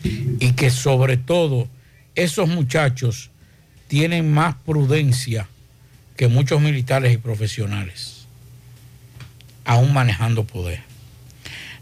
[0.03, 1.69] Y que sobre todo
[2.15, 3.31] esos muchachos
[3.89, 5.49] tienen más prudencia
[6.17, 8.27] que muchos militares y profesionales,
[9.65, 10.88] aún manejando poder.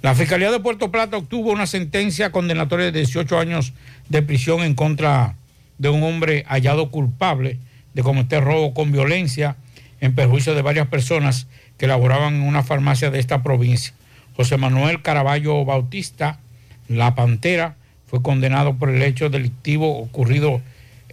[0.03, 3.73] La Fiscalía de Puerto Plata obtuvo una sentencia condenatoria de 18 años
[4.09, 5.37] de prisión en contra
[5.79, 7.59] de un hombre hallado culpable
[7.95, 9.57] de cometer robo con violencia
[10.01, 11.47] en perjuicio de varias personas
[11.79, 13.95] que laboraban en una farmacia de esta provincia.
[14.37, 16.41] José Manuel Caraballo Bautista,
[16.89, 20.61] La Pantera, fue condenado por el hecho delictivo ocurrido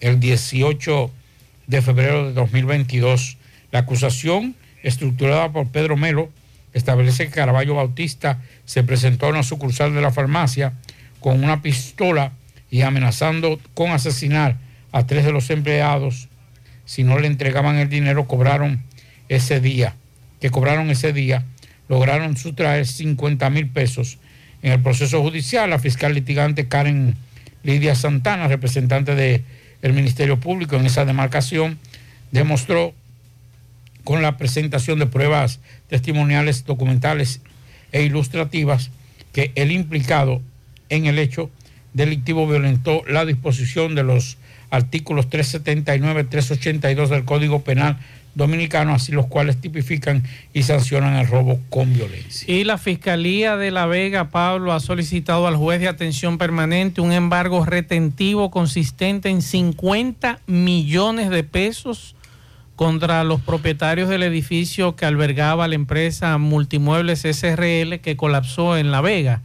[0.01, 1.09] el 18
[1.67, 3.37] de febrero de 2022.
[3.71, 6.29] La acusación, estructurada por Pedro Melo,
[6.73, 10.73] establece que Caraballo Bautista se presentó a una sucursal de la farmacia
[11.19, 12.33] con una pistola
[12.69, 14.57] y amenazando con asesinar
[14.91, 16.29] a tres de los empleados
[16.85, 18.83] si no le entregaban el dinero cobraron
[19.29, 19.95] ese día,
[20.41, 21.45] que cobraron ese día,
[21.87, 24.17] lograron sustraer 50 mil pesos.
[24.61, 27.15] En el proceso judicial, la fiscal litigante Karen
[27.63, 31.79] Lidia Santana, representante del Ministerio Público en esa demarcación,
[32.31, 32.93] demostró
[34.03, 37.41] con la presentación de pruebas testimoniales, documentales
[37.91, 38.91] e ilustrativas
[39.31, 40.41] que el implicado
[40.89, 41.49] en el hecho
[41.93, 44.37] delictivo violentó la disposición de los
[44.69, 47.99] artículos 379, 382 del Código Penal
[48.35, 50.23] Dominicano, así los cuales tipifican
[50.53, 52.51] y sancionan el robo con violencia.
[52.51, 57.11] Y la Fiscalía de La Vega, Pablo, ha solicitado al juez de atención permanente un
[57.11, 62.15] embargo retentivo consistente en 50 millones de pesos
[62.75, 69.01] contra los propietarios del edificio que albergaba la empresa Multimuebles SRL que colapsó en La
[69.01, 69.41] Vega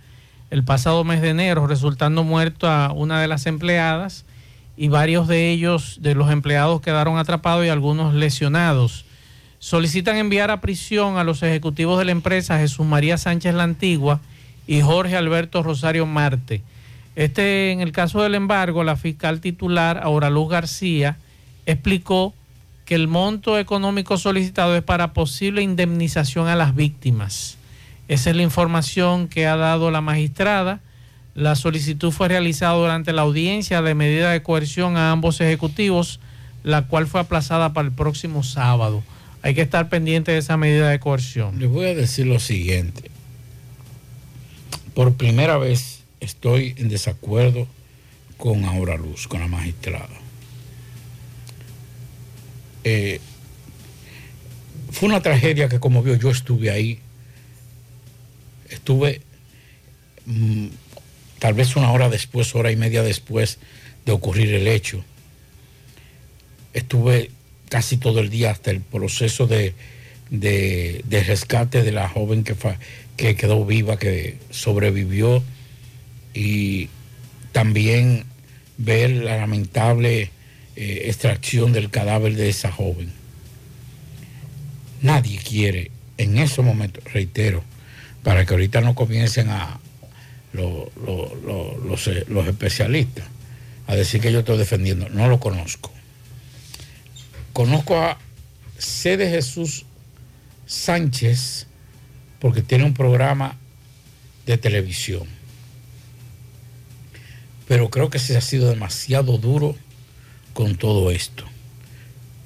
[0.51, 4.25] el pasado mes de enero, resultando muerta una de las empleadas
[4.77, 9.05] y varios de ellos, de los empleados, quedaron atrapados y algunos lesionados.
[9.59, 14.21] Solicitan enviar a prisión a los ejecutivos de la empresa Jesús María Sánchez La Antigua
[14.67, 16.63] y Jorge Alberto Rosario Marte.
[17.17, 21.19] Este, en el caso del embargo, la fiscal titular, Aura Luz García,
[21.67, 22.33] explicó
[22.89, 27.59] que el monto económico solicitado es para posible indemnización a las víctimas.
[28.09, 30.81] Esa es la información que ha dado la magistrada.
[31.35, 36.19] La solicitud fue realizada durante la audiencia de medida de coerción a ambos ejecutivos,
[36.65, 39.03] la cual fue aplazada para el próximo sábado.
[39.43, 41.59] Hay que estar pendiente de esa medida de coerción.
[41.59, 43.11] Les voy a decir lo siguiente.
[44.95, 47.67] Por primera vez estoy en desacuerdo
[48.39, 50.09] con Aura Luz, con la magistrada.
[52.91, 53.21] Eh,
[54.91, 56.99] fue una tragedia que como vio yo estuve ahí.
[58.71, 59.21] Estuve
[60.25, 60.69] mm,
[61.39, 63.59] tal vez una hora después, hora y media después
[64.07, 65.05] de ocurrir el hecho.
[66.73, 67.31] Estuve
[67.69, 69.75] casi todo el día hasta el proceso de,
[71.11, 72.79] rescate de la joven que, fa-
[73.19, 75.43] que quedó viva, que sobrevivió,
[76.33, 76.89] y
[77.53, 78.25] también
[78.79, 80.31] ver la lamentable
[80.81, 83.13] eh, extracción del cadáver de esa joven.
[85.03, 87.65] Nadie quiere en ese momento, reitero,
[88.23, 89.81] para que ahorita no comiencen a
[90.53, 90.91] lo-
[91.85, 93.25] los, eh, los especialistas
[93.89, 95.09] a decir que yo estoy defendiendo.
[95.09, 95.91] No lo conozco.
[97.53, 98.19] Conozco a
[98.79, 99.17] C.
[99.17, 99.85] de Jesús
[100.67, 101.67] Sánchez
[102.39, 103.57] porque tiene un programa
[104.47, 105.27] de televisión.
[107.67, 109.77] Pero creo que se ha sido demasiado duro
[110.59, 111.45] con todo esto.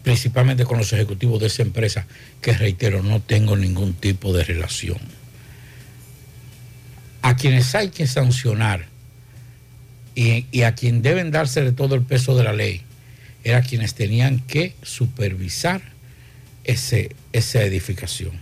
[0.03, 2.07] Principalmente con los ejecutivos de esa empresa,
[2.43, 4.99] que reitero, no tengo ningún tipo de relación.
[7.23, 8.85] A quienes hay que sancionar
[10.15, 12.83] y, a quien deben dársele todo el peso de la ley,
[13.45, 15.81] era quienes tenían que supervisar
[16.65, 18.33] ese, esa edificación.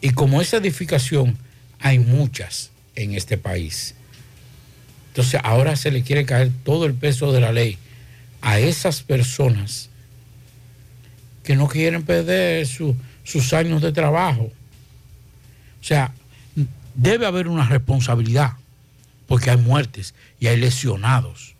[0.00, 1.38] Y como esa edificación
[1.78, 3.94] hay muchas en este país,
[5.10, 7.78] entonces ahora se le quiere caer todo el peso de la ley
[8.44, 9.88] a esas personas
[11.42, 12.94] que no quieren perder su-
[13.24, 14.44] sus años de trabajo.
[15.80, 16.12] O sea,
[16.94, 18.52] debe haber una responsabilidad,
[19.26, 21.54] porque hay muertes y hay lesionados,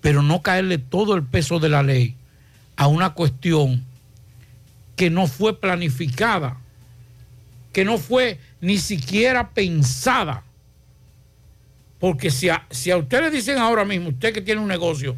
[0.00, 2.14] pero no caerle todo el peso de la ley
[2.76, 3.84] a una cuestión
[4.96, 6.56] que no fue planificada,
[7.74, 10.42] que no fue ni siquiera pensada.
[11.98, 15.16] Porque si a, si a le dicen ahora mismo, usted que tiene un negocio,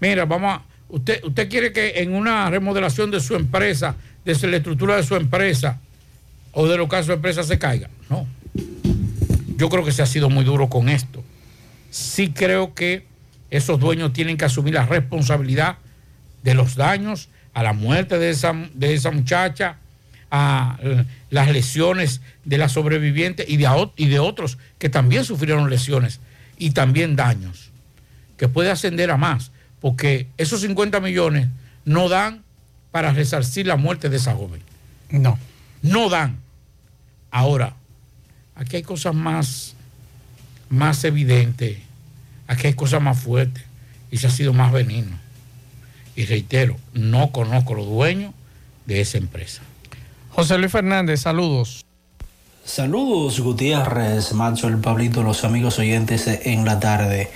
[0.00, 4.46] mira, vamos a, usted, usted quiere que en una remodelación de su empresa, de su-
[4.46, 5.78] la estructura de su empresa,
[6.52, 7.88] o de los casos de empresa se caiga.
[8.08, 8.26] No.
[9.56, 11.22] Yo creo que se ha sido muy duro con esto.
[11.90, 13.04] Sí creo que
[13.50, 15.76] esos dueños tienen que asumir la responsabilidad
[16.42, 19.76] de los daños, a la muerte de esa, de esa muchacha,
[20.30, 25.68] a eh, las lesiones de la sobreviviente y de, y de otros que también sufrieron
[25.68, 26.20] lesiones
[26.56, 27.70] y también daños,
[28.36, 29.50] que puede ascender a más,
[29.80, 31.48] porque esos 50 millones
[31.84, 32.42] no dan
[32.90, 34.62] para resarcir la muerte de esa joven.
[35.10, 35.38] No.
[35.82, 36.38] No dan.
[37.30, 37.74] Ahora,
[38.54, 39.74] aquí hay cosas más,
[40.68, 41.78] más evidentes,
[42.46, 43.64] aquí hay cosas más fuertes
[44.10, 45.16] y se ha sido más veneno.
[46.16, 48.34] Y reitero, no conozco los dueños
[48.86, 49.62] de esa empresa.
[50.30, 51.84] José Luis Fernández, saludos.
[52.64, 57.30] Saludos Gutiérrez, Macho, el Pablito, los amigos oyentes en la tarde.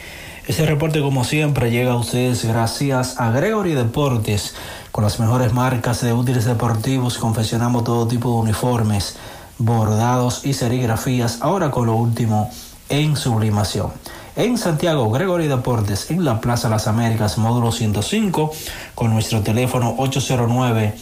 [0.47, 4.55] Este reporte como siempre llega a ustedes gracias a Gregory Deportes.
[4.93, 9.17] Con las mejores marcas de útiles deportivos confeccionamos todo tipo de uniformes,
[9.57, 12.51] bordados y serigrafías, ahora con lo último
[12.91, 13.91] en sublimación.
[14.37, 18.53] En Santiago, Gregory Deportes, en la Plaza Las Américas, módulo 105,
[18.95, 20.95] con nuestro teléfono 809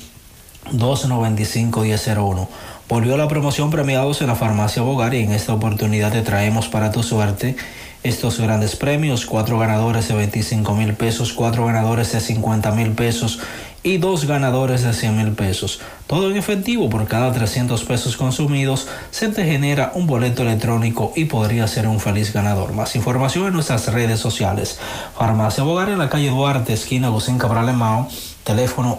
[0.70, 2.46] 295-1001.
[2.88, 6.92] Volvió la promoción premiados en la farmacia Bogar y en esta oportunidad te traemos para
[6.92, 7.56] tu suerte
[8.02, 13.40] estos grandes premios, cuatro ganadores de 25 mil pesos, cuatro ganadores de 50 mil pesos
[13.84, 15.80] y dos ganadores de 100 mil pesos.
[16.06, 21.24] Todo en efectivo, por cada 300 pesos consumidos se te genera un boleto electrónico y
[21.24, 22.72] podría ser un feliz ganador.
[22.72, 24.78] Más información en nuestras redes sociales.
[25.16, 28.08] Farmacia Bogar en la calle Duarte, esquina Gusín Cabral Emao,
[28.44, 28.98] teléfono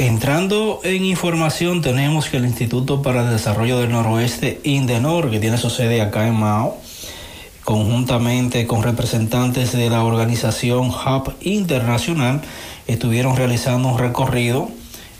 [0.00, 5.58] Entrando en información, tenemos que el Instituto para el Desarrollo del Noroeste, INDENOR, que tiene
[5.58, 6.78] su sede acá en Mao,
[7.64, 12.40] conjuntamente con representantes de la organización Hub Internacional,
[12.86, 14.70] estuvieron realizando un recorrido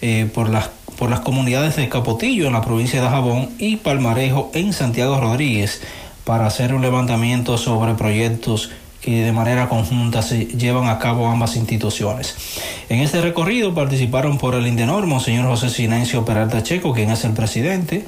[0.01, 4.51] eh, por las por las comunidades de Capotillo en la provincia de Jabón y Palmarejo
[4.55, 5.83] en Santiago Rodríguez
[6.25, 8.71] para hacer un levantamiento sobre proyectos
[9.01, 12.37] que de manera conjunta se llevan a cabo ambas instituciones.
[12.89, 17.33] En este recorrido participaron por el Indenor, Monseñor José Sinencio Peralta Checo, quien es el
[17.33, 18.05] presidente,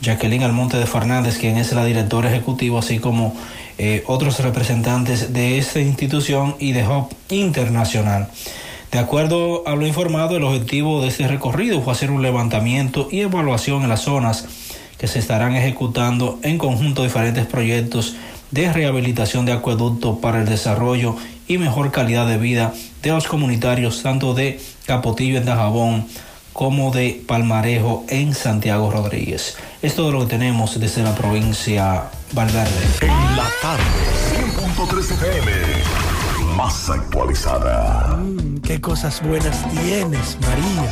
[0.00, 3.34] Jacqueline Almonte de Fernández, quien es la directora ejecutiva, así como
[3.76, 8.28] eh, otros representantes de esta institución y de Hub Internacional.
[8.92, 13.20] De acuerdo a lo informado, el objetivo de este recorrido fue hacer un levantamiento y
[13.20, 14.46] evaluación en las zonas
[14.98, 18.16] que se estarán ejecutando en conjunto diferentes proyectos
[18.50, 21.16] de rehabilitación de acueducto para el desarrollo
[21.46, 22.72] y mejor calidad de vida
[23.02, 26.06] de los comunitarios tanto de Capotillo en Dajabón
[26.52, 29.56] como de Palmarejo en Santiago Rodríguez.
[29.82, 32.70] Es todo lo que tenemos desde la provincia Valverde.
[33.00, 33.82] En la tarde,
[34.76, 35.50] 100.3 FM.
[36.56, 38.18] Más actualizada.
[38.62, 40.84] Qué cosas buenas tienes, María.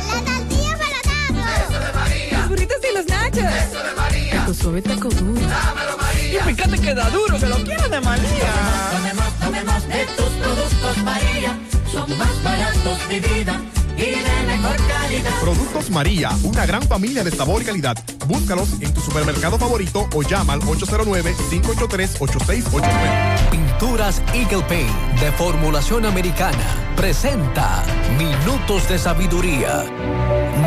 [1.67, 2.39] Eso de María.
[2.39, 3.43] Los burritos y los nachos.
[3.43, 4.45] Eso de María.
[4.45, 5.41] Tu suave taco duro.
[5.41, 5.98] Dámelo,
[6.29, 6.51] María.
[6.51, 8.53] Y fíjate que da duro, que lo quiero de María.
[8.91, 11.57] Tomemos, tomemos de tus productos María.
[11.91, 13.59] Son más baratos de vida
[13.97, 15.31] y de mejor calidad.
[15.41, 17.97] Productos María, una gran familia de sabor y calidad.
[18.27, 23.49] Búscalos en tu supermercado favorito o llama al 809-583-8689.
[23.49, 27.83] Pinturas Eagle Paint de formulación americana presenta
[28.17, 29.85] Minutos de Sabiduría.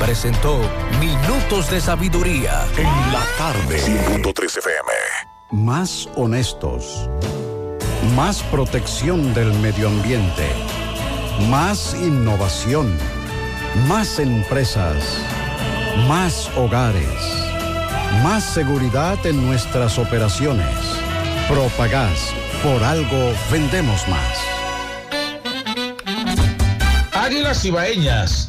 [0.00, 0.58] presentó
[0.98, 2.64] Minutos de Sabiduría.
[2.76, 4.92] En la tarde, 100.3 FM.
[5.52, 7.08] Más honestos.
[8.16, 10.48] Más protección del medio ambiente.
[11.50, 12.96] Más innovación.
[13.86, 15.18] Más empresas.
[16.08, 17.44] Más hogares.
[18.24, 20.76] Más seguridad en nuestras operaciones.
[21.46, 22.32] Propagás.
[22.62, 24.50] Por algo vendemos más.
[27.12, 28.48] Águilas Ibaeñas,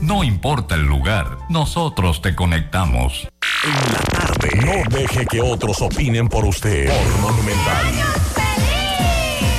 [0.00, 3.28] No importa el lugar, nosotros te conectamos.
[3.64, 4.48] En la tarde.
[4.64, 6.88] No deje que otros opinen por usted.
[6.88, 7.86] Por Monumental.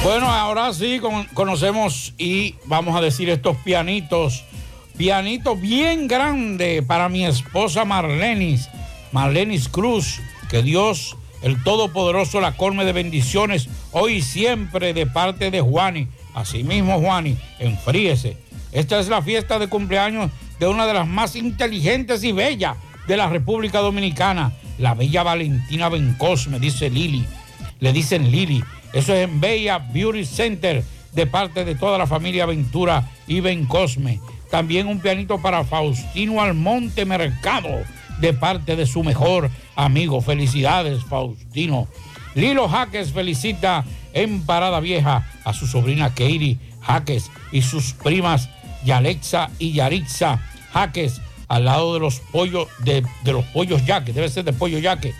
[0.04, 4.44] Bueno, ahora sí con- conocemos y vamos a decir estos pianitos.
[4.98, 8.68] Pianito bien grande para mi esposa Marlenis,
[9.12, 10.20] Marlenis Cruz.
[10.50, 16.08] Que Dios, el Todopoderoso, la colme de bendiciones hoy y siempre de parte de Juani.
[16.34, 18.38] Asimismo, Juani, enfríese.
[18.72, 22.78] Esta es la fiesta de cumpleaños de una de las más inteligentes y bellas
[23.08, 27.26] de la República Dominicana, la bella Valentina Bencosme, dice Lili.
[27.80, 28.64] Le dicen Lili.
[28.94, 30.84] Eso es en Bella Beauty Center
[31.14, 34.20] de parte de toda la familia Ventura y Bencosme.
[34.50, 37.70] También un pianito para Faustino Almonte Mercado
[38.20, 40.22] de parte de su mejor amigo.
[40.22, 41.88] Felicidades, Faustino.
[42.36, 43.84] Lilo Jaques felicita
[44.14, 48.50] en Parada Vieja a su sobrina Keiri Jaques y sus primas
[48.86, 50.40] Yalexa y Yaritza
[50.74, 54.80] Jaques al lado de los pollos de, de los pollos yaque, debe ser de pollo
[54.80, 55.14] yaque.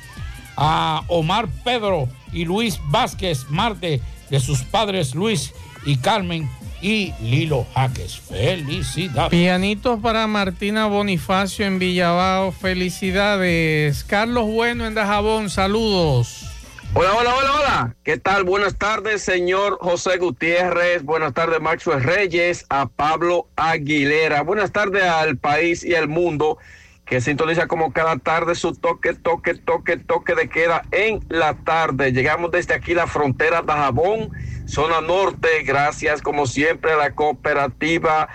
[0.56, 5.54] A Omar Pedro y Luis Vázquez Marte de sus padres Luis
[5.86, 6.50] y Carmen
[6.82, 8.20] y Lilo Jaques.
[8.20, 9.30] Felicidades.
[9.30, 12.52] Pianitos para Martina Bonifacio en Villabao.
[12.52, 14.04] Felicidades.
[14.04, 15.50] Carlos Bueno en Dajabón.
[15.50, 16.51] Saludos.
[16.94, 17.96] Hola, hola, hola, hola.
[18.04, 18.44] ¿Qué tal?
[18.44, 21.04] Buenas tardes, señor José Gutiérrez.
[21.04, 24.42] Buenas tardes, Maxwell Reyes, a Pablo Aguilera.
[24.42, 26.58] Buenas tardes al país y al mundo
[27.06, 32.12] que sintoniza como cada tarde su toque, toque, toque, toque de queda en la tarde.
[32.12, 34.32] Llegamos desde aquí la frontera de Jabón,
[34.66, 35.64] zona norte.
[35.64, 38.28] Gracias, como siempre, a la cooperativa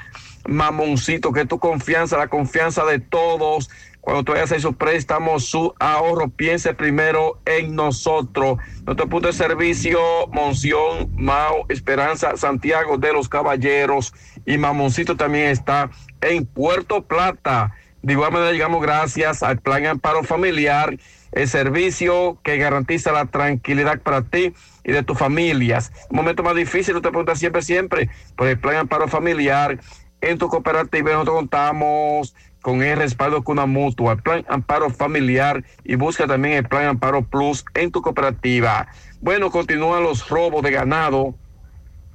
[0.48, 3.68] Mamoncito, que tu confianza, la confianza de todos.
[4.06, 8.58] Cuando tú vayas a hacer su préstamo, su ahorro, piense primero en nosotros.
[8.84, 14.14] Nuestro punto de servicio, Monción, Mao, Esperanza, Santiago de los Caballeros
[14.44, 17.74] y Mamoncito también está en Puerto Plata.
[18.00, 20.96] De igual manera, llegamos gracias al Plan Amparo Familiar,
[21.32, 24.54] el servicio que garantiza la tranquilidad para ti
[24.84, 25.90] y de tus familias.
[26.10, 29.80] Momento más difícil, tú te preguntas siempre, siempre, por el Plan Amparo Familiar.
[30.20, 32.36] En tu cooperativa nosotros contamos
[32.66, 37.22] con el respaldo con una mutua, plan amparo familiar y busca también el plan amparo
[37.22, 38.88] plus en tu cooperativa.
[39.20, 41.36] Bueno, continúan los robos de ganado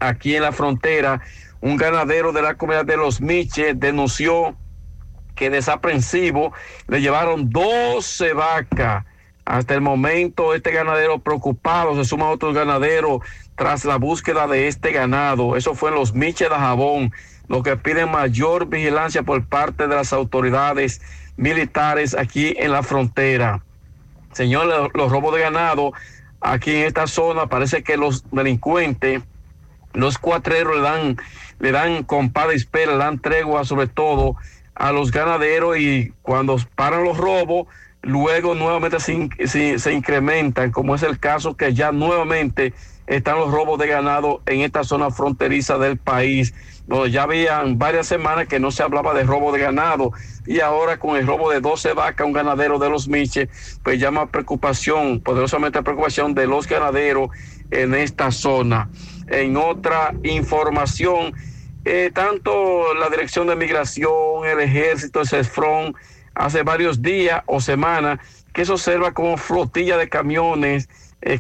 [0.02, 1.22] aquí en la frontera.
[1.62, 4.58] Un ganadero de la comunidad de los Miches denunció
[5.36, 6.52] que desaprensivo
[6.90, 9.06] le llevaron 12 vacas.
[9.46, 13.22] Hasta el momento, este ganadero preocupado, se suma otro ganadero
[13.56, 15.56] tras la búsqueda de este ganado.
[15.56, 17.14] Eso fue en los Miches de Jabón,
[17.52, 21.02] lo que piden mayor vigilancia por parte de las autoridades
[21.36, 23.62] militares aquí en la frontera.
[24.32, 25.92] Señor, los, robos de ganado
[26.40, 29.22] aquí en esta zona, parece que los delincuentes,
[29.92, 31.18] los cuatreros le dan,
[31.60, 34.38] le dan compada y espera, le dan tregua sobre todo
[34.74, 37.68] a los ganaderos y cuando paran los robos,
[38.02, 42.74] luego nuevamente se incrementan, como es el caso que ya nuevamente
[43.08, 46.54] están los robos de ganado en esta zona fronteriza del país,
[46.88, 50.12] donde ya habían varias semanas que no se hablaba de robo de ganado
[50.46, 54.32] y ahora con el robo de 12 vacas, un ganadero de los Miches, pues llama
[54.32, 57.30] preocupación, poderosamente preocupación de los ganaderos
[57.70, 58.90] en esta zona.
[59.28, 61.34] En otra información,
[61.86, 65.96] eh, tanto la Dirección de Migración, el Ejército, el CESFRON,
[66.36, 68.20] hace varios días o semanas
[68.54, 70.90] que se observa como flotilla de camiones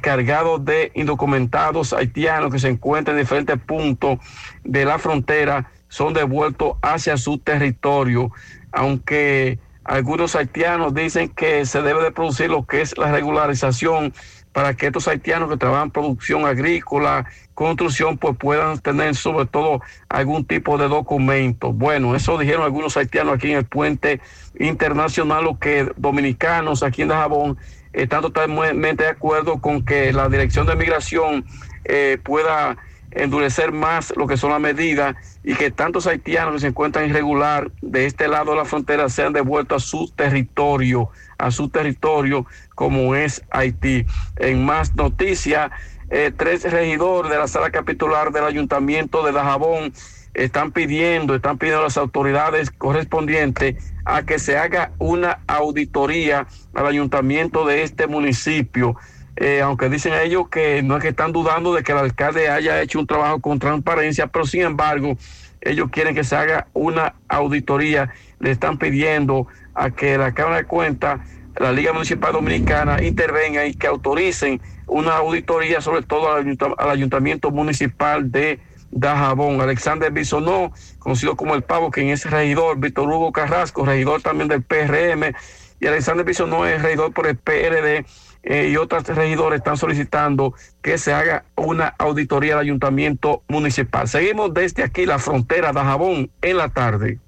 [0.01, 4.19] cargados de indocumentados haitianos que se encuentran en diferentes puntos
[4.63, 8.31] de la frontera son devueltos hacia su territorio,
[8.71, 14.13] aunque algunos haitianos dicen que se debe de producir lo que es la regularización
[14.53, 20.45] para que estos haitianos que trabajan producción agrícola, construcción, pues puedan tener sobre todo algún
[20.45, 21.73] tipo de documento.
[21.73, 24.21] Bueno, eso dijeron algunos haitianos aquí en el puente
[24.59, 27.57] internacional, lo que dominicanos aquí en Dajabón
[27.93, 31.45] están totalmente de acuerdo con que la Dirección de Migración
[31.83, 32.77] eh, pueda
[33.11, 37.71] endurecer más lo que son las medidas y que tantos haitianos que se encuentran irregular
[37.81, 42.45] de este lado de la frontera sean devueltos a su territorio, a su territorio
[42.75, 44.05] como es Haití.
[44.37, 45.71] En más noticias,
[46.09, 49.93] eh, tres regidores de la sala capitular del ayuntamiento de Dajabón
[50.33, 56.87] están pidiendo, están pidiendo a las autoridades correspondientes a que se haga una auditoría al
[56.87, 58.95] ayuntamiento de este municipio.
[59.37, 62.81] Eh, aunque dicen ellos que no es que están dudando de que el alcalde haya
[62.81, 65.17] hecho un trabajo con transparencia, pero sin embargo,
[65.61, 70.63] ellos quieren que se haga una auditoría, le están pidiendo a que la Cámara de
[70.65, 71.21] Cuentas,
[71.57, 76.89] la Liga Municipal Dominicana intervenga y que autoricen una auditoría, sobre todo al, ayunt- al
[76.89, 78.59] Ayuntamiento Municipal de
[78.91, 79.61] Dajabón.
[79.61, 84.61] Alexander Bisonó, conocido como el Pavo, quien es regidor, Víctor Hugo Carrasco, regidor también del
[84.63, 85.33] PRM,
[85.79, 88.05] y Alexander Bisonó es regidor por el PRD
[88.43, 94.07] eh, y otros regidores están solicitando que se haga una auditoría del ayuntamiento municipal.
[94.07, 97.19] Seguimos desde aquí, la frontera de Jabón, en la tarde.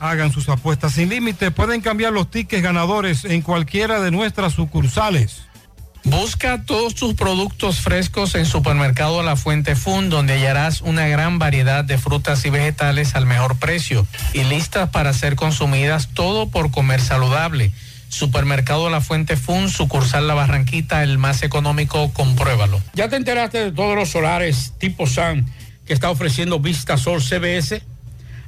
[0.00, 1.50] Hagan sus apuestas sin límite.
[1.50, 5.48] Pueden cambiar los tickets ganadores en cualquiera de nuestras sucursales.
[6.04, 11.84] Busca todos tus productos frescos en Supermercado La Fuente Fun, donde hallarás una gran variedad
[11.84, 17.00] de frutas y vegetales al mejor precio y listas para ser consumidas, todo por comer
[17.00, 17.72] saludable.
[18.08, 22.80] Supermercado La Fuente Fun, sucursal La Barranquita, el más económico, compruébalo.
[22.94, 25.46] ¿Ya te enteraste de todos los solares tipo SAN
[25.84, 27.82] que está ofreciendo Vista Sol CBS?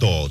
[0.00, 0.30] Encanto,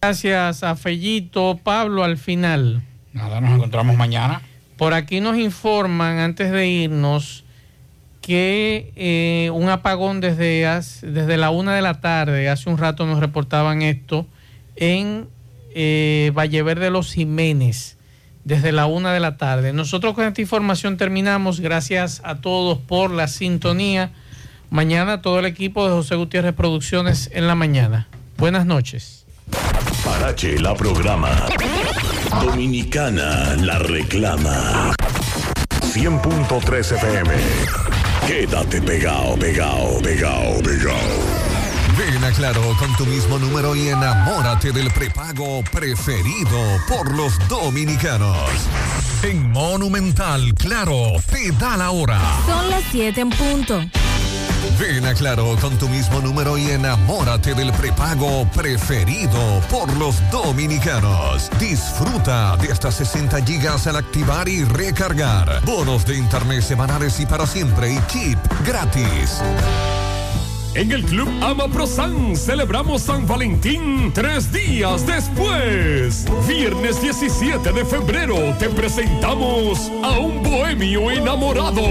[0.00, 1.60] Gracias a Fellito.
[1.62, 2.82] Pablo, al final.
[3.12, 4.40] Nada, nos encontramos mañana.
[4.76, 7.44] Por aquí nos informan, antes de irnos,
[8.20, 13.04] que eh, un apagón desde, as- desde la una de la tarde, hace un rato
[13.06, 14.26] nos reportaban esto,
[14.76, 15.28] en
[15.74, 17.96] eh, Valleverde de los Jiménez,
[18.44, 19.72] desde la una de la tarde.
[19.72, 21.60] Nosotros con esta información terminamos.
[21.60, 24.10] Gracias a todos por la sintonía.
[24.70, 28.08] Mañana todo el equipo de José Gutiérrez Producciones en la mañana.
[28.38, 29.26] Buenas noches.
[30.04, 31.30] Parache la programa.
[32.40, 34.94] Dominicana la reclama.
[35.92, 37.34] 100.3 FM.
[38.26, 41.42] Quédate pegado, pegado, pegado, pegado.
[41.98, 48.38] Ven a Claro con tu mismo número y enamórate del prepago preferido por los dominicanos.
[49.22, 52.18] En Monumental, Claro, te da la hora.
[52.46, 53.84] Son las 7 en punto.
[54.78, 61.50] Ven a Claro con tu mismo número y enamórate del prepago preferido por los dominicanos.
[61.58, 65.64] Disfruta de hasta 60 gigas al activar y recargar.
[65.64, 69.40] Bonos de internet semanales y para siempre y chip gratis.
[70.74, 76.24] En el Club Ama Prosan celebramos San Valentín tres días después.
[76.48, 81.82] Viernes 17 de febrero te presentamos a un bohemio enamorado,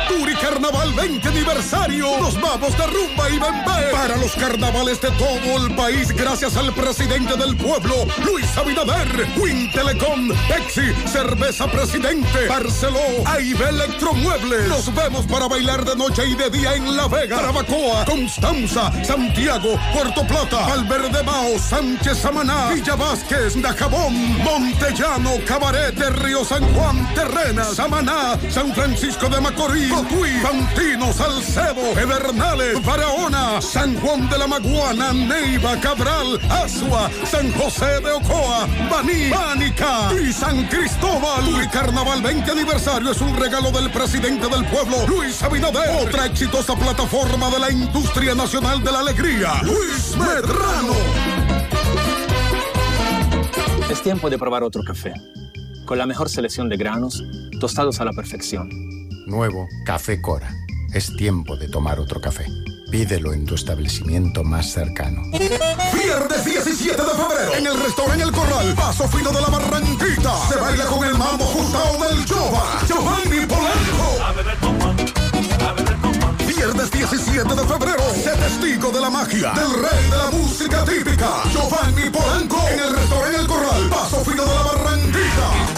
[0.08, 2.20] Turi Carnaval 20 aniversario.
[2.20, 6.74] Nos vamos de rumba y bembé para los carnavales de todo el país gracias al
[6.74, 14.68] presidente del pueblo, Luis Abinader, Win Telecom, Pepsi, Cerveza Presidente, Barceló, AIB Electromueble.
[14.68, 19.80] Nos vemos para bailar de noche y de día en La Vega, Carabacoa, Constanza, Santiago,
[19.94, 24.14] Puerto Plata, Valverde Mao, Sánchez Samaná, Villa Vázquez, Dajabón,
[24.44, 31.94] Montellano, Cabaret de Río San Juan, Terrena, Samaná, San Francisco de Macorís, Cotuí, Fantino, Salcedo,
[31.96, 39.32] Pedernales, Barahona, San Juan de la Maguana, Neiva, Cabral, Asua, San José de Ocoa, Baní,
[39.32, 41.64] Pánica y San Cristóbal.
[41.64, 45.90] Y Carnaval 20 aniversario es un regalo del presidente del pueblo, Luis Abinader.
[46.00, 50.94] Otra exitosa plataforma de la industria nacional de la alegría, Luis Medrano.
[53.90, 55.14] Es tiempo de probar otro café.
[55.86, 57.24] Con la mejor selección de granos,
[57.60, 59.07] tostados a la perfección.
[59.28, 60.56] Nuevo Café Cora.
[60.94, 62.46] Es tiempo de tomar otro café.
[62.90, 65.22] Pídelo en tu establecimiento más cercano.
[65.94, 70.34] Viernes 17 de febrero en el restaurante El Corral, Paso Fino de la Barranquita.
[70.48, 74.18] Se baila con el mambo juntado del Jova, Giovanni Polanco.
[76.48, 81.44] Viernes 17 de febrero, sé testigo de la magia del rey de la música típica,
[81.52, 85.77] Giovanni Polanco, en el restaurante El Corral, Paso Fino de la Barranquita.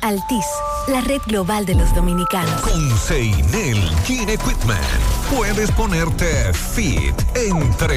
[0.00, 0.46] Altis,
[0.88, 2.60] la red global de los dominicanos.
[2.62, 4.82] Con Seinel Gene Equipment
[5.34, 7.96] puedes ponerte fit entre